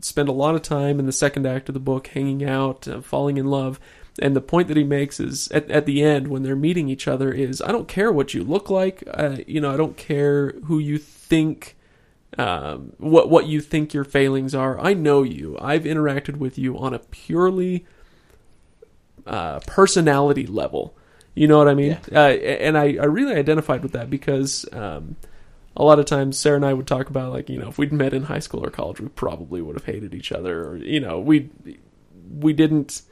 spend 0.00 0.28
a 0.28 0.32
lot 0.32 0.54
of 0.54 0.62
time 0.62 0.98
in 0.98 1.06
the 1.06 1.12
second 1.12 1.46
act 1.46 1.68
of 1.68 1.74
the 1.74 1.80
book 1.80 2.08
hanging 2.08 2.44
out, 2.44 2.86
uh, 2.88 3.00
falling 3.00 3.36
in 3.36 3.46
love. 3.46 3.80
And 4.20 4.36
the 4.36 4.40
point 4.40 4.68
that 4.68 4.76
he 4.76 4.84
makes 4.84 5.20
is 5.20 5.48
at, 5.48 5.70
at 5.70 5.86
the 5.86 6.02
end 6.02 6.28
when 6.28 6.42
they're 6.42 6.56
meeting 6.56 6.88
each 6.88 7.08
other 7.08 7.32
is 7.32 7.62
I 7.62 7.72
don't 7.72 7.88
care 7.88 8.12
what 8.12 8.34
you 8.34 8.44
look 8.44 8.68
like. 8.68 9.02
Uh, 9.06 9.38
you 9.46 9.60
know, 9.60 9.72
I 9.72 9.76
don't 9.76 9.96
care 9.96 10.52
who 10.64 10.78
you 10.78 10.98
think 10.98 11.76
um, 12.38 12.92
what 12.98 13.28
what 13.28 13.46
you 13.46 13.60
think 13.60 13.92
your 13.92 14.04
failings 14.04 14.54
are. 14.54 14.78
I 14.80 14.94
know 14.94 15.22
you. 15.22 15.56
I've 15.60 15.84
interacted 15.84 16.36
with 16.36 16.58
you 16.58 16.78
on 16.78 16.94
a 16.94 16.98
purely 16.98 17.86
uh, 19.26 19.60
personality 19.66 20.46
level. 20.46 20.94
You 21.34 21.48
know 21.48 21.58
what 21.58 21.68
I 21.68 21.74
mean? 21.74 21.98
Uh, 22.12 22.18
and 22.18 22.76
I, 22.76 22.96
I 23.00 23.04
really 23.04 23.34
identified 23.34 23.82
with 23.82 23.92
that 23.92 24.10
because 24.10 24.66
um, 24.72 25.16
a 25.76 25.84
lot 25.84 25.98
of 25.98 26.06
times 26.06 26.38
Sarah 26.38 26.56
and 26.56 26.66
I 26.66 26.74
would 26.74 26.86
talk 26.86 27.08
about 27.08 27.32
like 27.32 27.48
you 27.48 27.58
know 27.58 27.68
if 27.68 27.78
we'd 27.78 27.92
met 27.92 28.12
in 28.12 28.24
high 28.24 28.38
school 28.38 28.64
or 28.64 28.70
college 28.70 29.00
we 29.00 29.08
probably 29.08 29.62
would 29.62 29.76
have 29.76 29.84
hated 29.84 30.14
each 30.14 30.32
other 30.32 30.64
or 30.64 30.76
you 30.76 31.00
know 31.00 31.18
we 31.18 31.50
we 32.38 32.52
didn't 32.52 33.02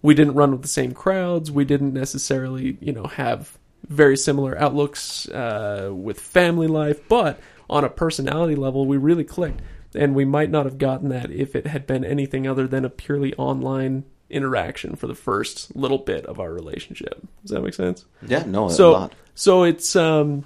we 0.00 0.14
didn't 0.14 0.34
run 0.34 0.52
with 0.52 0.62
the 0.62 0.68
same 0.68 0.92
crowds 0.92 1.50
we 1.50 1.64
didn't 1.64 1.92
necessarily 1.92 2.76
you 2.80 2.92
know 2.92 3.04
have 3.04 3.58
very 3.88 4.16
similar 4.16 4.58
outlooks 4.58 5.28
uh, 5.28 5.90
with 5.92 6.18
family 6.18 6.66
life 6.66 7.00
but 7.08 7.38
on 7.72 7.84
a 7.84 7.88
personality 7.88 8.54
level 8.54 8.86
we 8.86 8.96
really 8.96 9.24
clicked. 9.24 9.60
And 9.94 10.14
we 10.14 10.24
might 10.24 10.50
not 10.50 10.64
have 10.64 10.78
gotten 10.78 11.10
that 11.10 11.30
if 11.30 11.54
it 11.54 11.66
had 11.66 11.86
been 11.86 12.04
anything 12.04 12.46
other 12.46 12.66
than 12.66 12.84
a 12.84 12.90
purely 12.90 13.34
online 13.34 14.04
interaction 14.30 14.96
for 14.96 15.06
the 15.06 15.14
first 15.14 15.76
little 15.76 15.98
bit 15.98 16.24
of 16.26 16.40
our 16.40 16.52
relationship. 16.52 17.20
Does 17.42 17.50
that 17.50 17.60
make 17.60 17.74
sense? 17.74 18.06
Yeah, 18.26 18.44
no, 18.46 18.66
a 18.66 18.70
so 18.70 18.92
lot. 18.92 19.14
so 19.34 19.62
it's 19.64 19.94
um 19.94 20.44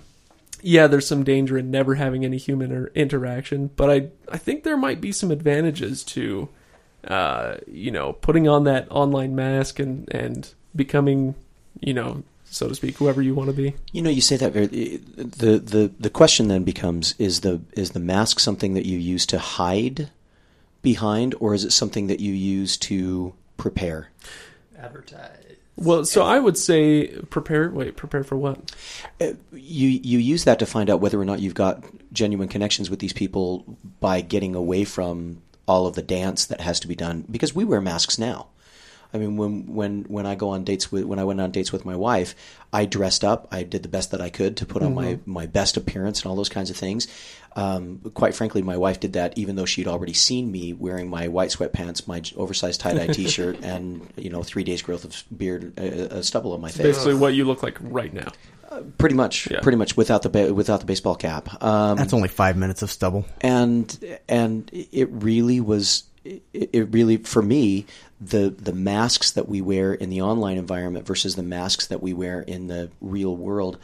yeah 0.62 0.86
there's 0.86 1.06
some 1.06 1.22
danger 1.22 1.56
in 1.56 1.70
never 1.70 1.94
having 1.94 2.24
any 2.24 2.38
human 2.38 2.88
interaction 2.94 3.70
but 3.76 3.90
i 3.90 4.08
i 4.32 4.38
think 4.38 4.64
there 4.64 4.76
might 4.76 5.00
be 5.02 5.12
some 5.12 5.30
advantages 5.30 6.02
to 6.02 6.48
uh 7.06 7.56
you 7.66 7.90
know 7.90 8.14
putting 8.14 8.48
on 8.48 8.64
that 8.64 8.90
online 8.90 9.36
mask 9.36 9.78
and 9.78 10.08
and 10.12 10.54
becoming 10.74 11.34
you 11.80 11.92
know 11.92 12.22
so 12.50 12.68
to 12.68 12.74
speak 12.74 12.96
whoever 12.96 13.20
you 13.22 13.34
want 13.34 13.48
to 13.50 13.56
be 13.56 13.74
You 13.92 14.02
know, 14.02 14.10
you 14.10 14.20
say 14.20 14.36
that 14.36 14.52
very. 14.52 14.66
The 14.66 15.58
the 15.58 15.90
the 15.98 16.10
question 16.10 16.48
then 16.48 16.64
becomes: 16.64 17.14
Is 17.18 17.40
the 17.40 17.60
is 17.72 17.90
the 17.90 18.00
mask 18.00 18.40
something 18.40 18.74
that 18.74 18.86
you 18.86 18.98
use 18.98 19.26
to 19.26 19.38
hide 19.38 20.10
behind, 20.82 21.34
or 21.40 21.54
is 21.54 21.64
it 21.64 21.72
something 21.72 22.06
that 22.06 22.20
you 22.20 22.32
use 22.32 22.76
to 22.78 23.34
prepare? 23.56 24.10
Advertise. 24.78 25.56
well 25.76 26.04
so 26.04 26.22
i 26.22 26.38
would 26.38 26.56
say 26.56 27.08
prepare 27.30 27.70
wait 27.70 27.96
prepare 27.96 28.22
for 28.22 28.36
what 28.36 28.56
Uh, 29.20 29.32
You 29.52 29.88
you 29.88 30.18
use 30.18 30.44
that 30.44 30.58
to 30.58 30.66
find 30.66 30.88
out 30.90 31.00
whether 31.00 31.20
or 31.20 31.24
not 31.24 31.40
you've 31.40 31.54
got 31.54 31.84
genuine 32.12 32.48
connections 32.48 32.88
with 32.90 32.98
these 33.00 33.12
people 33.12 33.64
by 34.00 34.20
getting 34.20 34.54
away 34.54 34.84
from 34.84 35.42
all 35.66 35.86
of 35.86 35.94
the 35.94 36.02
dance 36.02 36.44
that 36.46 36.60
has 36.60 36.78
to 36.80 36.88
be 36.88 36.94
done 36.94 37.24
because 37.30 37.54
we 37.54 37.64
wear 37.64 37.80
masks 37.80 38.18
now. 38.18 38.46
I 39.14 39.18
mean, 39.18 39.36
when 39.36 39.74
when 39.74 40.02
when 40.08 40.26
I 40.26 40.34
go 40.34 40.50
on 40.50 40.64
dates 40.64 40.90
with 40.92 41.04
when 41.04 41.18
I 41.18 41.24
went 41.24 41.40
on 41.40 41.50
dates 41.50 41.72
with 41.72 41.84
my 41.84 41.96
wife, 41.96 42.34
I 42.72 42.84
dressed 42.86 43.24
up. 43.24 43.48
I 43.50 43.62
did 43.62 43.82
the 43.82 43.88
best 43.88 44.10
that 44.10 44.20
I 44.20 44.28
could 44.30 44.56
to 44.58 44.66
put 44.66 44.82
on 44.82 44.94
my 44.94 45.18
my 45.26 45.46
best 45.46 45.76
appearance 45.76 46.22
and 46.22 46.30
all 46.30 46.36
those 46.36 46.48
kinds 46.48 46.70
of 46.70 46.76
things. 46.76 47.06
Um, 47.54 48.00
quite 48.12 48.34
frankly, 48.34 48.60
my 48.60 48.76
wife 48.76 49.00
did 49.00 49.14
that 49.14 49.38
even 49.38 49.56
though 49.56 49.64
she'd 49.64 49.88
already 49.88 50.12
seen 50.12 50.52
me 50.52 50.74
wearing 50.74 51.08
my 51.08 51.28
white 51.28 51.48
sweatpants, 51.50 52.06
my 52.06 52.20
oversized 52.36 52.80
tie 52.82 52.92
dye 52.92 53.06
T-shirt, 53.12 53.60
and 53.62 54.06
you 54.16 54.28
know 54.28 54.42
three 54.42 54.64
days 54.64 54.82
growth 54.82 55.04
of 55.04 55.24
beard, 55.34 55.72
uh, 55.78 56.16
uh, 56.16 56.22
stubble 56.22 56.52
on 56.52 56.60
my 56.60 56.68
face. 56.70 56.82
basically 56.82 57.14
what 57.14 57.32
you 57.32 57.44
look 57.46 57.62
like 57.62 57.78
right 57.80 58.12
now 58.12 58.30
Pretty 58.98 59.14
much, 59.14 59.48
Yeah. 59.50 59.60
pretty 59.60 59.78
much 59.78 59.96
without 59.96 60.20
the 60.22 60.28
ba- 60.28 60.52
without 60.52 60.80
the 60.80 60.86
baseball 60.86 61.14
cap. 61.14 61.62
Um, 61.62 61.96
That's 61.96 62.12
only 62.12 62.28
five 62.28 62.56
minutes 62.58 62.82
of 62.82 62.90
stubble. 62.90 63.24
and 63.40 63.96
and 64.28 64.68
it 64.72 65.08
really 65.10 65.60
was 65.60 66.02
it, 66.52 66.88
really 66.92 67.16
for 67.18 67.42
me 67.42 67.86
the 68.20 68.50
the 68.50 68.72
masks 68.72 69.30
that 69.30 69.48
we 69.48 69.60
wear 69.60 69.92
in 69.92 70.10
the 70.10 70.20
online 70.22 70.56
environment 70.58 71.06
versus 71.06 71.36
the 71.36 71.42
masks 71.42 71.86
that 71.86 72.02
we 72.02 72.12
wear 72.12 72.40
in 72.40 72.66
the 72.66 72.90
real 73.00 73.36
world 73.36 73.78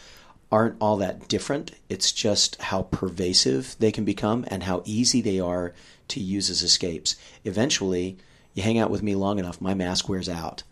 aren't 0.50 0.76
all 0.80 0.96
that 0.96 1.28
different 1.28 1.72
it's 1.88 2.12
just 2.12 2.60
how 2.62 2.82
pervasive 2.82 3.76
they 3.78 3.92
can 3.92 4.04
become 4.04 4.44
and 4.48 4.62
how 4.64 4.82
easy 4.84 5.20
they 5.20 5.40
are 5.40 5.72
to 6.08 6.20
use 6.20 6.50
as 6.50 6.62
escapes 6.62 7.16
eventually 7.44 8.16
you 8.54 8.62
hang 8.62 8.78
out 8.78 8.90
with 8.90 9.02
me 9.02 9.14
long 9.14 9.38
enough 9.38 9.60
my 9.60 9.74
mask 9.74 10.08
wears 10.08 10.28
out 10.28 10.62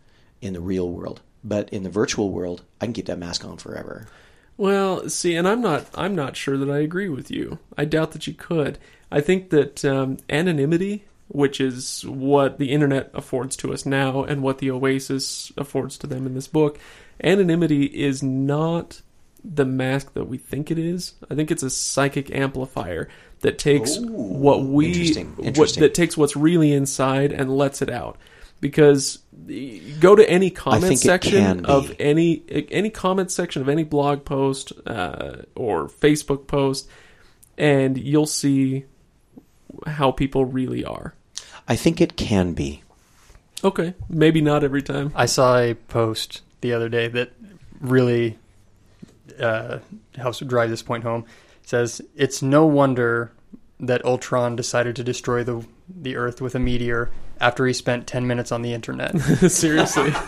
in 0.41 0.53
the 0.53 0.61
real 0.61 0.89
world 0.91 1.21
but 1.43 1.69
in 1.71 1.83
the 1.83 1.91
virtual 1.91 2.31
world 2.31 2.63
i 2.81 2.85
can 2.87 2.93
keep 2.93 3.07
that 3.07 3.19
mask 3.19 3.45
on 3.45 3.57
forever 3.57 4.07
Well, 4.57 5.09
see, 5.09 5.37
and 5.37 5.49
I'm 5.49 5.63
not 5.63 5.87
I'm 5.95 6.15
not 6.15 6.37
sure 6.37 6.59
that 6.59 6.69
I 6.69 6.81
agree 6.81 7.09
with 7.09 7.31
you. 7.31 7.59
I 7.79 7.87
doubt 7.87 8.13
that 8.13 8.27
you 8.27 8.35
could. 8.35 8.77
I 9.11 9.23
think 9.23 9.49
that 9.49 9.83
um, 9.87 10.19
anonymity, 10.29 11.05
which 11.31 11.61
is 11.61 12.05
what 12.07 12.59
the 12.59 12.73
internet 12.73 13.11
affords 13.15 13.57
to 13.57 13.73
us 13.73 13.87
now, 13.87 14.25
and 14.25 14.43
what 14.43 14.59
the 14.59 14.71
Oasis 14.71 15.53
affords 15.57 15.97
to 15.99 16.07
them 16.07 16.27
in 16.27 16.35
this 16.35 16.49
book, 16.49 16.79
anonymity 17.23 17.85
is 17.85 18.23
not 18.23 19.01
the 19.45 19.65
mask 19.65 20.13
that 20.15 20.25
we 20.25 20.37
think 20.37 20.71
it 20.71 20.79
is. 20.79 21.15
I 21.31 21.35
think 21.35 21.51
it's 21.51 21.63
a 21.63 21.71
psychic 21.71 22.35
amplifier 22.35 23.09
that 23.41 23.59
takes 23.59 23.97
Ooh, 23.97 24.07
what 24.07 24.63
we 24.65 24.87
interesting, 24.89 25.35
what- 25.37 25.75
that 25.77 25.95
takes 25.95 26.17
what's 26.17 26.37
really 26.37 26.73
inside 26.73 27.33
and 27.33 27.57
lets 27.57 27.81
it 27.81 27.91
out. 27.91 28.19
Because 28.61 29.21
go 30.01 30.15
to 30.15 30.29
any 30.29 30.51
comment 30.51 30.99
section 30.99 31.65
of 31.65 31.95
any 31.99 32.43
any 32.71 32.91
comment 32.91 33.31
section 33.31 33.63
of 33.63 33.71
any 33.71 33.85
blog 33.85 34.27
post 34.27 34.73
uh, 34.85 35.37
or 35.55 35.89
Facebook 35.89 36.47
post, 36.47 36.87
and 37.57 37.97
you'll 37.97 38.27
see 38.27 38.85
how 39.87 40.11
people 40.11 40.45
really 40.45 40.85
are. 40.85 41.15
I 41.71 41.77
think 41.77 42.01
it 42.01 42.17
can 42.17 42.53
be 42.53 42.83
Okay, 43.63 43.95
maybe 44.09 44.41
not 44.41 44.65
every 44.65 44.83
time. 44.83 45.13
I 45.15 45.27
saw 45.27 45.59
a 45.59 45.75
post 45.75 46.41
the 46.63 46.73
other 46.73 46.89
day 46.89 47.09
that 47.09 47.33
really 47.81 48.39
uh, 49.39 49.81
helps 50.17 50.41
drive 50.41 50.71
this 50.71 50.83
point 50.83 51.05
home. 51.05 51.27
It 51.63 51.69
says 51.69 52.01
it's 52.17 52.41
no 52.41 52.65
wonder 52.65 53.33
that 53.79 54.05
Ultron 54.05 54.57
decided 54.57 54.97
to 54.97 55.05
destroy 55.05 55.45
the 55.45 55.65
the 55.89 56.17
Earth 56.17 56.41
with 56.41 56.55
a 56.55 56.59
meteor 56.59 57.11
after 57.41 57.67
he 57.67 57.73
spent 57.75 58.07
ten 58.07 58.27
minutes 58.27 58.51
on 58.51 58.63
the 58.63 58.73
internet. 58.73 59.19
Seriously, 59.51 60.11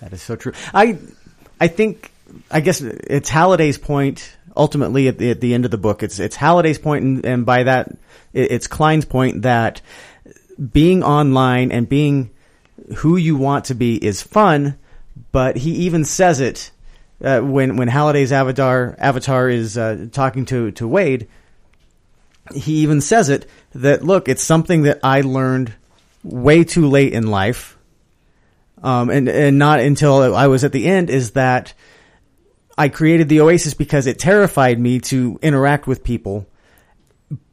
That 0.00 0.12
is 0.12 0.22
so 0.22 0.36
true. 0.36 0.52
I, 0.72 0.96
I 1.60 1.66
think, 1.66 2.12
I 2.52 2.60
guess 2.60 2.80
it's 2.80 3.28
Halliday's 3.28 3.78
point. 3.78 4.36
Ultimately, 4.56 5.08
at 5.08 5.18
the, 5.18 5.30
at 5.30 5.40
the 5.40 5.54
end 5.54 5.64
of 5.64 5.70
the 5.70 5.78
book, 5.78 6.02
it's 6.02 6.18
it's 6.18 6.36
Halliday's 6.36 6.78
point, 6.78 7.04
and, 7.04 7.26
and 7.26 7.46
by 7.46 7.64
that, 7.64 7.96
it's 8.32 8.66
Cline's 8.66 9.04
point 9.04 9.42
that 9.42 9.80
being 10.72 11.02
online 11.02 11.70
and 11.70 11.88
being 11.88 12.30
who 12.96 13.16
you 13.16 13.36
want 13.36 13.66
to 13.66 13.74
be 13.74 13.96
is 13.96 14.22
fun. 14.22 14.78
But 15.32 15.56
he 15.56 15.70
even 15.72 16.04
says 16.04 16.40
it 16.40 16.70
uh, 17.22 17.40
when 17.40 17.76
when 17.76 17.88
Halliday's 17.88 18.32
avatar 18.32 18.96
avatar 18.98 19.48
is 19.48 19.76
uh, 19.76 20.06
talking 20.12 20.44
to 20.46 20.70
to 20.72 20.88
Wade. 20.88 21.28
He 22.54 22.76
even 22.76 23.00
says 23.00 23.28
it 23.28 23.46
that 23.74 24.02
look, 24.02 24.28
it's 24.28 24.42
something 24.42 24.82
that 24.82 25.00
I 25.02 25.20
learned 25.20 25.74
way 26.22 26.64
too 26.64 26.88
late 26.88 27.12
in 27.12 27.26
life 27.26 27.78
um, 28.82 29.10
and 29.10 29.28
and 29.28 29.58
not 29.58 29.80
until 29.80 30.34
I 30.34 30.46
was 30.46 30.64
at 30.64 30.72
the 30.72 30.86
end 30.86 31.10
is 31.10 31.32
that 31.32 31.74
I 32.78 32.88
created 32.88 33.28
the 33.28 33.40
Oasis 33.40 33.74
because 33.74 34.06
it 34.06 34.18
terrified 34.18 34.78
me 34.78 35.00
to 35.00 35.38
interact 35.42 35.86
with 35.86 36.04
people. 36.04 36.46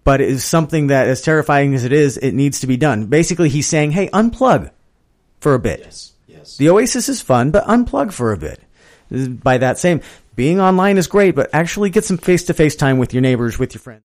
But 0.03 0.21
it 0.21 0.30
is 0.30 0.45
something 0.45 0.88
that, 0.88 1.07
as 1.07 1.21
terrifying 1.23 1.73
as 1.73 1.84
it 1.84 1.91
is, 1.91 2.15
it 2.17 2.34
needs 2.34 2.59
to 2.59 2.67
be 2.67 2.78
done. 2.78 3.07
Basically, 3.07 3.49
he's 3.49 3.65
saying, 3.65 3.91
"Hey, 3.91 4.07
unplug 4.09 4.69
for 5.39 5.55
a 5.55 5.59
bit." 5.59 5.80
Yes. 5.84 6.13
Yes. 6.28 6.57
The 6.57 6.69
Oasis 6.69 7.09
is 7.09 7.21
fun, 7.21 7.49
but 7.49 7.65
unplug 7.65 8.13
for 8.13 8.32
a 8.32 8.38
bit. 8.38 8.61
By 9.09 9.57
that 9.57 9.80
same, 9.80 10.01
being 10.36 10.61
online 10.61 10.97
is 10.97 11.07
great, 11.07 11.36
but 11.36 11.49
actually 11.53 11.89
get 11.89 12.05
some 12.05 12.17
face 12.17 12.43
to 12.45 12.53
face 12.53 12.76
time 12.76 12.99
with 12.99 13.13
your 13.13 13.21
neighbors, 13.21 13.57
with 13.57 13.73
your 13.73 13.82
friends. 13.82 14.05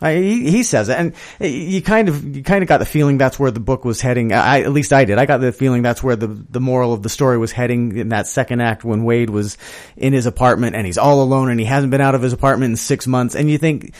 I, 0.00 0.14
he, 0.14 0.50
he 0.50 0.62
says 0.62 0.88
it, 0.88 0.98
and 0.98 1.14
you 1.40 1.82
kind 1.82 2.08
of 2.08 2.36
you 2.36 2.42
kind 2.42 2.62
of 2.62 2.68
got 2.68 2.78
the 2.78 2.86
feeling 2.86 3.18
that's 3.18 3.38
where 3.38 3.50
the 3.50 3.60
book 3.60 3.84
was 3.84 4.00
heading. 4.00 4.32
I, 4.32 4.62
at 4.62 4.72
least 4.72 4.92
I 4.92 5.04
did. 5.04 5.18
I 5.18 5.26
got 5.26 5.38
the 5.38 5.52
feeling 5.52 5.82
that's 5.82 6.02
where 6.02 6.16
the 6.16 6.26
the 6.26 6.60
moral 6.60 6.92
of 6.92 7.02
the 7.02 7.08
story 7.08 7.38
was 7.38 7.52
heading 7.52 7.96
in 7.96 8.08
that 8.10 8.26
second 8.26 8.60
act 8.60 8.84
when 8.84 9.04
Wade 9.04 9.30
was 9.30 9.58
in 9.96 10.12
his 10.12 10.26
apartment 10.26 10.74
and 10.76 10.86
he's 10.86 10.98
all 10.98 11.22
alone 11.22 11.50
and 11.50 11.60
he 11.60 11.66
hasn't 11.66 11.90
been 11.90 12.00
out 12.00 12.14
of 12.14 12.22
his 12.22 12.32
apartment 12.32 12.70
in 12.70 12.76
six 12.76 13.06
months, 13.06 13.34
and 13.34 13.50
you 13.50 13.58
think 13.58 13.94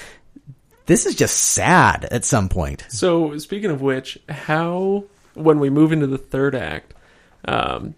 this 0.86 1.06
is 1.06 1.14
just 1.14 1.36
sad 1.36 2.04
at 2.06 2.24
some 2.24 2.48
point. 2.48 2.84
So 2.88 3.36
speaking 3.38 3.70
of 3.70 3.80
which, 3.80 4.18
how 4.28 5.04
when 5.34 5.60
we 5.60 5.70
move 5.70 5.92
into 5.92 6.06
the 6.06 6.18
third 6.18 6.54
act, 6.54 6.94
um, 7.44 7.94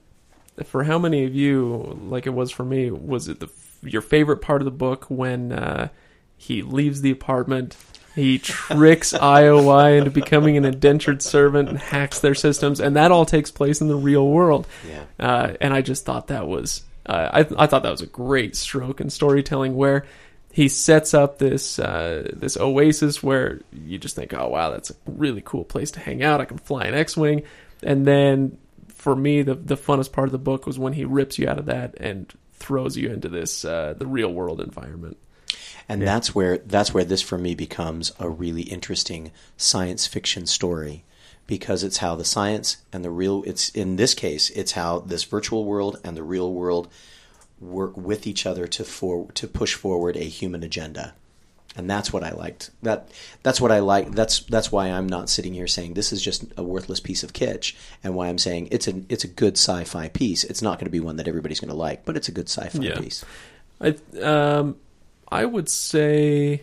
for 0.64 0.84
how 0.84 0.98
many 0.98 1.24
of 1.24 1.34
you, 1.34 1.98
like 2.02 2.26
it 2.26 2.34
was 2.34 2.50
for 2.50 2.64
me, 2.64 2.90
was 2.90 3.28
it 3.28 3.40
the 3.40 3.48
your 3.82 4.02
favorite 4.02 4.38
part 4.38 4.60
of 4.60 4.64
the 4.64 4.70
book 4.70 5.06
when 5.08 5.52
uh, 5.52 5.88
he 6.36 6.62
leaves 6.62 7.00
the 7.00 7.10
apartment? 7.10 7.76
He 8.14 8.38
tricks 8.38 9.12
IOI 9.12 9.98
into 9.98 10.10
becoming 10.10 10.56
an 10.56 10.64
indentured 10.64 11.22
servant 11.22 11.68
and 11.68 11.78
hacks 11.78 12.20
their 12.20 12.34
systems, 12.34 12.80
and 12.80 12.96
that 12.96 13.10
all 13.10 13.24
takes 13.24 13.50
place 13.50 13.80
in 13.80 13.88
the 13.88 13.96
real 13.96 14.26
world. 14.26 14.66
Yeah. 14.88 15.04
Uh, 15.18 15.54
and 15.60 15.72
I 15.72 15.80
just 15.80 16.04
thought 16.04 16.26
that 16.28 16.46
was, 16.46 16.82
uh, 17.06 17.30
I, 17.32 17.40
I 17.56 17.66
thought 17.66 17.82
that 17.82 17.90
was 17.90 18.02
a 18.02 18.06
great 18.06 18.54
stroke 18.54 19.00
in 19.00 19.08
storytelling 19.08 19.74
where 19.74 20.04
he 20.52 20.68
sets 20.68 21.14
up 21.14 21.38
this 21.38 21.78
uh, 21.78 22.30
this 22.34 22.58
oasis 22.58 23.22
where 23.22 23.62
you 23.72 23.98
just 23.98 24.14
think, 24.14 24.34
oh 24.34 24.48
wow, 24.48 24.70
that's 24.70 24.90
a 24.90 24.94
really 25.06 25.42
cool 25.42 25.64
place 25.64 25.90
to 25.92 26.00
hang 26.00 26.22
out. 26.22 26.42
I 26.42 26.44
can 26.44 26.58
fly 26.58 26.84
an 26.84 26.94
X-wing, 26.94 27.44
and 27.82 28.06
then 28.06 28.58
for 28.88 29.16
me, 29.16 29.42
the 29.42 29.54
the 29.54 29.76
funnest 29.76 30.12
part 30.12 30.28
of 30.28 30.32
the 30.32 30.38
book 30.38 30.66
was 30.66 30.78
when 30.78 30.92
he 30.92 31.06
rips 31.06 31.38
you 31.38 31.48
out 31.48 31.58
of 31.58 31.66
that 31.66 31.94
and 31.98 32.30
throws 32.52 32.96
you 32.96 33.10
into 33.10 33.30
this 33.30 33.64
uh, 33.64 33.94
the 33.96 34.06
real 34.06 34.32
world 34.32 34.60
environment. 34.60 35.16
And 35.88 36.02
that's 36.02 36.34
where 36.34 36.58
that's 36.58 36.94
where 36.94 37.04
this 37.04 37.22
for 37.22 37.38
me 37.38 37.54
becomes 37.54 38.12
a 38.18 38.28
really 38.28 38.62
interesting 38.62 39.30
science 39.56 40.06
fiction 40.06 40.46
story 40.46 41.04
because 41.46 41.82
it's 41.82 41.98
how 41.98 42.14
the 42.14 42.24
science 42.24 42.78
and 42.92 43.04
the 43.04 43.10
real 43.10 43.42
it's 43.46 43.68
in 43.70 43.96
this 43.96 44.14
case 44.14 44.48
it's 44.50 44.72
how 44.72 45.00
this 45.00 45.24
virtual 45.24 45.64
world 45.64 45.98
and 46.04 46.16
the 46.16 46.22
real 46.22 46.52
world 46.52 46.88
work 47.60 47.96
with 47.96 48.26
each 48.26 48.46
other 48.46 48.66
to 48.66 48.84
for 48.84 49.30
to 49.32 49.46
push 49.46 49.74
forward 49.74 50.16
a 50.16 50.20
human 50.24 50.62
agenda. 50.62 51.14
And 51.74 51.88
that's 51.88 52.12
what 52.12 52.22
I 52.22 52.32
liked. 52.32 52.70
That 52.82 53.08
that's 53.42 53.58
what 53.60 53.72
I 53.72 53.78
like. 53.78 54.10
That's 54.12 54.40
that's 54.40 54.70
why 54.70 54.88
I'm 54.88 55.06
not 55.08 55.30
sitting 55.30 55.54
here 55.54 55.66
saying 55.66 55.94
this 55.94 56.12
is 56.12 56.20
just 56.20 56.44
a 56.58 56.62
worthless 56.62 57.00
piece 57.00 57.22
of 57.22 57.32
kitsch, 57.32 57.74
and 58.04 58.14
why 58.14 58.28
I'm 58.28 58.36
saying 58.36 58.68
it's 58.70 58.86
a 58.88 59.02
it's 59.08 59.24
a 59.24 59.28
good 59.28 59.54
sci-fi 59.56 60.08
piece. 60.08 60.44
It's 60.44 60.60
not 60.60 60.78
going 60.78 60.84
to 60.84 60.90
be 60.90 61.00
one 61.00 61.16
that 61.16 61.28
everybody's 61.28 61.60
going 61.60 61.70
to 61.70 61.74
like, 61.76 62.04
but 62.04 62.14
it's 62.16 62.28
a 62.28 62.32
good 62.32 62.50
sci-fi 62.50 62.78
Yeah. 62.82 62.98
piece. 63.00 63.24
I 63.80 63.96
um 64.20 64.76
I 65.32 65.44
would 65.44 65.68
say 65.68 66.62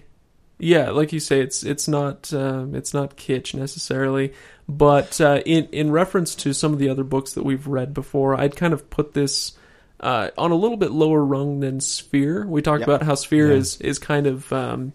yeah, 0.61 0.89
like 0.89 1.13
you 1.13 1.21
say, 1.21 1.39
it's 1.39 1.63
it's 1.63 1.87
not 1.87 2.33
um, 2.33 2.75
it's 2.75 2.93
not 2.93 3.15
kitsch 3.15 3.53
necessarily, 3.55 4.33
but 4.67 5.19
uh, 5.21 5.41
in 5.45 5.67
in 5.71 5.89
reference 5.89 6.35
to 6.35 6.53
some 6.53 6.73
of 6.73 6.79
the 6.79 6.89
other 6.89 7.05
books 7.05 7.33
that 7.33 7.43
we've 7.43 7.65
read 7.65 7.93
before, 7.93 8.35
I'd 8.35 8.57
kind 8.57 8.73
of 8.73 8.89
put 8.89 9.13
this 9.13 9.53
uh, 10.01 10.29
on 10.37 10.51
a 10.51 10.55
little 10.55 10.75
bit 10.77 10.91
lower 10.91 11.23
rung 11.23 11.61
than 11.61 11.79
Sphere. 11.79 12.45
We 12.45 12.61
talked 12.61 12.81
Yep. 12.81 12.87
about 12.89 13.03
how 13.03 13.15
Sphere 13.15 13.51
Yeah. 13.51 13.57
is 13.57 13.79
is 13.79 13.99
kind 13.99 14.27
of 14.27 14.51
um, 14.51 14.91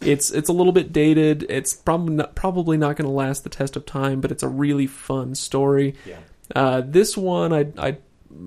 it's 0.00 0.32
it's 0.32 0.48
a 0.48 0.52
little 0.52 0.72
bit 0.72 0.92
dated. 0.92 1.46
It's 1.48 1.74
probably 1.74 2.16
not, 2.16 2.34
probably 2.34 2.76
not 2.76 2.96
going 2.96 3.06
to 3.08 3.14
last 3.14 3.44
the 3.44 3.50
test 3.50 3.76
of 3.76 3.86
time, 3.86 4.20
but 4.20 4.32
it's 4.32 4.42
a 4.42 4.48
really 4.48 4.88
fun 4.88 5.36
story. 5.36 5.94
Yeah. 6.04 6.16
Uh, 6.54 6.82
this 6.84 7.16
one 7.16 7.52
I 7.52 7.66
I 7.78 7.96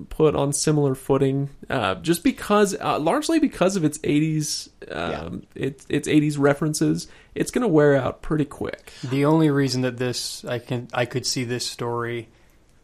put 0.08 0.34
on 0.34 0.52
similar 0.52 0.94
footing, 0.94 1.50
uh, 1.68 1.96
just 1.96 2.22
because 2.22 2.74
uh, 2.78 2.98
largely 2.98 3.38
because 3.38 3.76
of 3.76 3.84
its 3.84 3.98
'80s 3.98 4.68
um, 4.90 5.44
its 5.54 5.86
its 5.88 6.08
'80s 6.08 6.38
references. 6.38 7.08
It's 7.34 7.50
going 7.50 7.62
to 7.62 7.68
wear 7.68 7.96
out 7.96 8.22
pretty 8.22 8.44
quick. 8.44 8.92
The 9.04 9.24
only 9.24 9.50
reason 9.50 9.82
that 9.82 9.96
this 9.96 10.44
I 10.44 10.58
can 10.58 10.88
I 10.92 11.04
could 11.04 11.26
see 11.26 11.44
this 11.44 11.66
story 11.66 12.28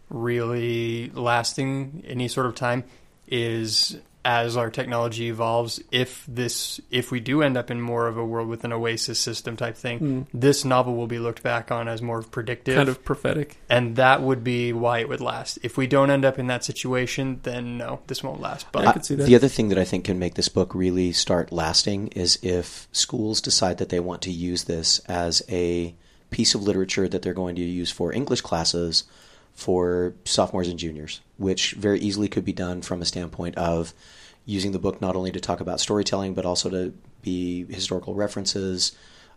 really 0.08 1.10
lasting 1.10 2.04
any 2.06 2.28
sort 2.28 2.46
of 2.46 2.54
time 2.54 2.84
is 3.26 3.98
as 4.24 4.56
our 4.56 4.70
technology 4.70 5.28
evolves 5.28 5.80
if 5.92 6.24
this 6.26 6.80
if 6.90 7.10
we 7.10 7.20
do 7.20 7.42
end 7.42 7.56
up 7.56 7.70
in 7.70 7.80
more 7.80 8.06
of 8.08 8.16
a 8.16 8.24
world 8.24 8.48
with 8.48 8.64
an 8.64 8.72
oasis 8.72 9.18
system 9.18 9.56
type 9.56 9.76
thing 9.76 9.98
Mm. 10.00 10.26
this 10.32 10.64
novel 10.64 10.96
will 10.96 11.06
be 11.06 11.18
looked 11.18 11.42
back 11.42 11.70
on 11.70 11.88
as 11.88 12.00
more 12.00 12.22
predictive 12.22 12.76
Kind 12.76 12.88
of 12.88 13.04
prophetic. 13.04 13.58
and 13.68 13.96
that 13.96 14.22
would 14.22 14.42
be 14.42 14.72
why 14.72 15.00
it 15.00 15.08
would 15.08 15.20
last 15.20 15.58
if 15.62 15.76
we 15.76 15.86
don't 15.86 16.10
end 16.10 16.24
up 16.24 16.38
in 16.38 16.46
that 16.46 16.64
situation 16.64 17.40
then 17.42 17.76
no 17.78 18.00
this 18.06 18.22
won't 18.22 18.40
last 18.40 18.66
but 18.72 18.86
I 18.86 18.92
could 18.92 19.04
see 19.04 19.14
that. 19.14 19.24
The 19.26 19.36
other 19.36 19.48
thing 19.48 19.68
that 19.68 19.78
I 19.78 19.84
think 19.84 20.04
can 20.04 20.18
make 20.18 20.34
this 20.34 20.48
book 20.48 20.74
really 20.74 21.12
start 21.12 21.52
lasting 21.52 22.08
is 22.08 22.38
if 22.42 22.88
schools 22.92 23.40
decide 23.40 23.78
that 23.78 23.90
they 23.90 24.00
want 24.00 24.22
to 24.22 24.30
use 24.30 24.64
this 24.64 25.00
as 25.00 25.42
a 25.50 25.94
piece 26.30 26.54
of 26.54 26.62
literature 26.62 27.08
that 27.08 27.22
they're 27.22 27.34
going 27.34 27.54
to 27.56 27.62
use 27.62 27.90
for 27.90 28.12
English 28.12 28.40
classes 28.40 29.04
for 29.54 30.14
sophomores 30.24 30.68
and 30.68 30.78
juniors, 30.78 31.20
which 31.38 31.72
very 31.72 32.00
easily 32.00 32.28
could 32.28 32.44
be 32.44 32.52
done 32.52 32.82
from 32.82 33.00
a 33.00 33.04
standpoint 33.04 33.56
of 33.56 33.94
using 34.44 34.72
the 34.72 34.78
book 34.78 35.00
not 35.00 35.16
only 35.16 35.32
to 35.32 35.40
talk 35.40 35.60
about 35.60 35.80
storytelling 35.80 36.34
but 36.34 36.44
also 36.44 36.68
to 36.68 36.92
be 37.22 37.64
historical 37.66 38.14
references. 38.14 38.92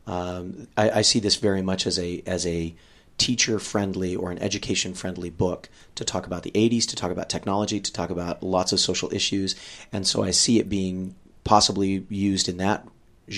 Um, 0.05 0.67
I, 0.75 0.89
I 0.89 1.01
see 1.01 1.19
this 1.19 1.35
very 1.35 1.61
much 1.61 1.87
as 1.87 1.97
a 1.99 2.21
as 2.25 2.45
a 2.45 2.75
teacher 3.17 3.57
friendly 3.57 4.15
or 4.15 4.29
an 4.29 4.37
education 4.39 4.93
friendly 4.93 5.29
book 5.29 5.69
to 5.95 6.05
talk 6.05 6.27
about 6.27 6.43
the 6.43 6.51
80s, 6.51 6.85
to 6.87 6.95
talk 6.95 7.11
about 7.11 7.29
technology, 7.29 7.79
to 7.79 7.91
talk 7.91 8.11
about 8.11 8.43
lots 8.43 8.71
of 8.71 8.79
social 8.79 9.11
issues, 9.13 9.55
and 9.91 10.05
so 10.05 10.23
I 10.23 10.31
see 10.31 10.59
it 10.59 10.69
being 10.69 11.15
possibly 11.43 12.05
used 12.09 12.49
in 12.49 12.57
that 12.57 12.87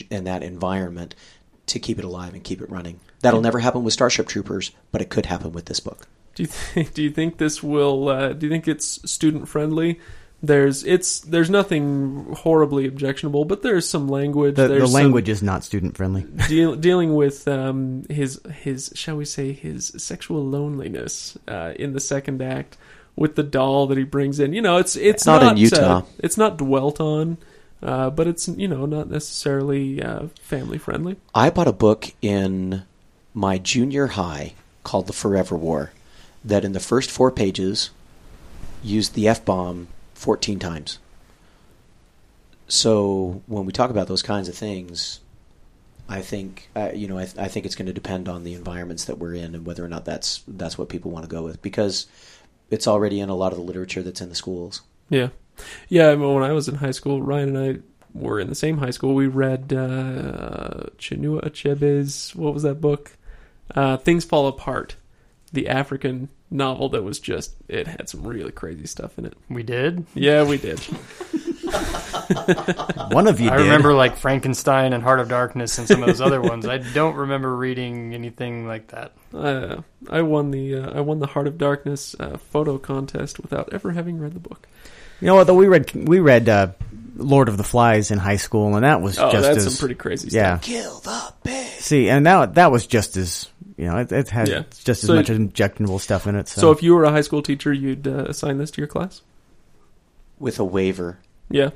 in 0.09 0.23
that 0.25 0.43
environment 0.43 1.15
to 1.67 1.79
keep 1.79 1.99
it 1.99 2.05
alive 2.05 2.33
and 2.33 2.43
keep 2.43 2.61
it 2.61 2.69
running. 2.69 2.99
That'll 3.21 3.41
never 3.41 3.59
happen 3.59 3.83
with 3.83 3.93
Starship 3.93 4.27
Troopers, 4.27 4.71
but 4.91 5.01
it 5.01 5.09
could 5.09 5.27
happen 5.27 5.51
with 5.51 5.65
this 5.65 5.79
book. 5.79 6.07
Do 6.39 6.43
you 6.43 6.47
think? 6.47 6.93
Do 6.93 7.03
you 7.03 7.11
think 7.11 7.37
this 7.37 7.61
will? 7.61 8.07
Uh, 8.07 8.31
do 8.31 8.45
you 8.45 8.49
think 8.49 8.69
it's 8.69 9.11
student 9.11 9.49
friendly? 9.49 9.99
There's 10.41 10.85
it's 10.85 11.19
there's 11.19 11.49
nothing 11.49 12.33
horribly 12.33 12.87
objectionable, 12.87 13.43
but 13.43 13.61
there's 13.61 13.89
some 13.89 14.07
language. 14.07 14.55
The, 14.55 14.61
the 14.61 14.67
there's 14.69 14.91
some 14.93 15.01
language 15.03 15.27
is 15.27 15.43
not 15.43 15.65
student 15.65 15.97
friendly. 15.97 16.23
deal, 16.47 16.77
dealing 16.77 17.13
with 17.13 17.45
um, 17.49 18.05
his 18.09 18.39
his 18.61 18.93
shall 18.95 19.17
we 19.17 19.25
say 19.25 19.51
his 19.51 19.87
sexual 19.97 20.45
loneliness 20.45 21.37
uh, 21.49 21.73
in 21.75 21.91
the 21.91 21.99
second 21.99 22.41
act 22.41 22.77
with 23.17 23.35
the 23.35 23.43
doll 23.43 23.87
that 23.87 23.97
he 23.97 24.05
brings 24.05 24.39
in. 24.39 24.53
You 24.53 24.61
know, 24.61 24.77
it's 24.77 24.95
it's 24.95 25.25
Not 25.25 25.41
not, 25.41 25.51
in 25.51 25.57
Utah. 25.57 25.97
Uh, 25.97 26.01
it's 26.19 26.37
not 26.37 26.55
dwelt 26.55 27.01
on, 27.01 27.37
uh, 27.83 28.11
but 28.11 28.27
it's 28.27 28.47
you 28.47 28.69
know 28.69 28.85
not 28.85 29.09
necessarily 29.09 30.01
uh, 30.01 30.27
family 30.39 30.77
friendly. 30.77 31.17
I 31.35 31.49
bought 31.49 31.67
a 31.67 31.73
book 31.73 32.13
in 32.21 32.83
my 33.33 33.57
junior 33.57 34.07
high 34.07 34.53
called 34.85 35.07
The 35.07 35.13
Forever 35.13 35.57
War 35.57 35.91
that 36.43 36.65
in 36.65 36.73
the 36.73 36.79
first 36.79 37.11
four 37.11 37.31
pages 37.31 37.89
used 38.83 39.13
the 39.13 39.27
F 39.27 39.43
bomb 39.43 39.87
14 40.13 40.59
times. 40.59 40.99
So 42.67 43.41
when 43.47 43.65
we 43.65 43.71
talk 43.71 43.89
about 43.89 44.07
those 44.07 44.21
kinds 44.21 44.47
of 44.47 44.55
things, 44.55 45.19
I 46.09 46.21
think 46.21 46.69
uh, 46.75 46.91
you 46.93 47.07
know 47.07 47.17
I, 47.17 47.27
I 47.37 47.47
think 47.47 47.65
it's 47.65 47.75
going 47.75 47.85
to 47.85 47.93
depend 47.93 48.27
on 48.27 48.43
the 48.43 48.55
environments 48.55 49.05
that 49.05 49.19
we're 49.19 49.35
in 49.35 49.55
and 49.55 49.65
whether 49.65 49.85
or 49.85 49.87
not 49.87 50.05
that's 50.05 50.43
that's 50.47 50.77
what 50.77 50.89
people 50.89 51.11
want 51.11 51.23
to 51.23 51.29
go 51.29 51.43
with 51.43 51.61
because 51.61 52.07
it's 52.71 52.87
already 52.87 53.19
in 53.19 53.29
a 53.29 53.35
lot 53.35 53.51
of 53.51 53.57
the 53.57 53.63
literature 53.63 54.01
that's 54.01 54.21
in 54.21 54.29
the 54.29 54.35
schools. 54.35 54.81
Yeah, 55.09 55.29
yeah. 55.87 56.09
I 56.09 56.15
mean, 56.15 56.33
when 56.33 56.43
I 56.43 56.51
was 56.51 56.67
in 56.67 56.75
high 56.75 56.91
school, 56.91 57.21
Ryan 57.21 57.55
and 57.55 57.77
I 57.77 57.81
were 58.13 58.39
in 58.39 58.49
the 58.49 58.55
same 58.55 58.79
high 58.79 58.89
school. 58.89 59.13
We 59.13 59.27
read 59.27 59.71
uh, 59.71 60.87
Chinua 60.97 61.43
Achebe's 61.43 62.35
what 62.35 62.53
was 62.53 62.63
that 62.63 62.81
book? 62.81 63.15
Uh, 63.75 63.97
Things 63.97 64.25
Fall 64.25 64.47
Apart, 64.47 64.95
the 65.49 65.67
African 65.67 66.29
novel 66.51 66.89
that 66.89 67.03
was 67.03 67.19
just 67.19 67.55
it 67.67 67.87
had 67.87 68.07
some 68.09 68.25
really 68.25 68.51
crazy 68.51 68.85
stuff 68.87 69.17
in 69.17 69.25
it. 69.25 69.33
we 69.49 69.63
did 69.63 70.05
Yeah, 70.15 70.43
we 70.43 70.57
did. 70.57 70.79
One 73.11 73.27
of 73.27 73.39
you 73.39 73.49
I 73.49 73.57
did. 73.57 73.63
remember 73.63 73.93
like 73.93 74.17
Frankenstein 74.17 74.93
and 74.93 75.03
Heart 75.03 75.19
of 75.19 75.29
Darkness 75.29 75.77
and 75.77 75.87
some 75.87 76.01
of 76.03 76.07
those 76.07 76.21
other 76.21 76.41
ones. 76.41 76.67
I 76.67 76.77
don't 76.77 77.15
remember 77.15 77.55
reading 77.55 78.13
anything 78.13 78.67
like 78.67 78.87
that. 78.89 79.11
Uh, 79.33 79.81
I 80.09 80.21
won 80.21 80.51
the 80.51 80.75
uh, 80.75 80.97
I 80.97 81.01
won 81.01 81.19
the 81.19 81.27
Heart 81.27 81.47
of 81.47 81.57
Darkness 81.57 82.15
uh, 82.19 82.37
photo 82.37 82.77
contest 82.77 83.39
without 83.39 83.71
ever 83.73 83.91
having 83.91 84.19
read 84.19 84.33
the 84.33 84.39
book. 84.39 84.67
You 85.21 85.27
know 85.27 85.35
what? 85.35 85.47
Though 85.47 85.55
we 85.55 85.67
read 85.67 85.91
we 85.93 86.19
read 86.19 86.47
uh, 86.49 86.71
Lord 87.15 87.49
of 87.49 87.57
the 87.57 87.63
Flies 87.63 88.11
in 88.11 88.17
high 88.19 88.37
school, 88.37 88.75
and 88.75 88.83
that 88.85 89.01
was 89.01 89.19
Oh, 89.19 89.31
just 89.31 89.43
that's 89.47 89.65
as 89.65 89.75
some 89.75 89.79
pretty 89.79 89.95
crazy 89.95 90.29
yeah. 90.31 90.57
stuff. 90.59 90.65
Kill 90.65 90.99
the 91.01 91.33
pig. 91.43 91.67
See, 91.79 92.09
and 92.09 92.25
that 92.25 92.55
that 92.55 92.71
was 92.71 92.87
just 92.87 93.17
as 93.17 93.47
you 93.79 93.85
know, 93.85 93.97
it, 93.97 94.11
it 94.11 94.29
had 94.29 94.47
Yeah. 94.49 94.63
just 94.83 95.03
as 95.03 95.07
So- 95.07 95.15
much 95.15 95.29
objectionable 95.29 95.99
stuff 95.99 96.27
in 96.27 96.35
it. 96.35 96.47
So, 96.49 96.61
So 96.61 96.71
if 96.71 96.83
you 96.83 96.93
were 96.95 97.05
a 97.05 97.11
high 97.11 97.21
school 97.21 97.41
teacher, 97.41 97.71
you'd 97.71 98.05
uh, 98.07 98.25
assign 98.27 98.57
this 98.57 98.71
to 98.71 98.81
your 98.81 98.87
class. 98.87 99.21
with 100.37 100.59
a 100.59 100.63
waiver. 100.65 101.19
Yeah. 101.49 101.69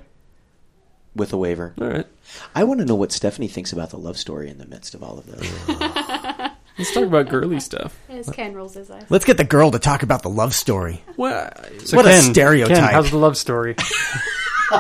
with 1.16 1.32
a 1.32 1.38
waiver. 1.38 1.74
All 1.80 1.88
right. 1.88 2.08
I 2.56 2.64
want 2.64 2.80
to 2.80 2.86
know 2.88 2.96
what 2.96 3.12
Stephanie 3.12 3.48
thinks 3.48 3.72
about 3.72 3.92
the 3.92 3.98
love 3.98 4.18
story 4.18 4.50
in 4.50 4.58
the 4.58 4.66
midst 4.66 4.96
of 4.96 5.04
all 5.04 5.20
of 5.20 5.26
this. 5.28 5.48
Let's 6.80 6.92
talk 6.92 7.04
about 7.04 7.30
girly 7.30 7.60
stuff. 7.60 7.96
As 8.10 8.28
Ken 8.32 8.56
rolls 8.56 8.74
his 8.74 8.90
eyes. 8.90 9.06
Let's 9.10 9.24
get 9.26 9.38
the 9.38 9.44
girl 9.44 9.70
to 9.72 9.78
talk 9.80 10.02
about 10.02 10.24
the 10.24 10.30
love 10.32 10.56
story. 10.56 11.04
Well, 11.16 11.52
So 11.86 11.98
What 11.98 12.08
a 12.08 12.18
stereotype. 12.18 12.76
Ken, 12.78 12.84
how's 12.92 13.12
the 13.12 13.18
love 13.18 13.38
story? 13.38 13.76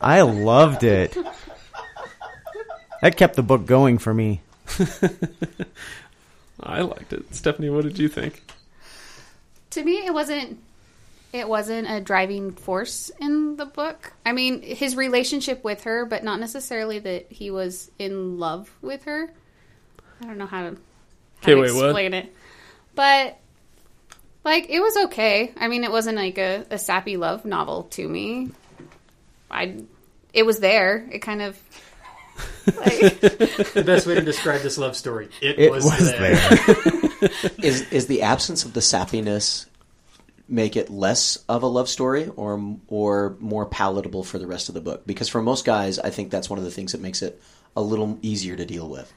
I 0.00 0.20
loved 0.22 0.82
it. 0.84 1.16
That 3.04 3.18
kept 3.18 3.36
the 3.36 3.42
book 3.42 3.66
going 3.66 3.98
for 3.98 4.14
me. 4.14 4.40
I 6.58 6.80
liked 6.80 7.12
it. 7.12 7.34
Stephanie, 7.34 7.68
what 7.68 7.84
did 7.84 7.98
you 7.98 8.08
think? 8.08 8.42
to 9.72 9.84
me 9.84 10.06
it 10.06 10.14
wasn't 10.14 10.58
it 11.34 11.46
wasn't 11.48 11.86
a 11.90 12.00
driving 12.00 12.52
force 12.52 13.10
in 13.18 13.56
the 13.56 13.66
book 13.66 14.12
i 14.24 14.30
mean 14.30 14.62
his 14.62 14.94
relationship 14.94 15.64
with 15.64 15.82
her 15.82 16.06
but 16.06 16.22
not 16.22 16.38
necessarily 16.38 17.00
that 17.00 17.26
he 17.30 17.50
was 17.50 17.90
in 17.98 18.38
love 18.38 18.70
with 18.82 19.02
her 19.02 19.28
i 20.20 20.24
don't 20.26 20.38
know 20.38 20.46
how 20.46 20.60
to, 20.70 20.76
how 21.40 21.42
Okay, 21.42 21.54
to 21.54 21.60
wait, 21.60 21.74
what? 21.74 21.86
explain 21.86 22.14
it 22.14 22.32
but 22.94 23.36
like 24.44 24.70
it 24.70 24.78
was 24.78 24.96
okay 25.06 25.52
i 25.56 25.66
mean 25.66 25.82
it 25.82 25.90
wasn't 25.90 26.16
like 26.16 26.38
a, 26.38 26.64
a 26.70 26.78
sappy 26.78 27.16
love 27.16 27.44
novel 27.44 27.82
to 27.90 28.06
me 28.08 28.50
i 29.50 29.74
it 30.32 30.46
was 30.46 30.60
there 30.60 31.04
it 31.10 31.18
kind 31.18 31.42
of 31.42 31.60
like, 32.66 33.20
the 33.20 33.82
best 33.84 34.06
way 34.06 34.14
to 34.14 34.22
describe 34.22 34.62
this 34.62 34.78
love 34.78 34.96
story. 34.96 35.28
It, 35.40 35.58
It 35.58 35.70
was, 35.70 35.84
was, 35.84 36.10
there. 36.12 36.36
there. 36.36 37.50
is 37.62 37.90
is 37.92 38.06
the 38.06 38.22
absence 38.22 38.64
of 38.64 38.72
the 38.72 38.80
sappiness 38.80 39.66
make 40.48 40.76
it 40.76 40.90
less 40.90 41.36
of 41.48 41.62
a 41.62 41.66
love 41.66 41.88
story 41.88 42.30
or 42.36 42.76
or 42.88 43.36
more 43.40 43.66
palatable 43.66 44.24
for 44.24 44.38
the 44.38 44.46
rest 44.46 44.68
of 44.68 44.74
the 44.74 44.80
book? 44.80 45.06
Because 45.06 45.28
for 45.28 45.42
most 45.42 45.64
guys, 45.64 45.98
I 45.98 46.10
think 46.10 46.30
that's 46.30 46.50
one 46.50 46.58
of 46.58 46.64
the 46.64 46.70
things 46.70 46.92
that 46.92 47.00
makes 47.00 47.22
it 47.22 47.40
a 47.76 47.82
little 47.82 48.18
easier 48.22 48.56
to 48.56 48.64
deal 48.64 48.88
with. 48.88 49.12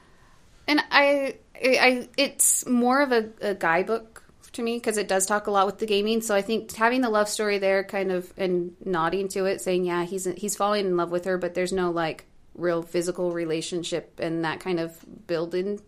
And 0.66 0.82
I, 0.90 1.36
I, 1.56 2.08
it's 2.16 2.66
more 2.66 3.00
of 3.00 3.12
a, 3.12 3.30
a 3.40 3.84
book 3.84 4.22
to 4.52 4.62
me 4.62 4.76
because 4.76 4.98
it 4.98 5.08
does 5.08 5.24
talk 5.24 5.46
a 5.46 5.50
lot 5.50 5.66
with 5.66 5.78
the 5.78 5.86
gaming. 5.86 6.20
So 6.20 6.34
I 6.34 6.42
think 6.42 6.74
having 6.74 7.00
the 7.00 7.08
love 7.08 7.28
story 7.28 7.58
there, 7.58 7.84
kind 7.84 8.12
of, 8.12 8.32
and 8.36 8.74
nodding 8.84 9.28
to 9.28 9.46
it, 9.46 9.60
saying, 9.60 9.84
"Yeah, 9.84 10.04
he's 10.04 10.26
he's 10.36 10.56
falling 10.56 10.86
in 10.86 10.96
love 10.96 11.10
with 11.10 11.24
her," 11.24 11.38
but 11.38 11.54
there's 11.54 11.72
no 11.72 11.90
like 11.90 12.26
real 12.58 12.82
physical 12.82 13.32
relationship 13.32 14.20
and 14.20 14.44
that 14.44 14.60
kind 14.60 14.78
of 14.80 14.92
building 15.26 15.80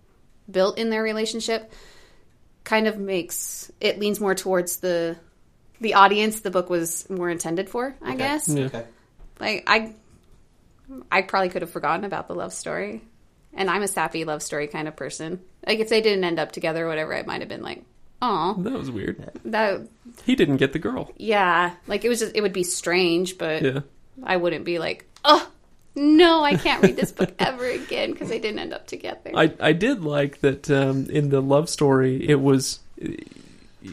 built 0.51 0.79
in 0.79 0.89
their 0.91 1.03
relationship, 1.03 1.71
kind 2.65 2.87
of 2.87 2.99
makes 2.99 3.71
it 3.81 3.99
leans 3.99 4.21
more 4.21 4.35
towards 4.35 4.77
the 4.79 5.17
the 5.81 5.95
audience 5.95 6.41
the 6.41 6.51
book 6.51 6.69
was 6.71 7.09
more 7.11 7.31
intended 7.31 7.69
for. 7.71 7.95
I 8.03 8.15
guess 8.17 8.49
Yeah. 8.49 8.83
like 9.39 9.65
I 9.67 9.95
I 11.11 11.23
probably 11.23 11.49
could 11.51 11.63
have 11.63 11.71
forgotten 11.71 12.05
about 12.05 12.29
the 12.29 12.35
love 12.35 12.53
story. 12.53 13.03
And 13.53 13.69
I'm 13.69 13.83
a 13.83 13.89
sappy 13.89 14.25
love 14.25 14.43
story 14.43 14.69
kind 14.69 14.87
of 14.89 14.95
person. 14.97 15.41
Like 15.67 15.81
if 15.81 15.89
they 15.89 16.01
didn't 16.01 16.25
end 16.25 16.39
up 16.39 16.53
together 16.53 16.85
or 16.85 16.89
whatever, 16.89 17.15
I 17.15 17.23
might 17.23 17.41
have 17.41 17.49
been 17.49 17.63
like, 17.63 17.83
"Oh, 18.23 18.55
That 18.61 18.73
was 18.75 18.91
weird. 18.91 19.29
that 19.47 19.81
He 20.25 20.37
didn't 20.37 20.59
get 20.59 20.73
the 20.73 20.79
girl. 20.79 21.11
yeah." 21.17 21.75
Like 21.89 22.05
it 22.05 22.09
was 22.09 22.21
just 22.21 22.37
it 22.37 22.43
would 22.43 22.53
be 22.53 22.63
strange, 22.63 23.39
but 23.39 23.63
Yeah. 23.63 23.81
I 24.23 24.37
wouldn't 24.37 24.65
be 24.65 24.79
like, 24.79 25.07
"Oh, 25.25 25.49
no, 25.95 26.43
I 26.45 26.57
can't 26.57 26.83
read 26.83 26.97
this 26.97 27.13
book 27.13 27.33
ever 27.39 27.65
again 27.67 28.13
because 28.13 28.29
they 28.29 28.39
didn't 28.39 28.61
end 28.61 28.73
up 28.73 28.87
together." 28.87 29.31
I 29.35 29.53
I 29.61 29.73
did 29.73 30.03
like 30.05 30.41
that 30.41 30.71
um, 30.71 31.07
in 31.11 31.31
the 31.31 31.41
love 31.41 31.69
story. 31.69 32.29
It 32.29 32.41
was 32.41 32.81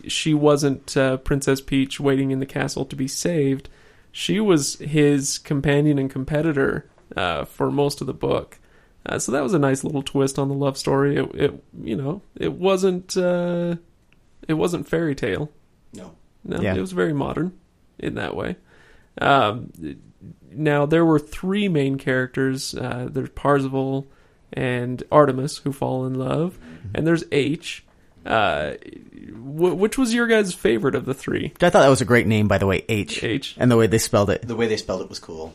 she 0.07 0.33
wasn't 0.33 0.95
uh, 0.97 1.17
Princess 1.17 1.61
Peach 1.61 1.99
waiting 1.99 2.31
in 2.31 2.39
the 2.39 2.45
castle 2.45 2.85
to 2.85 2.95
be 2.95 3.07
saved. 3.07 3.69
She 4.11 4.39
was 4.39 4.75
his 4.79 5.37
companion 5.37 5.97
and 5.99 6.09
competitor 6.09 6.89
uh, 7.15 7.45
for 7.45 7.71
most 7.71 8.01
of 8.01 8.07
the 8.07 8.13
book. 8.13 8.59
Uh, 9.05 9.17
so 9.19 9.31
that 9.31 9.43
was 9.43 9.53
a 9.53 9.59
nice 9.59 9.83
little 9.85 10.01
twist 10.03 10.37
on 10.37 10.49
the 10.49 10.53
love 10.55 10.77
story. 10.77 11.15
It, 11.17 11.33
it 11.35 11.63
you 11.81 11.95
know, 11.95 12.21
it 12.35 12.53
wasn't 12.53 13.15
uh, 13.15 13.75
it 14.47 14.55
wasn't 14.55 14.87
fairy 14.89 15.15
tale. 15.15 15.49
No. 15.93 16.15
No, 16.43 16.59
Yeah. 16.61 16.75
it 16.75 16.81
was 16.81 16.91
very 16.91 17.13
modern 17.13 17.57
in 17.99 18.15
that 18.15 18.35
way. 18.35 18.57
Um, 19.21 19.71
now 20.51 20.85
there 20.85 21.05
were 21.05 21.19
three 21.19 21.67
main 21.69 21.97
characters. 21.97 22.73
Uh, 22.73 23.07
there's 23.11 23.29
Parzival 23.29 24.07
and 24.53 25.03
Artemis 25.11 25.57
who 25.57 25.71
fall 25.71 26.05
in 26.05 26.15
love, 26.15 26.57
and 26.95 27.05
there's 27.05 27.23
H. 27.31 27.83
Uh, 28.25 28.73
wh- 28.73 29.77
which 29.77 29.97
was 29.97 30.13
your 30.13 30.27
guys' 30.27 30.53
favorite 30.53 30.95
of 30.95 31.05
the 31.05 31.13
three? 31.13 31.53
I 31.61 31.69
thought 31.69 31.81
that 31.83 31.87
was 31.89 32.01
a 32.01 32.05
great 32.05 32.27
name, 32.27 32.47
by 32.47 32.57
the 32.57 32.65
way, 32.67 32.83
H. 32.89 33.23
H. 33.23 33.55
And 33.57 33.71
the 33.71 33.77
way 33.77 33.87
they 33.87 33.99
spelled 33.99 34.29
it. 34.29 34.45
The 34.45 34.55
way 34.55 34.67
they 34.67 34.77
spelled 34.77 35.01
it 35.01 35.09
was 35.09 35.19
cool. 35.19 35.53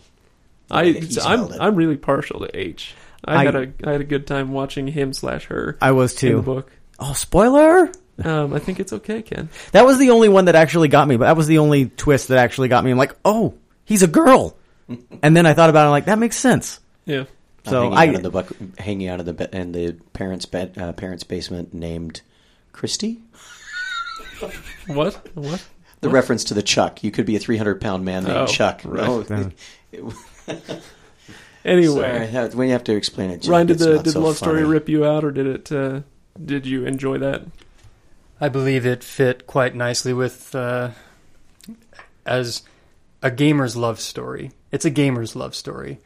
I 0.70 0.84
way 0.84 0.92
that 0.92 1.02
he 1.04 1.20
I'm 1.20 1.40
it. 1.52 1.60
I'm 1.60 1.74
really 1.76 1.96
partial 1.98 2.40
to 2.40 2.56
H. 2.58 2.94
I, 3.24 3.36
I- 3.36 3.44
had 3.44 3.54
a 3.54 3.72
I 3.84 3.92
had 3.92 4.00
a 4.00 4.04
good 4.04 4.26
time 4.26 4.52
watching 4.52 4.86
him 4.86 5.12
slash 5.12 5.46
her 5.46 5.76
I 5.82 5.92
was 5.92 6.12
in 6.22 6.30
the 6.30 6.36
too. 6.38 6.42
book. 6.42 6.72
Oh, 6.98 7.12
spoiler! 7.12 7.92
Um, 8.24 8.52
I 8.54 8.58
think 8.58 8.78
it's 8.80 8.92
okay, 8.92 9.22
Ken. 9.22 9.48
That 9.72 9.84
was 9.84 9.98
the 9.98 10.10
only 10.10 10.28
one 10.28 10.44
that 10.46 10.54
actually 10.54 10.88
got 10.88 11.08
me, 11.08 11.16
but 11.16 11.24
that 11.26 11.36
was 11.36 11.46
the 11.46 11.58
only 11.58 11.86
twist 11.88 12.28
that 12.28 12.38
actually 12.38 12.68
got 12.68 12.84
me. 12.84 12.90
I'm 12.90 12.98
like, 12.98 13.16
oh, 13.24 13.54
he's 13.92 14.02
a 14.02 14.06
girl. 14.08 14.56
and 15.22 15.36
then 15.36 15.44
I 15.46 15.52
thought 15.54 15.70
about 15.70 15.82
it, 15.82 15.86
I'm 15.86 15.90
like, 15.90 16.06
that 16.06 16.18
makes 16.18 16.36
sense. 16.36 16.80
Yeah. 17.04 17.24
So 17.66 17.82
hanging 17.90 17.98
I- 17.98 18.06
out 18.08 18.14
in 18.16 18.22
the 18.22 18.30
buck, 18.30 18.52
hanging 18.78 19.08
out 19.08 19.20
in 19.20 19.26
the 19.26 19.32
be- 19.34 19.48
in 19.52 19.72
the 19.72 19.92
parents' 20.14 20.46
bed, 20.46 20.76
uh, 20.78 20.92
parents' 20.92 21.22
basement 21.24 21.72
named 21.74 22.22
Christy. 22.72 23.20
What? 24.88 25.14
What? 25.36 25.64
The 26.00 26.08
reference 26.08 26.42
to 26.44 26.54
the 26.54 26.62
Chuck. 26.62 27.04
You 27.04 27.12
could 27.12 27.26
be 27.26 27.36
a 27.36 27.38
300 27.38 27.80
pound 27.80 28.04
man 28.04 28.24
named 28.24 28.36
Oh, 28.36 28.46
Chuck. 28.46 28.80
right. 28.84 29.30
No, 29.30 29.50
Yeah. 29.92 30.00
it- 30.48 30.82
Anyway, 31.64 31.94
sorry, 31.94 32.26
that- 32.26 32.54
when 32.56 32.66
you 32.66 32.72
have 32.72 32.82
to 32.84 32.96
explain 32.96 33.30
it, 33.30 33.46
Ryan, 33.46 33.68
did 33.68 33.74
it's 33.74 33.84
the 33.84 33.94
not 33.94 34.04
did 34.04 34.12
so 34.14 34.18
the 34.20 34.26
love 34.26 34.36
story 34.36 34.60
funny. 34.62 34.72
rip 34.72 34.88
you 34.88 35.04
out, 35.04 35.22
or 35.24 35.30
did 35.30 35.46
it? 35.46 35.70
Uh, 35.70 36.00
did 36.44 36.66
you 36.66 36.84
enjoy 36.86 37.18
that? 37.18 37.42
I 38.40 38.48
believe 38.48 38.84
it 38.84 39.04
fit 39.04 39.46
quite 39.46 39.76
nicely 39.76 40.12
with 40.12 40.52
uh, 40.56 40.90
as 42.26 42.62
a 43.22 43.30
gamer's 43.30 43.76
love 43.76 44.00
story. 44.00 44.50
It's 44.70 44.84
a 44.84 44.90
gamer's 44.90 45.34
love 45.36 45.54
story. 45.54 45.98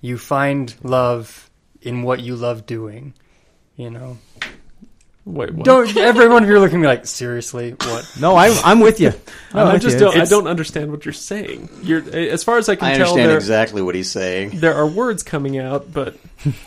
You 0.00 0.18
find 0.18 0.74
love 0.82 1.50
in 1.80 2.02
what 2.02 2.20
you 2.20 2.36
love 2.36 2.66
doing. 2.66 3.14
You 3.76 3.90
know, 3.90 4.18
Wait, 5.24 5.54
what? 5.54 5.64
don't 5.64 5.96
everyone 5.96 6.44
here 6.44 6.58
looking 6.58 6.76
at 6.78 6.80
me 6.82 6.86
like 6.86 7.06
seriously 7.06 7.70
what? 7.80 8.10
No, 8.20 8.36
I, 8.36 8.48
I'm 8.62 8.80
with 8.80 9.00
you. 9.00 9.12
I'm 9.54 9.66
I 9.68 9.72
with 9.74 9.82
just 9.82 9.94
you. 9.94 10.00
don't. 10.00 10.10
I 10.12 10.16
It's- 10.16 10.28
don't 10.30 10.46
understand 10.46 10.90
what 10.90 11.04
you're 11.06 11.12
saying. 11.14 11.70
You're 11.82 12.02
as 12.14 12.44
far 12.44 12.58
as 12.58 12.68
I 12.68 12.76
can 12.76 12.80
tell. 12.80 12.90
I 12.90 12.96
tell. 12.98 13.06
understand 13.08 13.30
There, 13.30 13.36
exactly 13.38 13.80
what 13.82 13.94
he's 13.94 14.10
saying. 14.10 14.60
there 14.60 14.74
are 14.74 14.86
words 14.86 15.22
coming 15.22 15.58
out, 15.58 15.92
but 15.92 16.16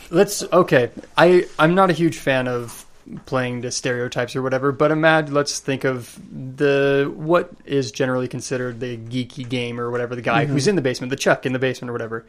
Let's 0.10 0.42
okay. 0.42 0.90
I 1.16 1.46
I'm 1.60 1.76
not 1.76 1.92
a 1.92 1.94
huge 1.94 2.18
fan 2.18 2.48
of 2.48 2.84
playing 3.26 3.62
to 3.62 3.72
stereotypes 3.72 4.36
or 4.36 4.42
whatever, 4.42 4.72
but 4.72 4.92
imagine 4.92 5.34
let's 5.34 5.60
think 5.60 5.84
of 5.84 6.20
the 6.32 7.12
what 7.16 7.52
is 7.66 7.92
generally 7.92 8.28
considered 8.28 8.80
the 8.80 8.98
geeky 8.98 9.48
game 9.48 9.80
or 9.80 9.90
whatever 9.90 10.16
the 10.16 10.22
guy 10.22 10.44
mm-hmm. 10.44 10.54
who's 10.54 10.68
in 10.68 10.76
the 10.76 10.82
basement, 10.82 11.10
the 11.10 11.16
Chuck 11.16 11.46
in 11.46 11.54
the 11.54 11.60
basement 11.60 11.90
or 11.90 11.94
whatever. 11.94 12.26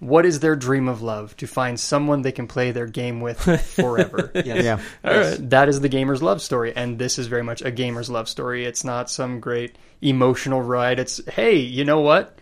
What 0.00 0.26
is 0.26 0.40
their 0.40 0.56
dream 0.56 0.88
of 0.88 1.00
love? 1.00 1.36
To 1.36 1.46
find 1.46 1.78
someone 1.78 2.22
they 2.22 2.32
can 2.32 2.48
play 2.48 2.72
their 2.72 2.86
game 2.86 3.20
with 3.20 3.40
forever. 3.74 4.32
Yes. 4.34 4.64
Yeah. 4.64 4.80
all 5.04 5.16
right. 5.16 5.50
That 5.50 5.68
is 5.68 5.80
the 5.80 5.88
gamer's 5.88 6.22
love 6.22 6.42
story, 6.42 6.74
and 6.74 6.98
this 6.98 7.18
is 7.18 7.28
very 7.28 7.44
much 7.44 7.62
a 7.62 7.70
gamer's 7.70 8.10
love 8.10 8.28
story. 8.28 8.64
It's 8.64 8.82
not 8.82 9.10
some 9.10 9.38
great 9.38 9.76
emotional 10.00 10.60
ride. 10.60 10.98
It's 10.98 11.24
hey, 11.26 11.56
you 11.56 11.84
know 11.84 12.00
what? 12.00 12.38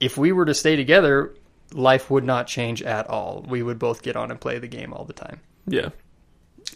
If 0.00 0.18
we 0.18 0.32
were 0.32 0.44
to 0.44 0.54
stay 0.54 0.76
together, 0.76 1.34
life 1.72 2.10
would 2.10 2.24
not 2.24 2.46
change 2.46 2.82
at 2.82 3.08
all. 3.08 3.44
We 3.48 3.62
would 3.62 3.78
both 3.78 4.02
get 4.02 4.14
on 4.14 4.30
and 4.30 4.40
play 4.40 4.58
the 4.58 4.68
game 4.68 4.92
all 4.92 5.04
the 5.04 5.14
time. 5.14 5.40
Yeah. 5.66 5.90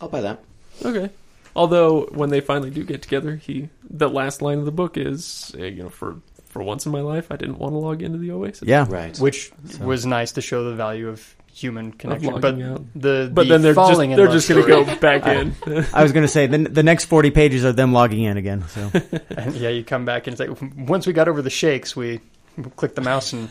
I'll 0.01 0.09
buy 0.09 0.21
that. 0.23 0.43
Okay. 0.85 1.11
Although 1.55 2.07
when 2.07 2.31
they 2.31 2.41
finally 2.41 2.71
do 2.71 2.83
get 2.83 3.03
together, 3.03 3.37
he 3.37 3.69
the 3.89 4.09
last 4.09 4.41
line 4.43 4.59
of 4.59 4.65
the 4.65 4.73
book 4.73 4.97
is, 4.97 5.55
uh, 5.59 5.65
you 5.65 5.83
know, 5.83 5.89
for 5.91 6.17
for 6.47 6.63
once 6.63 6.87
in 6.87 6.93
my 6.93 7.01
life, 7.01 7.31
I 7.31 7.37
didn't 7.37 7.59
want 7.59 7.73
to 7.75 7.79
log 7.79 8.03
into 8.03 8.19
the 8.19 8.31
Oasis. 8.31 8.67
Yeah. 8.69 8.87
Right. 8.89 9.17
which 9.19 9.53
was 9.81 10.05
nice 10.07 10.33
to 10.33 10.41
show 10.41 10.65
the 10.65 10.75
value 10.75 11.09
of 11.09 11.35
human 11.53 11.93
connection. 11.93 12.33
But 12.33 12.43
logging 12.43 12.63
out. 12.63 12.85
the 12.95 13.31
But 13.33 13.43
the 13.45 13.49
then 13.51 13.63
they're 13.63 13.75
just 13.75 13.91
falling 13.91 14.11
in 14.13 14.17
they're 14.17 14.27
love 14.27 14.35
just 14.35 14.49
going 14.49 14.65
to 14.65 14.73
story- 14.73 14.85
go 14.85 15.01
back 15.01 15.27
in. 15.27 15.55
I 15.93 16.03
was 16.03 16.13
going 16.13 16.25
to 16.25 16.29
say, 16.29 16.47
the, 16.47 16.59
the 16.59 16.83
next 16.83 17.05
40 17.07 17.31
pages 17.31 17.65
are 17.65 17.73
them 17.73 17.93
logging 17.93 18.23
in 18.23 18.37
again. 18.39 18.65
So 18.69 18.91
And 19.37 19.55
yeah, 19.55 19.69
you 19.69 19.85
come 19.85 20.05
back 20.07 20.27
and 20.27 20.33
it's 20.33 20.41
like 20.41 20.59
once 20.89 21.07
we 21.07 21.13
got 21.13 21.29
over 21.29 21.43
the 21.43 21.51
shakes, 21.51 21.95
we 21.95 22.21
clicked 22.77 22.97
the 22.97 23.01
mouse 23.01 23.33
and 23.33 23.49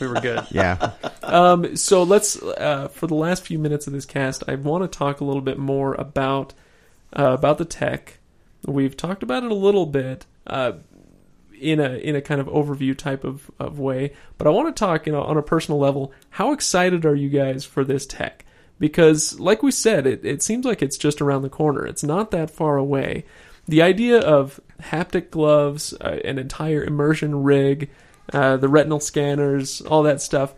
we 0.00 0.06
were 0.06 0.20
good. 0.20 0.46
yeah. 0.50 0.92
Um, 1.22 1.76
so 1.76 2.02
let's 2.02 2.40
uh, 2.42 2.88
for 2.88 3.06
the 3.06 3.14
last 3.14 3.46
few 3.46 3.58
minutes 3.58 3.86
of 3.86 3.92
this 3.92 4.06
cast, 4.06 4.44
I 4.48 4.54
want 4.54 4.90
to 4.90 4.98
talk 4.98 5.20
a 5.20 5.24
little 5.24 5.42
bit 5.42 5.58
more 5.58 5.94
about 5.94 6.54
uh, 7.12 7.32
about 7.32 7.58
the 7.58 7.64
tech. 7.64 8.18
We've 8.66 8.96
talked 8.96 9.22
about 9.22 9.44
it 9.44 9.50
a 9.50 9.54
little 9.54 9.86
bit 9.86 10.26
uh, 10.46 10.72
in 11.60 11.80
a 11.80 11.94
in 11.94 12.16
a 12.16 12.22
kind 12.22 12.40
of 12.40 12.46
overview 12.48 12.96
type 12.96 13.24
of, 13.24 13.50
of 13.58 13.78
way, 13.78 14.12
but 14.38 14.46
I 14.46 14.50
want 14.50 14.74
to 14.74 14.78
talk 14.78 15.06
you 15.06 15.12
know, 15.12 15.22
on 15.22 15.36
a 15.36 15.42
personal 15.42 15.78
level. 15.78 16.12
How 16.30 16.52
excited 16.52 17.04
are 17.04 17.14
you 17.14 17.28
guys 17.28 17.64
for 17.64 17.84
this 17.84 18.06
tech? 18.06 18.44
Because, 18.78 19.38
like 19.38 19.62
we 19.62 19.70
said, 19.70 20.06
it, 20.06 20.24
it 20.24 20.42
seems 20.42 20.64
like 20.64 20.82
it's 20.82 20.98
just 20.98 21.20
around 21.20 21.42
the 21.42 21.48
corner. 21.48 21.86
It's 21.86 22.02
not 22.02 22.32
that 22.32 22.50
far 22.50 22.76
away. 22.76 23.24
The 23.66 23.82
idea 23.82 24.18
of 24.18 24.60
haptic 24.80 25.30
gloves, 25.30 25.94
uh, 26.00 26.18
an 26.24 26.38
entire 26.38 26.82
immersion 26.82 27.44
rig, 27.44 27.88
uh, 28.32 28.56
the 28.56 28.68
retinal 28.68 29.00
scanners, 29.00 29.80
all 29.80 30.04
that 30.04 30.20
stuff. 30.20 30.54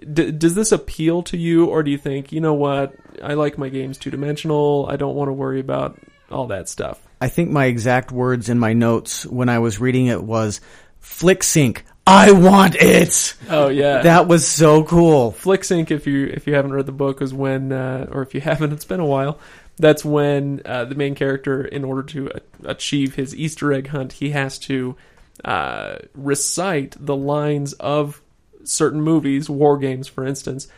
D- 0.00 0.32
does 0.32 0.54
this 0.54 0.72
appeal 0.72 1.22
to 1.24 1.36
you, 1.36 1.66
or 1.66 1.82
do 1.82 1.90
you 1.90 1.98
think, 1.98 2.32
you 2.32 2.40
know 2.40 2.54
what, 2.54 2.94
I 3.22 3.34
like 3.34 3.58
my 3.58 3.68
games 3.68 3.98
two 3.98 4.10
dimensional. 4.10 4.86
I 4.88 4.96
don't 4.96 5.14
want 5.14 5.28
to 5.28 5.32
worry 5.32 5.60
about 5.60 5.98
all 6.30 6.48
that 6.48 6.68
stuff. 6.68 7.00
I 7.20 7.28
think 7.28 7.50
my 7.50 7.66
exact 7.66 8.10
words 8.10 8.48
in 8.48 8.58
my 8.58 8.72
notes 8.72 9.24
when 9.26 9.48
I 9.48 9.60
was 9.60 9.78
reading 9.78 10.06
it 10.06 10.22
was 10.22 10.60
flick 10.98 11.42
sync. 11.42 11.84
I 12.04 12.32
want 12.32 12.74
it. 12.80 13.34
Oh 13.48 13.68
yeah, 13.68 14.02
That 14.02 14.26
was 14.26 14.46
so 14.46 14.82
cool. 14.82 15.30
FlickSync, 15.30 15.92
if 15.92 16.06
you 16.06 16.26
if 16.26 16.48
you 16.48 16.54
haven't 16.54 16.72
read 16.72 16.86
the 16.86 16.90
book, 16.92 17.22
is 17.22 17.32
when, 17.32 17.70
uh, 17.70 18.08
or 18.10 18.22
if 18.22 18.34
you 18.34 18.40
haven't, 18.40 18.72
it's 18.72 18.84
been 18.84 18.98
a 18.98 19.06
while. 19.06 19.38
That's 19.76 20.04
when 20.04 20.62
uh, 20.64 20.86
the 20.86 20.96
main 20.96 21.14
character, 21.14 21.64
in 21.64 21.84
order 21.84 22.02
to 22.02 22.30
achieve 22.64 23.14
his 23.14 23.36
Easter 23.36 23.72
egg 23.72 23.88
hunt, 23.88 24.14
he 24.14 24.30
has 24.30 24.58
to 24.60 24.96
uh, 25.44 25.96
recite 26.14 26.96
the 26.98 27.16
lines 27.16 27.72
of 27.74 28.20
certain 28.64 29.00
movies, 29.02 29.48
WarGames, 29.48 30.08
for 30.08 30.24
instance, 30.26 30.68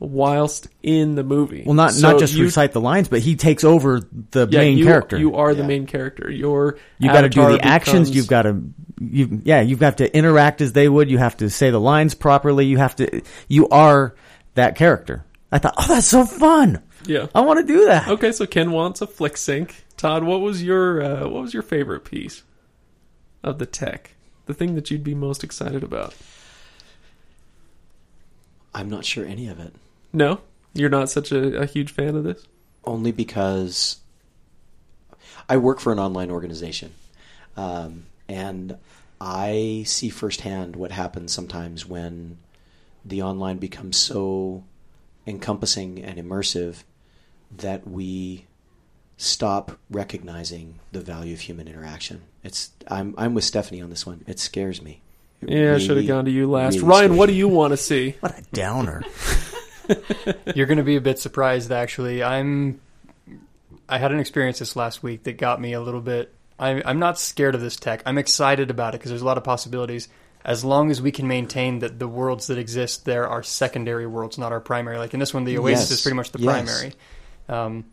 whilst 0.00 0.68
in 0.82 1.14
the 1.14 1.22
movie. 1.22 1.62
Well, 1.64 1.74
not 1.74 1.92
So 1.92 2.10
not 2.10 2.18
just 2.18 2.34
you, 2.34 2.44
recite 2.44 2.72
the 2.72 2.80
lines, 2.80 3.08
but 3.08 3.20
he 3.20 3.36
takes 3.36 3.64
over 3.64 4.00
the 4.30 4.48
yeah, 4.50 4.60
main 4.60 4.78
you, 4.78 4.84
character. 4.86 5.18
You 5.18 5.36
are 5.36 5.54
the 5.54 5.60
Yeah. 5.62 5.68
main 5.68 5.86
character. 5.86 6.30
Your 6.30 6.78
You 6.98 7.08
got 7.12 7.22
to 7.22 7.28
do 7.28 7.40
avatar 7.40 7.58
the 7.58 7.64
actions. 7.64 8.10
You've 8.14 8.26
got 8.26 8.42
to, 8.42 8.62
you 9.00 9.40
yeah, 9.44 9.60
you've 9.60 9.78
got 9.78 9.98
to 9.98 10.16
interact 10.16 10.60
as 10.60 10.72
they 10.72 10.88
would. 10.88 11.10
You 11.10 11.18
have 11.18 11.36
to 11.38 11.50
say 11.50 11.70
the 11.70 11.80
lines 11.80 12.14
properly. 12.14 12.66
You 12.66 12.78
have 12.78 12.96
to, 12.96 13.22
you 13.48 13.68
are 13.68 14.14
that 14.54 14.74
character. 14.76 15.24
I 15.52 15.58
thought, 15.58 15.74
oh, 15.78 15.86
that's 15.86 16.06
so 16.08 16.24
fun. 16.24 16.82
yeah. 17.06 17.26
I 17.34 17.42
want 17.42 17.60
to 17.60 17.72
do 17.72 17.84
that. 17.86 18.08
Okay, 18.08 18.32
so 18.32 18.46
Ken 18.46 18.72
wants 18.72 19.00
a 19.00 19.06
flick 19.06 19.36
sync. 19.36 19.84
Todd, 19.96 20.24
what 20.24 20.40
was 20.40 20.62
your 20.62 21.00
uh, 21.02 21.28
what 21.28 21.42
was 21.42 21.54
your 21.54 21.62
favorite 21.62 22.04
piece 22.04 22.42
of 23.44 23.58
the 23.60 23.66
tech? 23.66 24.13
The 24.46 24.54
thing 24.54 24.74
that 24.74 24.90
you'd 24.90 25.04
be 25.04 25.14
most 25.14 25.42
excited 25.42 25.82
about? 25.82 26.14
I'm 28.74 28.90
not 28.90 29.04
sure 29.04 29.24
any 29.24 29.48
of 29.48 29.58
it. 29.58 29.74
No, 30.12 30.40
you're 30.74 30.90
not 30.90 31.08
such 31.08 31.32
a, 31.32 31.60
a 31.62 31.66
huge 31.66 31.92
fan 31.92 32.14
of 32.16 32.24
this. 32.24 32.46
only 32.84 33.12
because 33.12 33.98
I 35.48 35.56
work 35.56 35.80
for 35.80 35.92
an 35.92 35.98
online 35.98 36.30
organization, 36.30 36.92
um, 37.56 38.04
and 38.28 38.76
I 39.20 39.84
see 39.86 40.08
firsthand 40.10 40.76
what 40.76 40.90
happens 40.90 41.32
sometimes 41.32 41.86
when 41.86 42.38
the 43.04 43.22
online 43.22 43.58
becomes 43.58 43.96
so 43.96 44.64
encompassing 45.26 46.02
and 46.02 46.18
immersive 46.18 46.82
that 47.56 47.86
we 47.86 48.46
stop 49.16 49.78
recognizing 49.90 50.80
the 50.92 51.00
value 51.00 51.32
of 51.34 51.40
human 51.40 51.68
interaction. 51.68 52.22
It's 52.44 52.70
I'm 52.88 53.14
I'm 53.18 53.34
with 53.34 53.44
Stephanie 53.44 53.80
on 53.82 53.90
this 53.90 54.06
one. 54.06 54.22
It 54.28 54.38
scares 54.38 54.80
me. 54.82 55.00
It 55.42 55.50
Yeah, 55.50 55.74
I 55.74 55.78
should 55.78 55.96
have 55.96 56.06
gone 56.06 56.26
to 56.26 56.30
you 56.30 56.48
last. 56.50 56.76
really 56.76 56.88
Ryan, 56.88 57.16
what 57.16 57.26
do 57.26 57.32
you 57.32 57.48
want 57.48 57.72
to 57.72 57.76
see? 57.90 58.14
What 58.20 58.38
a 58.38 58.42
downer. 58.52 59.02
You're 60.54 60.66
going 60.66 60.78
to 60.78 60.84
be 60.84 60.96
a 60.96 61.00
bit 61.00 61.18
surprised, 61.18 61.70
actually. 61.72 62.22
I'm. 62.22 62.80
I 63.88 63.98
had 63.98 64.12
an 64.12 64.20
experience 64.20 64.58
this 64.60 64.76
last 64.76 65.02
week 65.02 65.24
that 65.24 65.36
got 65.36 65.60
me 65.60 65.72
a 65.74 65.80
little 65.80 66.00
bit. 66.00 66.32
I, 66.58 66.82
I'm 66.84 66.98
not 66.98 67.18
scared 67.18 67.54
of 67.54 67.60
this 67.60 67.76
tech. 67.76 68.02
I'm 68.06 68.16
excited 68.16 68.70
about 68.70 68.94
it 68.94 68.98
because 68.98 69.10
there's 69.10 69.20
a 69.22 69.26
lot 69.26 69.36
of 69.36 69.44
possibilities. 69.44 70.08
As 70.44 70.64
long 70.64 70.90
as 70.90 71.02
we 71.02 71.10
can 71.10 71.26
maintain 71.26 71.80
that 71.80 71.98
the 71.98 72.08
worlds 72.08 72.46
that 72.46 72.58
exist 72.58 73.04
there 73.06 73.28
are 73.28 73.42
secondary 73.42 74.06
worlds, 74.06 74.38
not 74.38 74.52
our 74.52 74.60
primary. 74.60 74.96
Like 74.98 75.12
in 75.14 75.20
this 75.20 75.34
one, 75.34 75.44
the 75.44 75.58
Oasis 75.58 75.90
Yes. 75.90 75.98
is 75.98 76.02
pretty 76.02 76.16
much 76.16 76.32
the 76.32 76.38
Yes. 76.38 76.52
primary. 76.52 76.92
Um, 77.48 77.84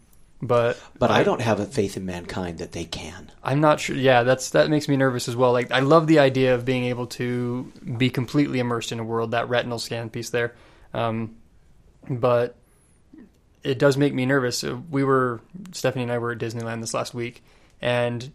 but 0.41 0.81
But 0.97 1.11
I 1.11 1.23
don't 1.23 1.41
have 1.41 1.59
a 1.59 1.65
faith 1.65 1.97
in 1.97 2.05
mankind 2.05 2.57
that 2.59 2.71
they 2.71 2.85
can. 2.85 3.31
I'm 3.43 3.61
not 3.61 3.79
sure. 3.79 3.95
Yeah, 3.95 4.23
that's 4.23 4.51
that 4.51 4.69
makes 4.69 4.87
me 4.87 4.97
nervous 4.97 5.27
as 5.27 5.35
well. 5.35 5.51
Like 5.51 5.71
I 5.71 5.79
love 5.79 6.07
the 6.07 6.19
idea 6.19 6.55
of 6.55 6.65
being 6.65 6.85
able 6.85 7.07
to 7.07 7.71
be 7.97 8.09
completely 8.09 8.59
immersed 8.59 8.91
in 8.91 8.99
a 8.99 9.03
world. 9.03 9.31
That 9.31 9.49
retinal 9.49 9.79
scan 9.79 10.09
piece 10.09 10.29
there, 10.31 10.55
um, 10.93 11.35
but 12.09 12.55
it 13.63 13.77
does 13.77 13.97
make 13.97 14.13
me 14.13 14.25
nervous. 14.25 14.63
Uh, 14.63 14.79
We 14.89 15.03
were 15.03 15.41
Stephanie 15.71 16.03
and 16.03 16.11
I 16.11 16.17
were 16.17 16.31
at 16.31 16.39
Disneyland 16.39 16.81
this 16.81 16.93
last 16.93 17.13
week, 17.13 17.43
and 17.81 18.31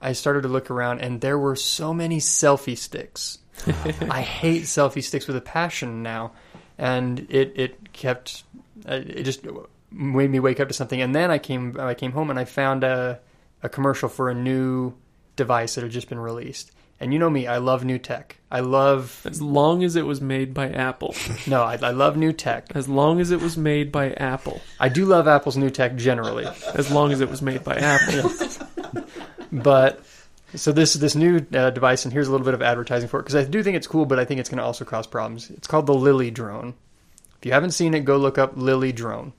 I 0.00 0.12
started 0.12 0.42
to 0.42 0.48
look 0.48 0.70
around, 0.70 1.00
and 1.00 1.20
there 1.20 1.38
were 1.38 1.56
so 1.56 1.94
many 1.94 2.18
selfie 2.18 2.76
sticks. 2.76 3.38
I 4.10 4.20
hate 4.20 4.64
selfie 4.64 5.02
sticks 5.02 5.26
with 5.26 5.36
a 5.36 5.40
passion 5.40 6.02
now, 6.02 6.32
and 6.76 7.26
it 7.30 7.54
it 7.56 7.92
kept 7.94 8.44
uh, 8.86 9.00
it 9.06 9.22
just 9.22 9.46
made 9.96 10.30
me 10.30 10.40
wake 10.40 10.60
up 10.60 10.68
to 10.68 10.74
something. 10.74 11.00
And 11.00 11.14
then 11.14 11.30
I 11.30 11.38
came 11.38 11.78
I 11.78 11.94
came 11.94 12.12
home 12.12 12.30
and 12.30 12.38
I 12.38 12.44
found 12.44 12.84
a 12.84 13.20
a 13.62 13.68
commercial 13.68 14.08
for 14.08 14.28
a 14.28 14.34
new 14.34 14.94
device 15.36 15.74
that 15.74 15.82
had 15.82 15.90
just 15.90 16.08
been 16.08 16.18
released. 16.18 16.72
And 16.98 17.12
you 17.12 17.18
know 17.18 17.28
me, 17.28 17.46
I 17.46 17.58
love 17.58 17.84
new 17.84 17.98
tech. 17.98 18.38
I 18.50 18.60
love 18.60 19.20
As 19.26 19.42
long 19.42 19.84
as 19.84 19.96
it 19.96 20.06
was 20.06 20.22
made 20.22 20.54
by 20.54 20.70
Apple. 20.70 21.14
no, 21.46 21.62
I, 21.62 21.74
I 21.82 21.90
love 21.90 22.16
new 22.16 22.32
tech. 22.32 22.68
As 22.74 22.88
long 22.88 23.20
as 23.20 23.30
it 23.30 23.40
was 23.40 23.56
made 23.58 23.92
by 23.92 24.12
Apple. 24.12 24.62
I 24.80 24.88
do 24.88 25.04
love 25.04 25.28
Apple's 25.28 25.58
new 25.58 25.68
tech 25.68 25.96
generally. 25.96 26.46
As 26.74 26.90
long 26.90 27.12
as 27.12 27.20
it 27.20 27.28
was 27.28 27.42
made 27.42 27.64
by 27.64 27.76
Apple. 27.76 28.30
But 29.52 30.04
so 30.54 30.72
this 30.72 30.94
this 30.94 31.14
new 31.14 31.44
uh, 31.54 31.70
device, 31.70 32.04
and 32.04 32.12
here's 32.12 32.28
a 32.28 32.30
little 32.30 32.44
bit 32.44 32.54
of 32.54 32.62
advertising 32.62 33.08
for 33.08 33.20
it 33.20 33.24
because 33.24 33.36
I 33.36 33.44
do 33.44 33.62
think 33.62 33.76
it's 33.76 33.86
cool, 33.86 34.06
but 34.06 34.18
I 34.18 34.24
think 34.24 34.40
it's 34.40 34.48
going 34.48 34.58
to 34.58 34.64
also 34.64 34.84
cause 34.84 35.06
problems. 35.06 35.50
It's 35.50 35.66
called 35.66 35.86
the 35.86 35.94
Lily 35.94 36.30
drone. 36.30 36.74
If 37.38 37.46
you 37.46 37.52
haven't 37.52 37.72
seen 37.72 37.94
it, 37.94 38.00
go 38.04 38.16
look 38.16 38.38
up 38.38 38.52
Lily 38.56 38.92
drone, 38.92 39.32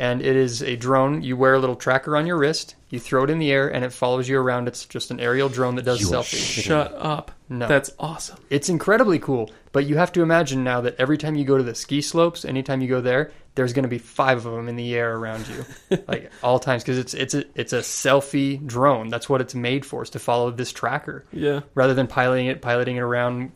and 0.00 0.22
it 0.22 0.34
is 0.34 0.62
a 0.62 0.74
drone. 0.76 1.22
You 1.22 1.36
wear 1.36 1.54
a 1.54 1.58
little 1.60 1.76
tracker 1.76 2.16
on 2.16 2.26
your 2.26 2.38
wrist, 2.38 2.74
you 2.88 2.98
throw 2.98 3.22
it 3.24 3.30
in 3.30 3.38
the 3.38 3.52
air, 3.52 3.68
and 3.72 3.84
it 3.84 3.92
follows 3.92 4.28
you 4.28 4.40
around. 4.40 4.66
It's 4.66 4.86
just 4.86 5.10
an 5.12 5.20
aerial 5.20 5.48
drone 5.50 5.76
that 5.76 5.84
does 5.84 6.00
You 6.00 6.08
selfies. 6.08 6.62
Shut 6.62 6.92
up. 6.96 7.30
No. 7.48 7.68
That's 7.68 7.90
awesome. 7.98 8.38
It's 8.48 8.68
incredibly 8.68 9.18
cool, 9.18 9.50
but 9.72 9.84
you 9.84 9.96
have 9.98 10.10
to 10.12 10.22
imagine 10.22 10.64
now 10.64 10.80
that 10.80 10.96
every 10.98 11.18
time 11.18 11.34
you 11.36 11.44
go 11.44 11.56
to 11.58 11.62
the 11.62 11.74
ski 11.74 12.00
slopes, 12.00 12.44
anytime 12.44 12.80
you 12.80 12.88
go 12.88 13.00
there, 13.00 13.32
there's 13.56 13.72
going 13.72 13.82
to 13.82 13.88
be 13.88 13.98
five 13.98 14.46
of 14.46 14.52
them 14.54 14.68
in 14.68 14.76
the 14.76 14.94
air 14.94 15.14
around 15.16 15.44
you, 15.48 15.98
like 16.08 16.30
all 16.42 16.58
times, 16.60 16.82
because 16.82 16.96
it's 16.98 17.12
it's 17.14 17.34
a 17.34 17.44
it's 17.54 17.72
a 17.72 17.80
selfie 17.80 18.64
drone. 18.64 19.08
That's 19.08 19.28
what 19.28 19.40
it's 19.40 19.54
made 19.54 19.84
for, 19.84 20.02
is 20.04 20.10
to 20.10 20.18
follow 20.18 20.50
this 20.50 20.72
tracker 20.72 21.24
Yeah. 21.32 21.60
rather 21.74 21.92
than 21.92 22.06
piloting 22.06 22.46
it, 22.46 22.62
piloting 22.62 22.96
it 22.96 23.00
around. 23.00 23.50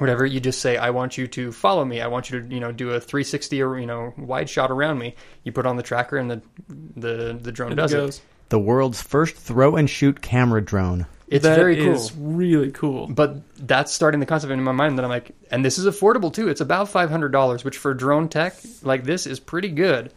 Whatever 0.00 0.26
you 0.26 0.40
just 0.40 0.60
say, 0.60 0.76
I 0.76 0.90
want 0.90 1.16
you 1.16 1.26
to 1.28 1.52
follow 1.52 1.84
me. 1.84 2.00
I 2.00 2.06
want 2.06 2.30
you 2.30 2.40
to, 2.40 2.54
you 2.54 2.60
know, 2.60 2.72
do 2.72 2.90
a 2.90 3.00
360 3.00 3.62
or 3.62 3.78
you 3.78 3.86
know 3.86 4.14
wide 4.16 4.48
shot 4.48 4.70
around 4.70 4.98
me. 4.98 5.14
You 5.44 5.52
put 5.52 5.66
on 5.66 5.76
the 5.76 5.82
tracker, 5.82 6.16
and 6.16 6.30
the 6.30 6.42
the 6.68 7.38
the 7.40 7.52
drone 7.52 7.72
it 7.72 7.76
does 7.76 7.92
it. 7.92 8.20
The 8.48 8.58
world's 8.58 9.02
first 9.02 9.34
throw 9.34 9.76
and 9.76 9.90
shoot 9.90 10.22
camera 10.22 10.62
drone. 10.62 11.06
It's 11.28 11.42
That 11.42 11.56
very 11.56 11.76
cool. 11.76 11.94
is 11.94 12.14
really 12.14 12.70
cool. 12.70 13.08
But 13.08 13.42
that's 13.66 13.92
starting 13.92 14.20
the 14.20 14.26
concept 14.26 14.52
in 14.52 14.62
my 14.62 14.72
mind 14.72 14.98
that 14.98 15.04
I'm 15.04 15.10
like, 15.10 15.32
and 15.50 15.64
this 15.64 15.78
is 15.78 15.86
affordable 15.86 16.32
too. 16.32 16.48
It's 16.48 16.60
about 16.60 16.88
five 16.88 17.10
hundred 17.10 17.32
dollars, 17.32 17.64
which 17.64 17.76
for 17.76 17.94
drone 17.94 18.28
tech 18.28 18.54
like 18.82 19.04
this 19.04 19.26
is 19.26 19.40
pretty 19.40 19.68
good. 19.68 20.12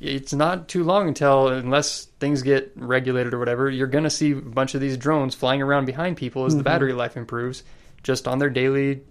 It's 0.00 0.32
not 0.32 0.68
too 0.68 0.84
long 0.84 1.06
until, 1.06 1.48
unless 1.48 2.06
things 2.18 2.42
get 2.42 2.72
regulated 2.74 3.34
or 3.34 3.38
whatever, 3.38 3.70
you're 3.70 3.86
gonna 3.86 4.10
see 4.10 4.32
a 4.32 4.36
bunch 4.36 4.74
of 4.74 4.80
these 4.80 4.96
drones 4.96 5.34
flying 5.34 5.62
around 5.62 5.84
behind 5.84 6.16
people 6.16 6.44
as 6.44 6.54
the 6.54 6.58
mm-hmm. 6.58 6.64
battery 6.64 6.92
life 6.92 7.16
improves, 7.16 7.62
just 8.02 8.26
on 8.28 8.38
their 8.38 8.50
daily 8.50 9.02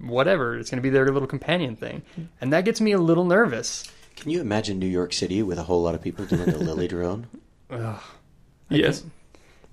whatever. 0.00 0.56
It's 0.58 0.70
gonna 0.70 0.82
be 0.82 0.90
their 0.90 1.06
little 1.06 1.28
companion 1.28 1.76
thing, 1.76 2.02
and 2.40 2.52
that 2.52 2.64
gets 2.64 2.80
me 2.80 2.92
a 2.92 2.98
little 2.98 3.24
nervous. 3.24 3.90
Can 4.16 4.30
you 4.30 4.40
imagine 4.40 4.78
New 4.78 4.86
York 4.86 5.12
City 5.12 5.42
with 5.42 5.58
a 5.58 5.64
whole 5.64 5.82
lot 5.82 5.94
of 5.94 6.02
people 6.02 6.24
doing 6.24 6.46
the 6.46 6.58
Lily 6.58 6.88
drone? 6.88 7.26
yes. 8.68 9.04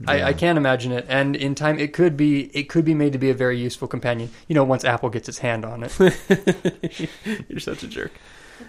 I, 0.07 0.23
I 0.23 0.33
can't 0.33 0.57
imagine 0.57 0.91
it, 0.91 1.05
and 1.07 1.35
in 1.35 1.53
time 1.53 1.77
it 1.77 1.93
could 1.93 2.17
be 2.17 2.45
it 2.55 2.69
could 2.69 2.85
be 2.85 2.95
made 2.95 3.13
to 3.13 3.19
be 3.19 3.29
a 3.29 3.35
very 3.35 3.59
useful 3.59 3.87
companion. 3.87 4.31
You 4.47 4.55
know, 4.55 4.63
once 4.63 4.83
Apple 4.83 5.09
gets 5.09 5.29
its 5.29 5.39
hand 5.39 5.63
on 5.63 5.83
it. 5.83 7.09
You're 7.47 7.59
such 7.59 7.83
a 7.83 7.87
jerk. 7.87 8.11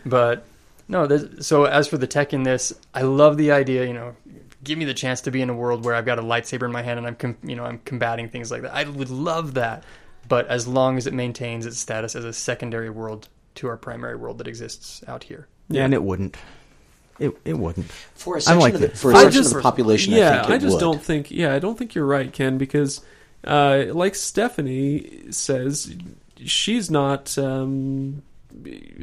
But 0.04 0.44
no, 0.88 1.06
there's, 1.06 1.46
so 1.46 1.64
as 1.64 1.88
for 1.88 1.96
the 1.96 2.06
tech 2.06 2.34
in 2.34 2.42
this, 2.42 2.72
I 2.92 3.02
love 3.02 3.38
the 3.38 3.50
idea. 3.50 3.86
You 3.86 3.94
know, 3.94 4.16
give 4.64 4.78
me 4.78 4.84
the 4.84 4.94
chance 4.94 5.22
to 5.22 5.30
be 5.30 5.42
in 5.42 5.50
a 5.50 5.54
world 5.54 5.84
where 5.84 5.94
I've 5.94 6.06
got 6.06 6.18
a 6.18 6.22
lightsaber 6.22 6.64
in 6.64 6.72
my 6.72 6.82
hand 6.82 6.98
and 6.98 7.06
I'm, 7.06 7.16
com- 7.16 7.36
you 7.42 7.56
know, 7.56 7.64
I'm 7.64 7.78
combating 7.84 8.28
things 8.28 8.50
like 8.50 8.62
that. 8.62 8.74
I 8.74 8.84
would 8.84 9.10
love 9.10 9.54
that, 9.54 9.84
but 10.28 10.46
as 10.48 10.66
long 10.68 10.96
as 10.98 11.06
it 11.06 11.12
maintains 11.12 11.66
its 11.66 11.78
status 11.78 12.14
as 12.14 12.24
a 12.24 12.32
secondary 12.32 12.90
world 12.90 13.28
to 13.56 13.68
our 13.68 13.76
primary 13.76 14.16
world 14.16 14.38
that 14.38 14.48
exists 14.48 15.02
out 15.08 15.24
here. 15.24 15.48
Yeah. 15.68 15.84
And 15.84 15.94
it 15.94 16.02
wouldn't. 16.02 16.36
It 17.18 17.36
it 17.44 17.58
wouldn't. 17.58 17.86
For 18.14 18.36
a 18.36 18.40
section, 18.40 18.60
like 18.60 18.74
of, 18.74 18.80
the, 18.80 18.88
for 18.88 19.12
a 19.12 19.16
I 19.16 19.22
section 19.24 19.42
just- 19.42 19.50
of 19.52 19.56
the 19.58 19.62
population, 19.62 20.12
yeah, 20.14 20.40
I 20.42 20.46
think 20.46 20.54
it 20.54 20.60
just 20.60 20.74
would. 20.74 20.80
don't 20.80 21.02
think. 21.02 21.30
Yeah, 21.30 21.54
I 21.54 21.58
don't 21.58 21.76
think 21.78 21.94
you're 21.94 22.06
right, 22.06 22.32
Ken, 22.32 22.56
because 22.58 23.00
uh, 23.44 23.84
like 23.92 24.14
Stephanie 24.14 25.30
says, 25.30 25.94
she's 26.44 26.90
not. 26.90 27.36
Um, 27.36 28.22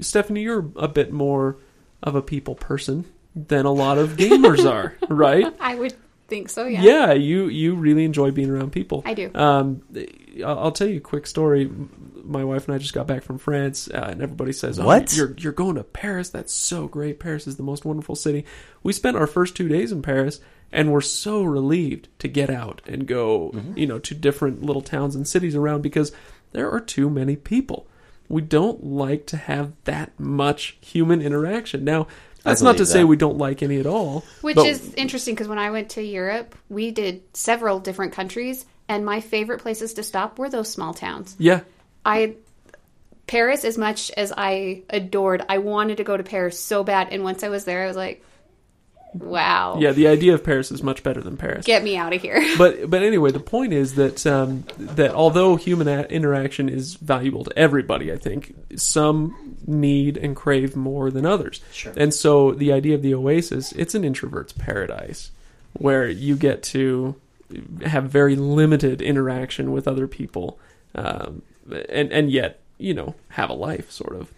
Stephanie, 0.02 0.42
you're 0.42 0.70
a 0.76 0.88
bit 0.88 1.12
more 1.14 1.58
of 2.02 2.16
a 2.16 2.22
people 2.22 2.56
person 2.56 3.06
than 3.36 3.66
a 3.66 3.72
lot 3.72 3.98
of 3.98 4.12
gamers 4.12 4.70
are, 4.70 4.96
right? 5.10 5.54
I 5.60 5.76
would 5.76 5.94
think 6.28 6.50
so. 6.50 6.66
Yeah. 6.66 6.82
Yeah, 6.82 7.14
you 7.14 7.48
you 7.48 7.76
really 7.76 8.06
enjoy 8.06 8.32
being 8.32 8.50
around 8.50 8.72
people. 8.72 9.02
I 9.06 9.14
do. 9.14 9.32
Um, 9.34 9.82
I'll 10.46 10.60
I'll 10.60 10.72
tell 10.72 10.88
you 10.88 10.98
a 10.98 11.02
quick 11.02 11.26
story. 11.28 11.70
My 12.24 12.44
wife 12.44 12.68
and 12.68 12.76
I 12.76 12.78
just 12.78 12.94
got 12.94 13.08
back 13.08 13.24
from 13.24 13.40
France, 13.40 13.88
uh, 13.92 14.08
and 14.12 14.22
everybody 14.22 14.52
says, 14.54 14.80
"Oh, 14.80 14.86
What? 14.86 15.16
you're 15.16 15.34
you're 15.38 15.52
going 15.54 15.76
to 15.76 15.84
Paris? 15.84 16.30
That's 16.30 16.54
so 16.54 16.88
great! 16.88 17.20
Paris 17.20 17.48
is 17.48 17.56
the 17.56 17.64
most 17.64 17.86
wonderful 17.86 18.16
city." 18.16 18.46
We 18.84 18.94
spent 18.94 19.18
our 19.18 19.26
first 19.28 19.56
two 19.56 19.68
days 19.68 19.92
in 19.92 20.02
Paris, 20.04 20.40
and 20.72 20.92
we're 20.92 21.02
so 21.02 21.42
relieved 21.44 22.08
to 22.20 22.28
get 22.28 22.50
out 22.52 22.82
and 22.86 23.08
go, 23.08 23.50
Mm-hmm. 23.56 23.78
you 23.78 23.88
know, 23.88 23.98
to 24.00 24.14
different 24.14 24.62
little 24.64 24.84
towns 24.84 25.16
and 25.16 25.28
cities 25.28 25.56
around 25.56 25.82
because 25.82 26.12
there 26.52 26.70
are 26.70 26.80
too 26.80 27.10
many 27.10 27.36
people. 27.36 27.88
We 28.28 28.42
don't 28.44 28.84
like 28.84 29.26
to 29.28 29.38
have 29.38 29.72
that 29.86 30.20
much 30.20 30.78
human 30.82 31.20
interaction. 31.24 31.84
Now, 31.84 32.06
that's 32.44 32.62
not 32.62 32.74
to 32.74 32.78
believe 32.80 32.88
say 32.90 33.04
we 33.04 33.18
don't 33.18 33.38
like 33.38 33.62
any 33.64 33.80
at 33.80 33.86
all. 33.86 34.24
Which 34.42 34.56
but- 34.56 34.68
is 34.68 34.94
interesting 34.96 35.36
because 35.36 35.48
when 35.48 35.60
I 35.60 35.72
went 35.72 35.90
to 35.92 36.04
Europe, 36.04 36.56
we 36.70 36.92
did 36.92 37.22
several 37.36 37.80
different 37.80 38.14
countries, 38.14 38.66
and 38.88 39.06
my 39.06 39.22
favorite 39.22 39.62
places 39.62 39.94
to 39.96 40.04
stop 40.04 40.40
were 40.40 40.50
those 40.50 40.70
small 40.72 40.94
towns. 40.94 41.36
yeah, 41.40 41.62
I 42.06 42.36
Paris, 43.28 43.64
as 43.64 43.78
much 43.78 44.10
as 44.12 44.34
I 44.36 44.82
adored, 44.90 45.46
I 45.48 45.60
wanted 45.60 45.98
to 45.98 46.04
go 46.04 46.18
to 46.18 46.24
Paris 46.24 46.60
so 46.60 46.84
bad, 46.84 47.10
and 47.12 47.24
once 47.24 47.44
I 47.44 47.50
was 47.50 47.64
there, 47.64 47.84
I 47.84 47.88
was 47.88 47.96
like, 47.96 48.24
"Wow, 49.14 49.78
yeah. 49.80 49.92
The 49.92 50.08
idea 50.08 50.34
of 50.34 50.44
Paris 50.44 50.72
is 50.72 50.84
much 50.84 51.04
better 51.04 51.22
than 51.22 51.38
Paris. 51.38 51.66
get 51.66 51.84
me 51.84 51.98
out 51.98 52.14
of 52.14 52.22
here." 52.22 52.44
but 52.58 52.90
but 52.90 53.02
anyway, 53.04 53.32
the 53.32 53.40
point 53.40 53.74
is 53.74 53.96
that 53.96 54.26
um, 54.28 54.64
that 54.78 55.12
although 55.12 55.56
human 55.56 55.88
a- 55.88 56.04
interaction 56.04 56.70
is 56.70 56.96
valuable 56.96 57.44
to 57.46 57.58
everybody, 57.58 58.12
I 58.12 58.18
think 58.18 58.56
some 58.76 59.58
need 59.68 60.18
and 60.18 60.36
crave 60.36 60.76
more 60.76 61.12
than 61.12 61.26
others. 61.26 61.62
Sure. 61.72 61.94
And 61.96 62.14
so 62.14 62.52
the 62.52 62.72
idea 62.74 62.96
of 62.96 63.02
the 63.02 63.14
oasis, 63.14 63.72
it's 63.74 63.94
an 63.96 64.04
introvert's 64.04 64.54
paradise, 64.54 65.32
where 65.74 66.08
you 66.08 66.36
get 66.36 66.64
to 66.64 67.16
have 67.86 68.06
very 68.06 68.36
limited 68.36 69.02
interaction 69.02 69.72
with 69.72 69.88
other 69.88 70.08
people, 70.08 70.60
um, 70.96 71.42
and 71.90 72.12
and 72.12 72.32
yet 72.32 72.60
you 72.78 72.94
know 72.94 73.16
have 73.30 73.50
a 73.50 73.54
life, 73.54 73.92
sort 73.92 74.16
of. 74.16 74.32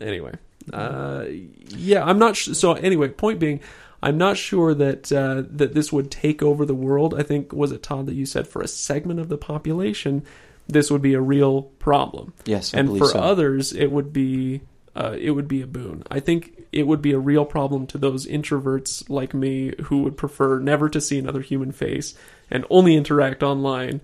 Anyway, 0.00 0.32
uh, 0.72 1.24
yeah, 1.68 2.04
I'm 2.04 2.18
not. 2.18 2.36
Sh- 2.36 2.50
so 2.52 2.72
anyway, 2.74 3.08
point 3.08 3.38
being. 3.38 3.60
I'm 4.06 4.18
not 4.18 4.36
sure 4.36 4.72
that 4.72 5.10
uh, 5.10 5.42
that 5.50 5.74
this 5.74 5.92
would 5.92 6.12
take 6.12 6.40
over 6.40 6.64
the 6.64 6.76
world. 6.76 7.12
I 7.18 7.24
think 7.24 7.52
was 7.52 7.72
it 7.72 7.82
Todd 7.82 8.06
that 8.06 8.14
you 8.14 8.24
said 8.24 8.46
for 8.46 8.62
a 8.62 8.68
segment 8.68 9.18
of 9.18 9.28
the 9.28 9.36
population, 9.36 10.22
this 10.68 10.92
would 10.92 11.02
be 11.02 11.14
a 11.14 11.20
real 11.20 11.62
problem. 11.62 12.32
Yes, 12.44 12.72
I 12.72 12.78
and 12.78 12.98
for 12.98 13.08
so. 13.08 13.18
others, 13.18 13.72
it 13.72 13.90
would 13.90 14.12
be 14.12 14.60
uh, 14.94 15.16
it 15.18 15.32
would 15.32 15.48
be 15.48 15.60
a 15.60 15.66
boon. 15.66 16.04
I 16.08 16.20
think 16.20 16.68
it 16.70 16.86
would 16.86 17.02
be 17.02 17.10
a 17.10 17.18
real 17.18 17.44
problem 17.44 17.84
to 17.88 17.98
those 17.98 18.28
introverts 18.28 19.10
like 19.10 19.34
me 19.34 19.74
who 19.86 20.04
would 20.04 20.16
prefer 20.16 20.60
never 20.60 20.88
to 20.88 21.00
see 21.00 21.18
another 21.18 21.40
human 21.40 21.72
face 21.72 22.14
and 22.48 22.64
only 22.70 22.94
interact 22.94 23.42
online. 23.42 24.02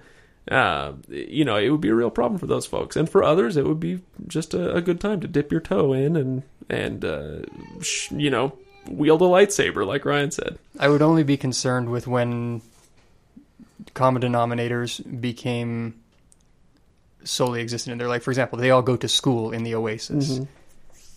Uh, 0.50 0.94
you 1.06 1.44
know, 1.44 1.56
it 1.56 1.70
would 1.70 1.80
be 1.80 1.90
a 1.90 1.94
real 1.94 2.10
problem 2.10 2.40
for 2.40 2.48
those 2.48 2.66
folks, 2.66 2.96
and 2.96 3.08
for 3.08 3.22
others, 3.22 3.56
it 3.56 3.66
would 3.66 3.78
be 3.78 4.00
just 4.26 4.52
a, 4.52 4.74
a 4.74 4.80
good 4.80 5.00
time 5.00 5.20
to 5.20 5.28
dip 5.28 5.52
your 5.52 5.60
toe 5.60 5.92
in 5.92 6.16
and 6.16 6.42
and 6.68 7.04
uh, 7.04 7.42
sh- 7.80 8.10
you 8.10 8.30
know 8.30 8.58
wield 8.88 9.22
a 9.22 9.26
lightsaber, 9.26 9.86
like 9.86 10.04
Ryan 10.04 10.30
said. 10.30 10.58
I 10.78 10.88
would 10.88 11.02
only 11.02 11.22
be 11.22 11.36
concerned 11.36 11.88
with 11.90 12.06
when 12.06 12.62
common 13.94 14.22
denominators 14.22 15.00
became 15.20 15.94
solely 17.24 17.60
existent 17.60 17.92
in 17.92 17.98
their 17.98 18.08
life. 18.08 18.22
For 18.22 18.30
example, 18.30 18.58
they 18.58 18.70
all 18.70 18.82
go 18.82 18.96
to 18.96 19.08
school 19.08 19.52
in 19.52 19.62
the 19.62 19.74
Oasis. 19.74 20.32
Mm-hmm. 20.32 20.44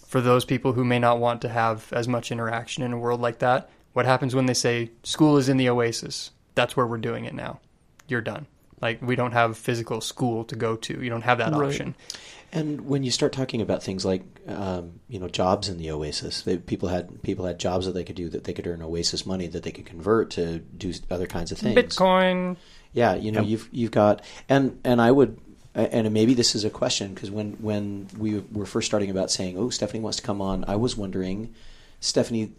For 0.07 0.22
those 0.22 0.45
people 0.45 0.74
who 0.74 0.86
may 0.86 0.99
not 0.99 1.20
want 1.20 1.41
to 1.41 1.49
have 1.49 1.91
as 1.91 2.07
much 2.07 2.32
interaction 2.32 2.84
in 2.84 2.93
a 2.93 2.97
world 2.97 3.20
like 3.22 3.39
that, 3.39 3.70
what 3.93 4.05
happens 4.05 4.36
when 4.36 4.45
they 4.45 4.53
say 4.53 4.91
school 5.03 5.38
is 5.38 5.49
in 5.49 5.57
the 5.57 5.70
Oasis? 5.70 6.32
That's 6.53 6.78
where 6.78 6.86
we're 6.86 6.97
doing 6.97 7.26
it 7.26 7.34
now. 7.34 7.59
You're 8.07 8.22
done. 8.22 8.45
Like 8.82 9.01
we 9.01 9.16
don't 9.16 9.32
have 9.32 9.57
physical 9.57 10.01
school 10.01 10.43
to 10.45 10.55
go 10.55 10.76
to. 10.76 11.03
You 11.03 11.09
don't 11.09 11.24
have 11.24 11.39
that 11.39 11.53
Right. 11.53 11.68
option. 11.70 11.95
And 12.56 12.88
when 12.88 13.03
you 13.03 13.12
start 13.12 13.34
talking 13.34 13.62
about 13.62 13.84
things 13.84 14.06
like, 14.06 14.24
um, 14.47 15.01
you 15.10 15.20
know, 15.20 15.28
jobs 15.28 15.68
in 15.68 15.78
the 15.78 15.91
Oasis, 15.91 16.41
they, 16.43 16.58
people 16.58 16.88
had 16.88 17.22
people 17.22 17.45
had 17.45 17.60
jobs 17.60 17.86
that 17.86 17.91
they 17.91 18.06
could 18.06 18.16
do 18.16 18.30
that 18.30 18.45
they 18.45 18.53
could 18.53 18.66
earn 18.66 18.82
Oasis 18.82 19.26
money 19.26 19.47
that 19.47 19.64
they 19.64 19.72
could 19.72 19.86
convert 19.86 20.32
to 20.32 20.60
do 20.60 20.93
other 21.12 21.28
kinds 21.28 21.51
of 21.51 21.58
things. 21.58 21.76
Bitcoin. 21.76 22.56
Yeah, 22.93 23.16
you 23.16 23.34
know, 23.34 23.41
Yep. 23.41 23.49
you've 23.49 23.70
you've 23.74 23.91
got, 23.91 24.22
and 24.47 24.80
and 24.86 25.01
I 25.01 25.12
would, 25.12 25.38
and 25.76 26.10
maybe 26.14 26.34
this 26.34 26.56
is 26.56 26.64
a 26.64 26.70
question 26.70 27.14
because 27.14 27.30
when 27.30 27.53
when 27.60 28.08
we 28.18 28.39
were 28.53 28.66
first 28.66 28.88
starting 28.88 29.10
about 29.10 29.32
saying, 29.32 29.58
oh, 29.58 29.70
Stephanie 29.70 30.01
wants 30.01 30.18
to 30.18 30.24
come 30.24 30.41
on, 30.41 30.64
I 30.66 30.78
was 30.78 30.95
wondering, 30.95 31.53
Stephanie, 31.99 32.53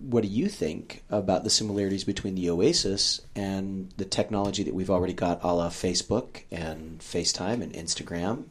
what 0.00 0.22
do 0.22 0.28
you 0.28 0.48
think 0.48 1.04
about 1.10 1.44
the 1.44 1.50
similarities 1.50 2.04
between 2.04 2.36
the 2.36 2.48
Oasis 2.48 3.20
and 3.36 3.92
the 3.98 4.06
technology 4.06 4.62
that 4.62 4.72
we've 4.72 4.90
already 4.90 5.12
got, 5.12 5.40
a 5.42 5.52
la 5.52 5.68
Facebook 5.68 6.44
and 6.50 7.00
FaceTime 7.00 7.62
and 7.62 7.74
Instagram? 7.74 8.44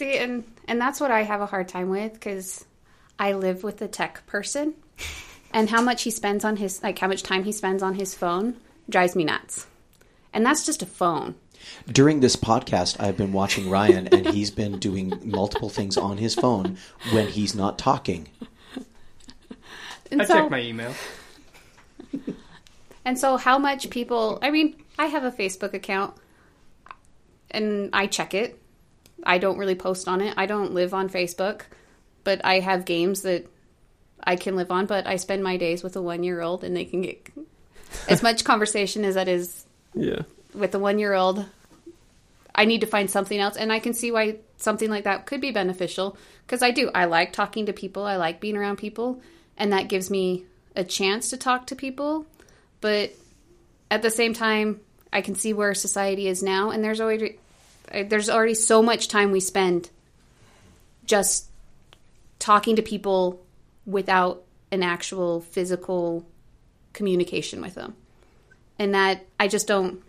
See, 0.00 0.16
and 0.16 0.44
and 0.66 0.80
that's 0.80 0.98
what 0.98 1.10
I 1.10 1.24
have 1.24 1.42
a 1.42 1.46
hard 1.46 1.68
time 1.68 1.90
with 1.90 2.14
because 2.14 2.64
I 3.18 3.34
live 3.34 3.62
with 3.62 3.82
a 3.82 3.86
tech 3.86 4.26
person, 4.26 4.72
and 5.52 5.68
how 5.68 5.82
much 5.82 6.04
he 6.04 6.10
spends 6.10 6.42
on 6.42 6.56
his 6.56 6.82
like 6.82 6.98
how 6.98 7.06
much 7.06 7.22
time 7.22 7.44
he 7.44 7.52
spends 7.52 7.82
on 7.82 7.92
his 7.92 8.14
phone 8.14 8.56
drives 8.88 9.14
me 9.14 9.24
nuts, 9.24 9.66
and 10.32 10.46
that's 10.46 10.64
just 10.64 10.80
a 10.80 10.86
phone. 10.86 11.34
During 11.86 12.20
this 12.20 12.34
podcast, 12.34 12.98
I've 12.98 13.18
been 13.18 13.34
watching 13.34 13.68
Ryan, 13.68 14.06
and 14.06 14.26
he's 14.34 14.50
been 14.50 14.78
doing 14.78 15.20
multiple 15.22 15.68
things 15.68 15.98
on 15.98 16.16
his 16.16 16.34
phone 16.34 16.78
when 17.12 17.26
he's 17.26 17.54
not 17.54 17.78
talking. 17.78 18.26
And 20.10 20.22
I 20.22 20.24
so, 20.24 20.34
check 20.34 20.50
my 20.50 20.62
email. 20.62 20.94
And 23.04 23.18
so, 23.18 23.36
how 23.36 23.58
much 23.58 23.90
people? 23.90 24.38
I 24.40 24.50
mean, 24.50 24.82
I 24.98 25.08
have 25.08 25.24
a 25.24 25.30
Facebook 25.30 25.74
account, 25.74 26.14
and 27.50 27.90
I 27.92 28.06
check 28.06 28.32
it. 28.32 28.59
I 29.24 29.38
don't 29.38 29.58
really 29.58 29.74
post 29.74 30.08
on 30.08 30.20
it. 30.20 30.34
I 30.36 30.46
don't 30.46 30.72
live 30.72 30.94
on 30.94 31.08
Facebook, 31.08 31.62
but 32.24 32.44
I 32.44 32.60
have 32.60 32.84
games 32.84 33.22
that 33.22 33.46
I 34.22 34.36
can 34.36 34.56
live 34.56 34.70
on. 34.70 34.86
But 34.86 35.06
I 35.06 35.16
spend 35.16 35.42
my 35.42 35.56
days 35.56 35.82
with 35.82 35.96
a 35.96 36.02
one-year-old, 36.02 36.64
and 36.64 36.76
they 36.76 36.84
can 36.84 37.02
get 37.02 37.28
as 38.08 38.22
much 38.28 38.44
conversation 38.44 39.04
as 39.04 39.14
that 39.14 39.28
is 39.28 39.64
Yeah. 39.94 40.22
with 40.54 40.74
a 40.74 40.78
one-year-old. 40.78 41.44
I 42.54 42.64
need 42.64 42.80
to 42.82 42.86
find 42.86 43.10
something 43.10 43.38
else, 43.38 43.56
and 43.56 43.72
I 43.72 43.78
can 43.78 43.94
see 43.94 44.10
why 44.10 44.36
something 44.56 44.90
like 44.90 45.04
that 45.04 45.24
could 45.26 45.40
be 45.40 45.50
beneficial 45.52 46.16
because 46.46 46.62
I 46.62 46.70
do. 46.70 46.90
I 46.94 47.04
like 47.06 47.32
talking 47.32 47.66
to 47.66 47.72
people. 47.72 48.04
I 48.04 48.16
like 48.16 48.40
being 48.40 48.56
around 48.56 48.76
people, 48.76 49.20
and 49.56 49.72
that 49.72 49.88
gives 49.88 50.10
me 50.10 50.44
a 50.76 50.84
chance 50.84 51.30
to 51.30 51.36
talk 51.36 51.66
to 51.66 51.74
people 51.74 52.24
but 52.80 53.10
at 53.90 54.02
the 54.02 54.08
same 54.08 54.32
time 54.32 54.80
i 55.12 55.20
can 55.20 55.34
see 55.34 55.52
where 55.52 55.74
society 55.74 56.28
is 56.28 56.44
now 56.44 56.70
and 56.70 56.82
there's 56.82 57.00
already 57.00 57.40
there's 57.92 58.30
already 58.30 58.54
so 58.54 58.82
much 58.82 59.08
time 59.08 59.30
we 59.30 59.40
spend 59.40 59.90
just 61.04 61.46
talking 62.38 62.76
to 62.76 62.82
people 62.82 63.40
without 63.86 64.42
an 64.70 64.82
actual 64.82 65.40
physical 65.40 66.26
communication 66.92 67.60
with 67.60 67.74
them 67.74 67.94
and 68.78 68.94
that 68.94 69.24
i 69.38 69.48
just 69.48 69.66
don't 69.66 70.02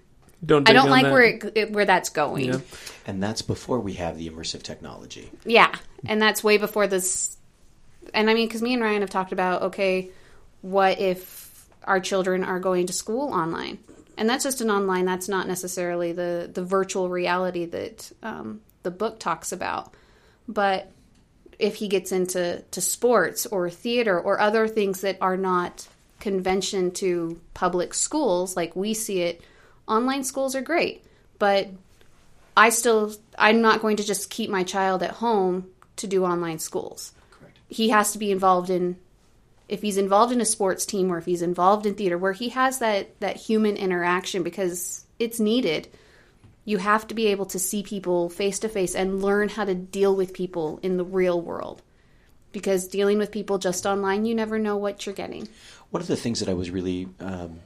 Don't. 0.46 0.70
i 0.70 0.74
don't 0.74 0.90
like 0.90 1.04
that. 1.04 1.12
where 1.12 1.40
it, 1.56 1.72
where 1.72 1.86
that's 1.86 2.10
going 2.10 2.46
Yeah. 2.46 2.60
And 3.06 3.22
that's 3.22 3.42
before 3.42 3.80
we 3.80 3.94
have 3.94 4.18
the 4.18 4.30
immersive 4.30 4.64
technology. 4.64 5.32
Yeah, 5.46 5.74
and 6.06 6.22
that's 6.22 6.44
way 6.44 6.58
before 6.58 6.88
this. 6.88 7.38
And 8.14 8.30
I 8.30 8.34
mean, 8.34 8.48
because 8.48 8.62
me 8.62 8.74
and 8.74 8.82
Ryan 8.82 9.02
have 9.02 9.10
talked 9.10 9.32
about 9.32 9.64
okay, 9.64 10.12
what 10.62 11.00
if 11.00 11.68
our 11.84 12.00
children 12.00 12.44
are 12.44 12.60
going 12.60 12.88
to 12.88 12.94
school 12.94 13.34
online? 13.34 13.80
And 14.22 14.30
that's 14.30 14.44
just 14.44 14.62
an 14.62 14.70
online. 14.70 15.06
That's 15.06 15.28
not 15.28 15.48
necessarily 15.48 16.12
the 16.12 16.48
the 16.54 16.64
virtual 16.64 17.10
reality 17.10 17.66
that 17.66 18.12
um, 18.22 18.62
the 18.84 18.92
book 18.92 19.20
talks 19.20 19.52
about. 19.52 19.96
But 20.48 20.92
if 21.58 21.78
he 21.78 21.88
gets 21.88 22.12
into 22.12 22.64
to 22.70 22.82
sports 22.82 23.48
or 23.48 23.68
theater 23.72 24.22
or 24.22 24.40
other 24.40 24.68
things 24.68 25.02
that 25.02 25.18
are 25.22 25.38
not 25.38 25.88
convention 26.20 26.92
to 26.92 27.42
public 27.56 27.96
schools 27.96 28.56
like 28.56 28.76
we 28.76 28.94
see 28.94 29.22
it, 29.24 29.42
online 29.88 30.24
schools 30.24 30.54
are 30.54 30.62
great, 30.62 31.04
but 31.40 31.70
I 32.56 32.70
still 32.70 33.16
I'm 33.40 33.60
not 33.62 33.82
going 33.82 33.98
to 33.98 34.04
just 34.04 34.30
keep 34.30 34.52
my 34.52 34.62
child 34.62 35.02
at 35.02 35.14
home 35.14 35.72
to 35.96 36.06
do 36.06 36.26
online 36.26 36.60
schools. 36.60 37.12
Correct. 37.32 37.58
He 37.70 37.90
has 37.90 38.12
to 38.12 38.20
be 38.20 38.32
involved 38.32 38.70
in 38.70 38.98
if 39.72 39.82
he's 39.82 39.98
involved 39.98 40.34
in 40.34 40.42
a 40.42 40.46
sports 40.46 40.86
team 40.86 41.12
or 41.12 41.18
if 41.18 41.26
he's 41.26 41.42
involved 41.42 41.86
in 41.86 41.96
theater 41.96 42.18
where 42.18 42.34
he 42.34 42.50
has 42.50 42.80
that 42.80 43.18
that 43.22 43.38
human 43.38 43.78
interaction 43.78 44.44
because 44.44 45.06
it's 45.18 45.40
needed. 45.40 45.88
You 46.66 46.78
have 46.78 47.08
to 47.08 47.16
be 47.16 47.28
able 47.28 47.46
to 47.48 47.58
see 47.58 47.82
people 47.82 48.30
face 48.30 48.60
to 48.60 48.70
face 48.70 48.94
and 48.94 49.24
learn 49.24 49.50
how 49.50 49.66
to 49.66 49.74
deal 49.74 50.16
with 50.16 50.34
people 50.34 50.80
in 50.84 50.98
the 50.98 51.06
real 51.06 51.42
world. 51.42 51.82
Because 52.52 52.88
dealing 52.88 53.18
with 53.18 53.32
people 53.32 53.58
just 53.58 53.86
online, 53.86 54.26
you 54.26 54.36
never 54.36 54.60
know 54.60 54.76
what 54.76 55.06
you're 55.06 55.16
getting. 55.16 55.48
One 55.90 56.02
of 56.02 56.08
the 56.08 56.18
things 56.18 56.42
that 56.42 56.50
I 56.50 56.54
was 56.54 56.70
really 56.70 57.08
um, 57.22 57.62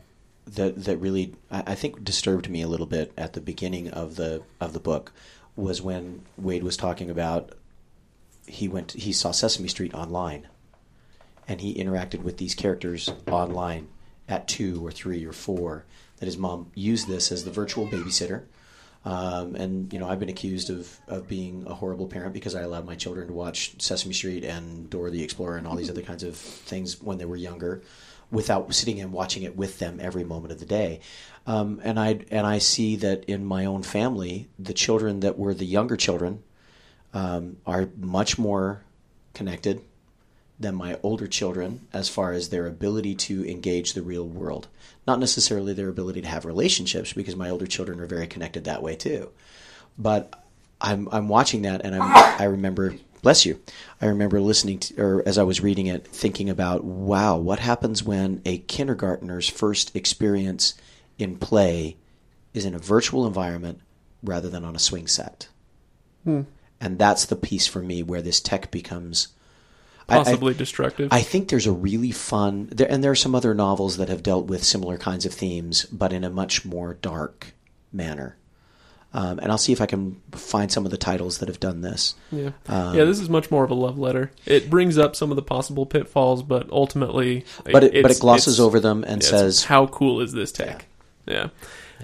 that 0.46 0.84
that 0.86 0.98
really 0.98 1.34
I, 1.50 1.64
I 1.68 1.76
think 1.76 2.04
disturbed 2.04 2.50
me 2.50 2.62
a 2.62 2.68
little 2.68 2.86
bit 2.86 3.12
at 3.18 3.34
the 3.34 3.42
beginning 3.42 3.90
of 3.90 4.16
the 4.16 4.44
of 4.62 4.74
the 4.74 4.80
book 4.80 5.12
was 5.56 5.82
when 5.82 6.22
Wade 6.38 6.64
was 6.64 6.78
talking 6.78 7.10
about 7.10 7.54
he 8.46 8.68
went 8.68 8.92
he 8.92 9.12
saw 9.12 9.32
Sesame 9.32 9.68
Street 9.68 9.96
online 9.96 10.48
and 11.48 11.62
he 11.62 11.76
interacted 11.76 12.24
with 12.24 12.38
these 12.38 12.56
characters 12.56 13.10
online 13.28 13.88
at 14.28 14.48
two 14.48 14.86
or 14.86 14.92
three 14.92 15.26
or 15.26 15.34
four 15.34 15.86
that 16.18 16.26
his 16.26 16.38
mom 16.38 16.72
used 16.74 17.08
this 17.08 17.32
as 17.32 17.44
the 17.44 17.52
virtual 17.52 17.88
babysitter 17.88 18.44
um, 19.06 19.56
and 19.56 19.94
you 19.94 20.00
know 20.00 20.10
I've 20.10 20.20
been 20.20 20.30
accused 20.30 20.72
of, 20.72 21.00
of 21.08 21.28
being 21.28 21.64
a 21.68 21.74
horrible 21.76 22.08
parent 22.08 22.34
because 22.34 22.56
I 22.56 22.62
allowed 22.62 22.86
my 22.86 22.96
children 22.96 23.28
to 23.28 23.34
watch 23.34 23.80
Sesame 23.80 24.14
Street 24.14 24.44
and 24.44 24.90
Dora 24.90 25.12
the 25.12 25.24
Explorer 25.24 25.58
and 25.58 25.68
all 25.68 25.76
these 25.76 25.92
other 25.92 26.02
kinds 26.02 26.24
of 26.24 26.36
things 26.36 27.02
when 27.02 27.20
they 27.20 27.26
were 27.26 27.36
younger 27.36 27.84
without 28.32 28.74
sitting 28.74 29.00
and 29.00 29.14
watching 29.14 29.44
it 29.44 29.56
with 29.56 29.78
them 29.78 30.00
every 30.02 30.24
moment 30.24 30.52
of 30.52 30.60
the 30.60 30.66
day. 30.66 31.00
Um, 31.46 31.80
and 31.84 32.00
I 32.00 32.26
and 32.32 32.48
I 32.48 32.58
see 32.58 32.96
that 32.98 33.26
in 33.26 33.46
my 33.46 33.66
own 33.66 33.84
family, 33.84 34.48
the 34.58 34.74
children 34.74 35.20
that 35.20 35.38
were 35.38 35.54
the 35.54 35.66
younger 35.66 35.96
children 35.96 36.42
um, 37.14 37.58
are 37.68 37.88
much 37.98 38.40
more 38.40 38.82
connected 39.36 39.82
than 40.60 40.76
my 40.76 40.98
older 41.04 41.28
children 41.28 41.88
as 41.92 42.08
far 42.08 42.32
as 42.32 42.50
their 42.50 42.66
ability 42.68 43.16
to 43.16 43.50
engage 43.50 43.94
the 43.94 44.02
real 44.02 44.28
world. 44.28 44.68
Not 45.06 45.20
necessarily 45.20 45.74
their 45.74 45.90
ability 45.90 46.22
to 46.22 46.28
have 46.28 46.46
relationships, 46.46 47.14
because 47.14 47.36
my 47.36 47.50
older 47.50 47.68
children 47.68 48.00
are 48.00 48.06
very 48.06 48.28
connected 48.28 48.64
that 48.64 48.82
way 48.82 48.96
too. 48.96 49.32
But 49.98 50.44
I'm 50.80 51.08
I'm 51.12 51.28
watching 51.28 51.64
that, 51.64 51.82
and 51.86 51.96
I'm 51.96 52.02
I 52.42 52.46
remember. 52.46 52.96
Bless 53.22 53.44
you. 53.44 53.60
I 54.00 54.06
remember 54.06 54.40
listening 54.40 54.78
to, 54.78 55.02
or 55.02 55.24
as 55.28 55.40
I 55.40 55.44
was 55.44 55.60
reading 55.60 55.88
it, 55.88 56.06
thinking 56.06 56.48
about, 56.48 56.84
wow, 56.84 57.38
what 57.38 57.58
happens 57.58 58.04
when 58.04 58.40
a 58.46 58.60
kindergartner's 58.60 59.50
first 59.50 59.96
experience 59.96 60.76
in 61.18 61.38
play 61.38 61.98
is 62.54 62.66
in 62.66 62.76
a 62.76 62.80
virtual 62.80 63.26
environment 63.26 63.80
rather 64.22 64.48
than 64.48 64.64
on 64.64 64.76
a 64.76 64.80
swing 64.80 65.08
set? 65.08 65.48
Hmm. 66.24 66.42
And 66.80 67.00
that's 67.00 67.26
the 67.26 67.36
piece 67.36 67.66
for 67.66 67.80
me 67.82 68.04
where 68.04 68.22
this 68.22 68.40
tech 68.40 68.70
becomes 68.70 69.30
I- 70.08 70.16
I- 70.20 70.24
Possibly 70.24 70.54
destructive. 70.54 71.10
I 71.12 71.22
think 71.22 71.50
there's 71.50 71.66
a 71.68 71.72
really 71.72 72.12
fun 72.12 72.70
there, 72.72 72.90
and 72.92 73.04
there 73.04 73.12
are 73.12 73.16
some 73.16 73.34
other 73.36 73.54
novels 73.56 73.98
that 73.98 74.10
have 74.10 74.22
dealt 74.24 74.46
with 74.46 74.64
similar 74.64 74.98
kinds 74.98 75.26
of 75.26 75.34
themes, 75.34 75.86
but 75.92 76.14
in 76.14 76.24
a 76.24 76.30
much 76.30 76.64
more 76.66 76.94
dark 77.02 77.54
manner. 77.92 78.38
Um, 79.14 79.40
and 79.40 79.50
I'll 79.50 79.58
see 79.58 79.72
if 79.72 79.80
I 79.80 79.86
can 79.86 80.22
find 80.34 80.70
some 80.70 80.84
of 80.84 80.92
the 80.92 80.98
titles 80.98 81.38
that 81.38 81.48
have 81.48 81.62
done 81.62 81.80
this. 81.82 82.16
yeah. 82.34 82.50
Um, 82.68 82.96
yeah, 82.98 83.06
this 83.06 83.20
is 83.22 83.30
much 83.30 83.50
more 83.50 83.64
of 83.64 83.72
a 83.72 83.74
love 83.74 83.98
letter. 83.98 84.30
It 84.46 84.70
brings 84.70 84.98
up 84.98 85.16
some 85.16 85.32
of 85.32 85.38
the 85.38 85.42
possible 85.42 85.86
pitfalls, 85.86 86.44
but 86.44 86.70
ultimately, 86.70 87.46
but 87.72 87.86
it, 87.86 88.02
but 88.04 88.12
it 88.12 88.20
glosses 88.20 88.60
over 88.60 88.80
them 88.82 89.06
and 89.08 89.24
yeah, 89.24 89.30
says, 89.30 89.64
"How 89.64 89.88
cool 89.88 90.20
is 90.20 90.34
this 90.34 90.52
tech?" 90.52 90.88
Yeah. 91.26 91.48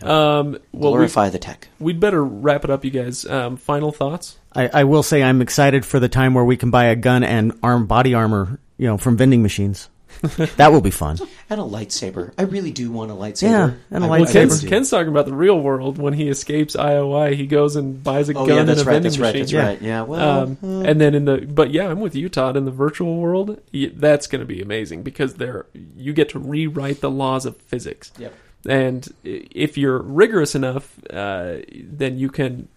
Um, 0.02 0.58
well, 0.72 0.92
we, 0.92 0.98
"Glorify 0.98 1.30
the 1.30 1.40
tech." 1.40 1.68
we'd 1.80 2.00
better 2.00 2.24
wrap 2.24 2.64
it 2.64 2.70
up, 2.70 2.84
you 2.86 2.92
guys. 2.92 3.26
Um, 3.26 3.58
final 3.58 3.92
thoughts? 3.92 4.38
I, 4.54 4.68
I 4.74 4.84
will 4.86 5.04
say 5.04 5.22
I'm 5.24 5.42
excited 5.42 5.86
for 5.86 6.00
the 6.00 6.10
time 6.10 6.34
where 6.34 6.44
we 6.46 6.58
can 6.58 6.72
buy 6.72 6.86
a 6.86 6.96
gun 6.96 7.24
and 7.24 7.54
arm 7.64 7.86
body 7.88 8.14
armor, 8.14 8.60
you 8.78 8.88
know, 8.88 8.98
from 8.98 9.18
vending 9.18 9.42
machines. 9.44 9.90
that 10.58 10.74
will 10.74 10.82
be 10.82 10.92
fun. 10.92 11.18
And 11.50 11.62
a 11.62 11.64
lightsaber. 11.64 12.34
I 12.38 12.44
really 12.44 12.72
do 12.72 12.92
want 12.92 13.12
a 13.12 13.14
lightsaber. 13.14 13.44
Yeah, 13.50 13.72
and 13.90 14.04
a 14.04 14.08
I 14.08 14.10
Well, 14.10 14.20
really 14.20 14.26
lightsaber. 14.26 14.34
Ken's. 14.34 14.64
Ken's 14.66 14.90
talking 14.90 15.08
about 15.08 15.26
the 15.26 15.34
real 15.34 15.60
world. 15.60 15.98
When 15.98 16.14
he 16.14 16.28
escapes 16.28 16.76
IOI, 16.76 17.34
he 17.36 17.48
goes 17.48 17.78
and 17.78 18.04
buys 18.04 18.28
a 18.30 18.34
Oh 18.34 18.46
gun 18.46 18.56
yeah, 18.56 18.62
and 18.62 18.70
a 18.72 18.76
right. 18.76 18.86
vending 18.86 19.04
That's 19.04 19.18
right. 19.20 19.28
machine. 19.28 19.42
That's 19.42 19.52
Yeah. 19.54 19.66
right. 19.66 19.82
Yeah. 19.82 20.02
Well, 20.02 20.40
Um, 20.44 20.58
uh, 20.62 20.82
and 20.82 21.00
then 21.00 21.16
in 21.16 21.26
the 21.26 21.38
but 21.38 21.72
yeah, 21.72 21.88
I'm 21.88 22.02
with 22.02 22.16
you, 22.16 22.28
Todd. 22.28 22.58
In 22.58 22.66
the 22.66 22.72
virtual 22.72 23.18
world, 23.18 23.62
that's 23.74 24.28
going 24.28 24.42
to 24.42 24.46
be 24.46 24.62
amazing 24.62 25.04
because 25.04 25.36
there 25.36 25.66
you 25.96 26.12
get 26.12 26.28
to 26.30 26.40
rewrite 26.40 27.00
the 27.00 27.10
laws 27.10 27.46
of 27.46 27.56
physics. 27.58 28.12
Yep. 28.20 28.34
And 28.68 29.08
if 29.24 29.78
you're 29.78 30.02
rigorous 30.02 30.54
enough, 30.56 31.00
uh, 31.10 31.58
then 31.74 32.18
you 32.20 32.30
can 32.30 32.68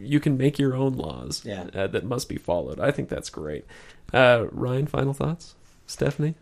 you 0.00 0.20
can 0.20 0.36
make 0.36 0.58
your 0.58 0.74
own 0.76 0.92
laws 0.94 1.42
Yeah. 1.44 1.66
uh, 1.74 1.86
that 1.88 2.04
must 2.04 2.28
be 2.28 2.36
followed. 2.36 2.78
I 2.80 2.90
think 2.92 3.08
that's 3.08 3.30
great. 3.30 3.64
Uh, 4.12 4.46
Ryan, 4.52 4.86
final 4.86 5.12
thoughts? 5.12 5.54
Stephanie? 5.86 6.34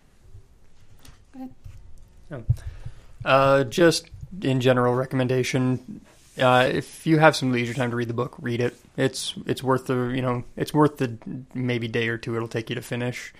Uh, 3.24 3.64
just 3.64 4.08
in 4.42 4.60
general 4.60 4.94
recommendation. 4.94 6.00
Uh, 6.38 6.68
if 6.70 7.06
you 7.06 7.18
have 7.18 7.34
some 7.34 7.50
leisure 7.50 7.72
time 7.74 7.90
to 7.90 7.96
read 7.96 8.08
the 8.08 8.14
book, 8.14 8.36
read 8.40 8.60
it. 8.60 8.76
It's 8.96 9.34
it's 9.46 9.62
worth 9.62 9.86
the 9.86 10.08
you 10.14 10.20
know 10.22 10.44
it's 10.56 10.72
worth 10.74 10.98
the 10.98 11.16
maybe 11.54 11.88
day 11.88 12.08
or 12.08 12.18
two 12.18 12.36
it'll 12.36 12.48
take 12.48 12.68
you 12.68 12.74
to 12.76 12.82
finish. 12.82 13.32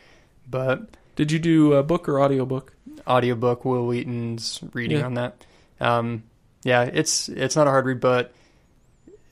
But 0.50 0.88
Did 1.16 1.32
you 1.32 1.38
do 1.38 1.72
a 1.74 1.82
book 1.82 2.09
or 2.09 2.20
audiobook? 2.20 2.72
audiobook, 3.07 3.64
Wil 3.64 3.86
Wheaton's 3.86 4.61
reading 4.72 4.98
Yeah. 4.98 5.07
on 5.07 5.14
that. 5.14 5.44
Um, 5.81 6.22
yeah, 6.62 6.83
it's 6.83 7.29
it's 7.29 7.57
not 7.57 7.66
a 7.66 7.70
hard 7.70 7.87
read, 7.87 8.01
but 8.01 8.33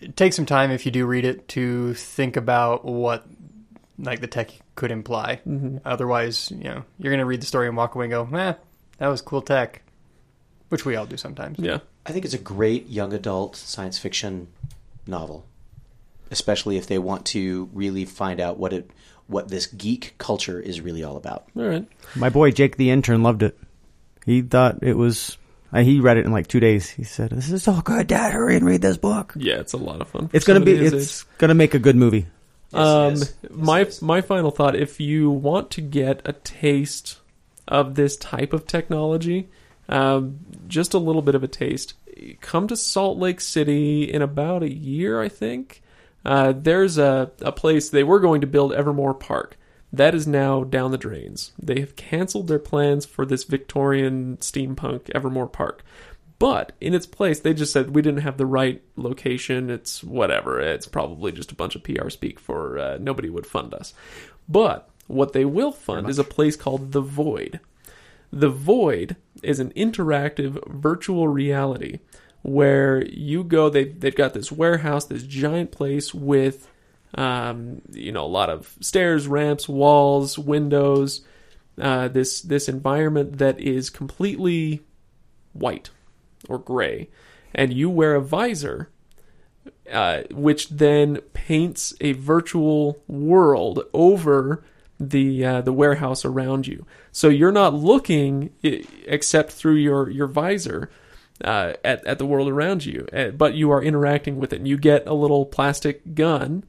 it 0.01 0.17
takes 0.17 0.37
some 0.37 0.47
time 0.47 0.71
if 0.71 0.87
you 0.87 0.93
do 0.93 1.07
read 1.07 1.25
it 1.25 1.49
to 1.49 1.95
think 1.95 2.37
about 2.37 2.85
what 2.85 3.27
like 3.99 4.21
the 4.21 4.27
tech 4.27 4.51
could 4.75 4.91
imply. 4.91 5.41
Mm-hmm. 5.47 5.79
Otherwise, 5.85 6.51
you 6.51 6.65
know, 6.65 6.85
you're 6.99 7.13
gonna 7.13 7.27
read 7.27 7.43
the 7.43 7.47
story 7.47 7.69
and 7.69 7.77
walk 7.77 7.95
away 7.95 8.07
and 8.07 8.13
go, 8.13 8.29
"Eh, 8.37 8.55
that 8.99 9.09
was 9.09 9.23
cool 9.23 9.43
tech," 9.43 9.83
which 10.69 10.85
we 10.85 10.97
all 10.97 11.07
do 11.07 11.17
sometimes. 11.17 11.59
Yeah. 11.59 11.79
I 12.07 12.13
think 12.13 12.25
it's 12.25 12.35
a 12.35 12.39
great 12.39 12.89
young 12.89 13.15
adult 13.15 13.57
science 13.57 13.99
fiction 13.99 14.49
novel, 15.07 15.47
especially 16.31 16.77
if 16.77 16.87
they 16.87 16.99
want 16.99 17.25
to 17.27 17.71
really 17.73 18.05
find 18.05 18.41
out 18.41 18.59
what 18.59 18.73
it 18.73 18.91
what 19.27 19.49
this 19.49 19.67
geek 19.67 20.15
culture 20.19 20.61
is 20.61 20.81
really 20.81 21.03
all 21.03 21.17
about. 21.17 21.47
All 21.57 21.65
right. 21.65 21.87
My 22.15 22.29
boy 22.29 22.51
Jake 22.51 22.77
the 22.77 22.91
intern 22.91 23.23
loved 23.23 23.43
it. 23.43 23.59
He 24.27 24.43
thought 24.43 24.83
it 24.83 24.97
was. 24.97 25.39
Uh, 25.75 25.83
he 25.83 25.99
read 25.99 26.17
it 26.17 26.25
in 26.25 26.31
like 26.31 26.47
two 26.47 26.61
days. 26.61 26.89
He 26.89 27.03
said, 27.03 27.31
"This 27.31 27.51
is 27.51 27.65
so 27.65 27.81
good, 27.81 28.07
Dad. 28.07 28.33
Hurry 28.33 28.55
and 28.57 28.65
read 28.65 28.81
this 28.81 28.97
book." 28.97 29.33
Yeah, 29.37 29.55
it's 29.59 29.73
a 29.73 29.77
lot 29.77 30.01
of 30.01 30.09
fun. 30.09 30.31
It's 30.33 30.45
gonna 30.47 30.61
be. 30.61 30.77
somebody 30.77 30.97
his 30.97 31.03
It's 31.03 31.23
gonna 31.39 31.55
make 31.55 31.75
a 31.75 31.81
good 31.81 31.97
movie. 31.97 32.27
um, 32.73 33.15
Yes, 33.17 33.23
it 33.23 33.23
is. 33.23 33.35
Yes, 33.43 33.51
my 33.53 33.81
it 33.81 33.89
is. 33.89 34.03
my 34.03 34.21
final 34.21 34.51
thought: 34.53 34.77
if 34.77 35.01
you 35.01 35.31
want 35.31 35.73
to 35.73 35.81
get 35.81 36.23
a 36.25 36.33
taste 36.33 37.19
of 37.67 37.97
this 37.97 38.17
type 38.17 38.53
of 38.53 38.67
technology, 38.67 39.49
um, 39.89 40.39
just 40.69 40.95
a 40.95 40.99
little 40.99 41.23
bit 41.23 41.35
of 41.35 41.43
a 41.43 41.49
taste, 41.49 41.95
come 42.41 42.69
to 42.69 42.77
Salt 42.77 43.19
Lake 43.19 43.41
City 43.41 44.05
in 44.05 44.23
about 44.23 44.63
a 44.63 44.73
year, 44.73 45.21
I 45.21 45.29
think. 45.29 45.83
Uh, 46.25 46.53
there's 46.57 46.97
a, 46.99 47.31
a 47.43 47.53
place 47.53 47.91
they 47.91 48.05
were 48.05 48.21
going 48.21 48.41
to 48.43 48.47
build 48.47 48.73
Evermore 48.73 49.13
Park. 49.15 49.59
That 49.97 50.15
is 50.15 50.27
now 50.27 50.65
down 50.65 50.91
the 50.91 50.99
drains. 50.99 51.53
They 51.57 51.79
have 51.79 51.95
canceled 51.95 52.49
their 52.49 52.59
plans 52.59 53.07
for 53.07 53.25
this 53.25 53.45
Victorian 53.45 54.39
steampunk 54.39 55.09
Evermore 55.15 55.47
Park. 55.47 55.85
But 56.41 56.73
in 56.81 56.95
its 56.95 57.07
place, 57.07 57.39
they 57.39 57.55
just 57.55 57.73
said 57.73 57.95
we 57.95 58.03
didn't 58.03 58.23
have 58.23 58.37
the 58.37 58.45
right 58.45 58.83
location. 58.97 59.71
It's 59.71 60.03
whatever. 60.03 60.61
It's 60.61 60.89
probably 60.89 61.31
just 61.31 61.53
a 61.53 61.55
bunch 61.55 61.77
of 61.77 61.85
PR 61.85 62.09
speak 62.11 62.41
for 62.41 62.77
uh, 62.77 62.99
nobody 63.01 63.31
would 63.31 63.47
fund 63.47 63.73
us. 63.73 63.95
But 64.49 64.91
what 65.07 65.33
they 65.33 65.45
will 65.45 65.71
fund 65.71 66.11
is 66.11 66.19
a 66.19 66.25
place 66.25 66.57
called 66.57 66.91
The 66.91 67.01
Void. 67.01 67.61
The 68.33 68.51
Void 68.51 69.15
is 69.45 69.61
an 69.61 69.73
interactive 69.75 70.59
virtual 70.69 71.29
reality 71.29 72.01
where 72.43 73.07
you 73.07 73.45
go. 73.45 73.69
They 73.69 73.85
they've 73.85 74.15
got 74.15 74.35
this 74.35 74.51
warehouse, 74.51 75.05
this 75.05 75.23
giant 75.23 75.71
place 75.71 76.13
with, 76.13 76.69
um, 77.15 77.83
you 77.91 78.13
know, 78.13 78.25
a 78.25 78.27
lot 78.27 78.51
of 78.51 78.75
stairs, 78.81 79.27
ramps, 79.27 79.69
walls, 79.69 80.39
windows. 80.39 81.23
Uh, 81.81 82.07
this 82.07 82.41
this 82.43 82.69
environment 82.69 83.39
that 83.39 83.59
is 83.59 83.91
completely 83.91 84.81
white 85.53 85.91
or 86.49 86.59
gray, 86.59 87.09
and 87.53 87.73
you 87.73 87.91
wear 87.91 88.15
a 88.15 88.21
visor, 88.21 88.91
uh, 89.91 90.23
which 90.31 90.69
then 90.69 91.17
paints 91.33 91.93
a 92.01 92.13
virtual 92.13 93.03
world 93.09 93.83
over 93.93 94.65
the 95.01 95.45
uh, 95.45 95.61
the 95.63 95.73
warehouse 95.73 96.25
around 96.25 96.67
you. 96.67 96.87
So 97.11 97.29
you're 97.29 97.53
not 97.53 97.75
looking 97.75 98.51
except 98.63 99.51
through 99.53 99.77
your 99.77 100.09
your 100.11 100.29
visor 100.29 100.91
uh, 101.43 101.75
at 101.85 102.05
at 102.07 102.19
the 102.19 102.27
world 102.27 102.49
around 102.49 102.87
you, 102.87 103.09
uh, 103.13 103.29
but 103.31 103.55
you 103.55 103.71
are 103.73 103.83
interacting 103.83 104.37
with 104.37 104.53
it. 104.53 104.57
And 104.61 104.69
you 104.69 104.79
get 104.79 105.09
a 105.09 105.15
little 105.15 105.45
plastic 105.45 106.15
gun 106.15 106.65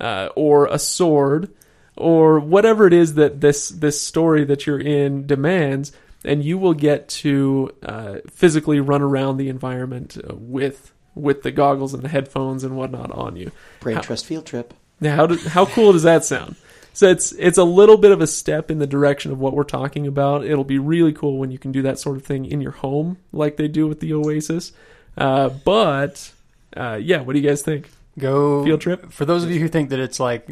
uh, 0.00 0.28
or 0.34 0.66
a 0.66 0.78
sword 0.78 1.50
or 1.96 2.40
whatever 2.40 2.86
it 2.86 2.92
is 2.92 3.14
that 3.14 3.40
this 3.40 3.68
this 3.68 4.00
story 4.00 4.44
that 4.44 4.66
you're 4.66 4.80
in 4.80 5.26
demands, 5.26 5.92
and 6.24 6.44
you 6.44 6.58
will 6.58 6.74
get 6.74 7.08
to 7.08 7.72
uh, 7.82 8.16
physically 8.30 8.80
run 8.80 9.02
around 9.02 9.36
the 9.36 9.48
environment 9.48 10.16
uh, 10.18 10.34
with 10.34 10.92
with 11.14 11.42
the 11.42 11.52
goggles 11.52 11.94
and 11.94 12.02
the 12.02 12.08
headphones 12.08 12.64
and 12.64 12.76
whatnot 12.76 13.10
on 13.12 13.36
you. 13.36 13.52
Brain 13.80 13.96
How- 13.96 14.02
Trust 14.02 14.26
field 14.26 14.46
trip. 14.46 14.74
Now, 15.00 15.16
how 15.16 15.26
do, 15.26 15.36
how 15.36 15.66
cool 15.66 15.92
does 15.92 16.04
that 16.04 16.24
sound? 16.24 16.56
So 16.92 17.08
it's 17.08 17.32
it's 17.32 17.58
a 17.58 17.64
little 17.64 17.96
bit 17.96 18.12
of 18.12 18.20
a 18.20 18.26
step 18.26 18.70
in 18.70 18.78
the 18.78 18.86
direction 18.86 19.32
of 19.32 19.40
what 19.40 19.52
we're 19.54 19.64
talking 19.64 20.06
about. 20.06 20.44
It'll 20.44 20.64
be 20.64 20.78
really 20.78 21.12
cool 21.12 21.38
when 21.38 21.50
you 21.50 21.58
can 21.58 21.72
do 21.72 21.82
that 21.82 21.98
sort 21.98 22.16
of 22.16 22.24
thing 22.24 22.46
in 22.46 22.60
your 22.60 22.70
home, 22.72 23.18
like 23.32 23.56
they 23.56 23.66
do 23.66 23.88
with 23.88 23.98
the 23.98 24.12
Oasis. 24.14 24.72
Uh, 25.18 25.48
but 25.48 26.32
uh, 26.76 26.98
yeah, 27.02 27.20
what 27.20 27.32
do 27.34 27.40
you 27.40 27.48
guys 27.48 27.62
think? 27.62 27.90
Go 28.18 28.64
Field 28.64 28.80
trip? 28.80 29.12
For 29.12 29.24
those 29.24 29.44
of 29.44 29.50
you 29.50 29.58
who 29.60 29.68
think 29.68 29.90
that 29.90 29.98
it's 29.98 30.20
like 30.20 30.48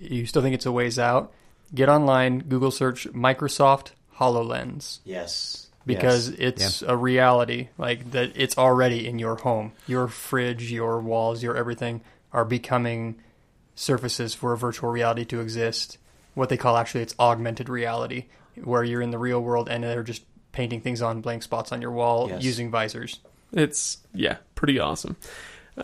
you 0.00 0.26
still 0.26 0.42
think 0.42 0.54
it's 0.54 0.66
a 0.66 0.72
ways 0.72 0.98
out, 0.98 1.32
get 1.74 1.88
online, 1.88 2.40
Google 2.40 2.70
search 2.70 3.08
Microsoft 3.12 3.88
HoloLens 4.18 5.00
Yes. 5.04 5.66
because 5.84 6.28
it's 6.28 6.82
a 6.82 6.96
reality 6.96 7.68
like 7.78 8.12
that 8.12 8.32
it's 8.34 8.56
already 8.58 9.06
in 9.06 9.18
your 9.18 9.36
home. 9.36 9.72
Your 9.86 10.08
fridge, 10.08 10.70
your 10.70 11.00
walls, 11.00 11.42
your 11.42 11.56
everything 11.56 12.00
are 12.32 12.44
becoming 12.44 13.16
surfaces 13.74 14.34
for 14.34 14.52
a 14.52 14.56
virtual 14.58 14.90
reality 14.90 15.24
to 15.26 15.40
exist. 15.40 15.98
What 16.34 16.48
they 16.48 16.56
call 16.56 16.76
actually 16.76 17.02
it's 17.02 17.14
augmented 17.18 17.68
reality 17.68 18.26
where 18.62 18.84
you're 18.84 19.02
in 19.02 19.10
the 19.10 19.18
real 19.18 19.40
world 19.42 19.68
and 19.68 19.84
they're 19.84 20.02
just 20.02 20.22
painting 20.52 20.80
things 20.80 21.02
on 21.02 21.20
blank 21.20 21.42
spots 21.42 21.72
on 21.72 21.82
your 21.82 21.90
wall 21.90 22.28
Yes. 22.30 22.42
using 22.42 22.70
visors. 22.70 23.20
It's 23.52 23.98
yeah, 24.14 24.36
pretty 24.54 24.78
awesome. 24.78 25.16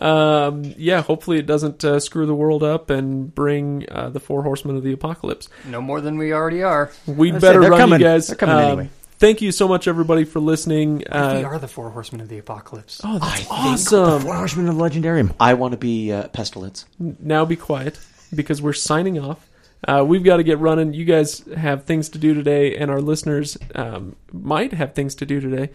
Um, 0.01 0.63
yeah, 0.77 1.01
hopefully 1.01 1.37
it 1.39 1.45
doesn't 1.45 1.83
uh, 1.85 1.99
screw 1.99 2.25
the 2.25 2.33
world 2.35 2.63
up 2.63 2.89
and 2.89 3.33
bring 3.33 3.85
uh, 3.91 4.09
the 4.09 4.19
four 4.19 4.43
horsemen 4.43 4.75
of 4.77 4.83
the 4.83 4.91
apocalypse. 4.93 5.49
No 5.65 5.81
more 5.81 6.01
than 6.01 6.17
we 6.17 6.33
already 6.33 6.63
are. 6.63 6.91
We 7.05 7.31
I 7.31 7.33
was 7.33 7.41
saying, 7.41 7.51
better 7.51 7.61
they're 7.61 7.69
run, 7.71 7.79
coming. 7.79 7.99
you 7.99 8.05
guys. 8.05 8.27
They're 8.27 8.35
coming 8.35 8.55
Um, 8.55 8.61
anyway. 8.63 8.89
Thank 9.19 9.41
you 9.41 9.51
so 9.53 9.67
much, 9.69 9.87
everybody, 9.87 10.25
for 10.25 10.39
listening. 10.41 10.97
we 10.97 11.05
Uh, 11.05 11.43
are 11.43 11.59
the 11.59 11.67
four 11.67 11.91
horsemen 11.91 12.19
of 12.21 12.27
the 12.27 12.39
apocalypse. 12.39 12.99
oh, 13.05 13.19
that's 13.19 13.35
think 13.39 13.51
awesome! 13.51 14.21
Four 14.23 14.35
Horsemen 14.35 14.67
of 14.67 14.75
the 14.77 14.83
Legendarium. 14.83 15.33
I 15.39 15.53
want 15.53 15.71
to 15.71 15.77
be 15.77 16.11
uh, 16.11 16.27
pestilence. 16.29 16.85
now 16.99 17.45
be 17.45 17.55
quiet 17.55 17.99
because 18.35 18.61
we're 18.61 18.73
signing 18.73 19.19
off. 19.19 19.47
Uh, 19.87 20.03
we've 20.05 20.23
got 20.23 20.37
to 20.37 20.43
get 20.43 20.59
running. 20.59 20.93
You 20.93 21.05
guys 21.05 21.39
have 21.55 21.83
things 21.85 22.09
to 22.09 22.17
do 22.17 22.33
today, 22.33 22.75
and 22.77 22.89
our 22.91 22.99
listeners 23.01 23.57
um, 23.75 24.15
might 24.33 24.73
have 24.73 24.93
things 24.93 25.15
to 25.15 25.25
do 25.25 25.39
today. 25.39 25.69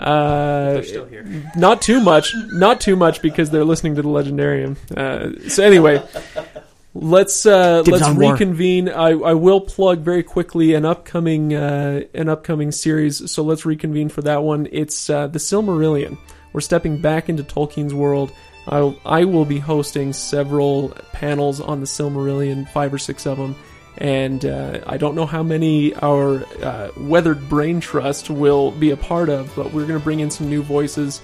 Uh, 0.00 0.72
They're 0.74 0.82
still 0.82 1.04
here. 1.04 1.24
not 1.56 1.82
too 1.82 2.00
much, 2.00 2.34
not 2.52 2.80
too 2.80 2.96
much 2.96 3.20
because 3.20 3.50
they're 3.50 3.64
listening 3.64 3.96
to 3.96 4.02
the 4.02 4.08
Legendarium. 4.08 4.76
Uh, 4.96 5.48
so 5.48 5.62
anyway, 5.62 6.02
let's 6.94 7.44
uh, 7.44 7.82
let's 7.86 8.08
reconvene. 8.16 8.88
I, 8.88 9.10
I 9.10 9.34
will 9.34 9.60
plug 9.60 10.00
very 10.00 10.22
quickly 10.22 10.74
an 10.74 10.84
upcoming 10.86 11.54
uh, 11.54 12.02
an 12.14 12.28
upcoming 12.30 12.72
series. 12.72 13.30
So 13.30 13.42
let's 13.42 13.66
reconvene 13.66 14.08
for 14.08 14.22
that 14.22 14.42
one. 14.42 14.68
It's 14.72 15.10
uh, 15.10 15.26
the 15.26 15.38
Silmarillion. 15.38 16.16
We're 16.52 16.60
stepping 16.62 17.00
back 17.00 17.28
into 17.28 17.42
Tolkien's 17.42 17.94
world. 17.94 18.32
I 18.66 18.96
I 19.04 19.24
will 19.24 19.44
be 19.44 19.58
hosting 19.58 20.12
several 20.14 20.90
panels 21.12 21.60
on 21.60 21.80
the 21.80 21.86
Silmarillion, 21.86 22.68
five 22.70 22.94
or 22.94 22.98
six 22.98 23.26
of 23.26 23.36
them. 23.36 23.54
And 24.00 24.46
uh, 24.46 24.80
I 24.86 24.96
don't 24.96 25.14
know 25.14 25.26
how 25.26 25.42
many 25.42 25.94
our 25.96 26.42
uh, 26.62 26.90
Weathered 26.96 27.48
Brain 27.50 27.80
Trust 27.80 28.30
will 28.30 28.70
be 28.70 28.90
a 28.90 28.96
part 28.96 29.28
of, 29.28 29.54
but 29.54 29.66
we're 29.72 29.86
going 29.86 29.98
to 29.98 30.04
bring 30.04 30.20
in 30.20 30.30
some 30.30 30.48
new 30.48 30.62
voices, 30.62 31.20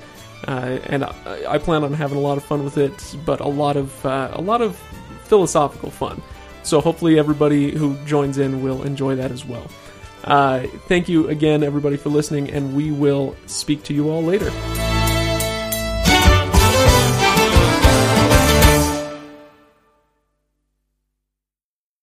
uh, 0.47 0.79
and 0.85 1.03
I, 1.03 1.45
I 1.49 1.59
plan 1.59 1.85
on 1.85 1.95
having 1.95 2.19
a 2.19 2.21
lot 2.21 2.37
of 2.37 2.45
fun 2.45 2.65
with 2.65 2.77
it. 2.77 3.17
But 3.25 3.41
a 3.41 3.49
lot 3.49 3.79
of 3.79 4.05
uh, 4.05 4.31
a 4.35 4.43
lot 4.43 4.61
of 4.61 4.77
philosophical 5.25 5.91
fun. 5.91 6.23
So 6.65 6.81
hopefully 6.81 7.19
everybody 7.19 7.71
who 7.71 7.97
joins 8.05 8.39
in 8.39 8.63
will 8.63 8.83
enjoy 8.83 9.17
that 9.17 9.31
as 9.31 9.45
well. 9.45 9.67
Uh, 10.25 10.67
thank 10.89 11.09
you 11.09 11.29
again, 11.29 11.63
everybody, 11.63 11.97
for 11.97 12.11
listening, 12.11 12.51
and 12.51 12.75
we 12.75 12.91
will 12.91 13.37
speak 13.47 13.85
to 13.85 13.95
you 13.95 14.11
all 14.11 14.23
later. 14.23 14.51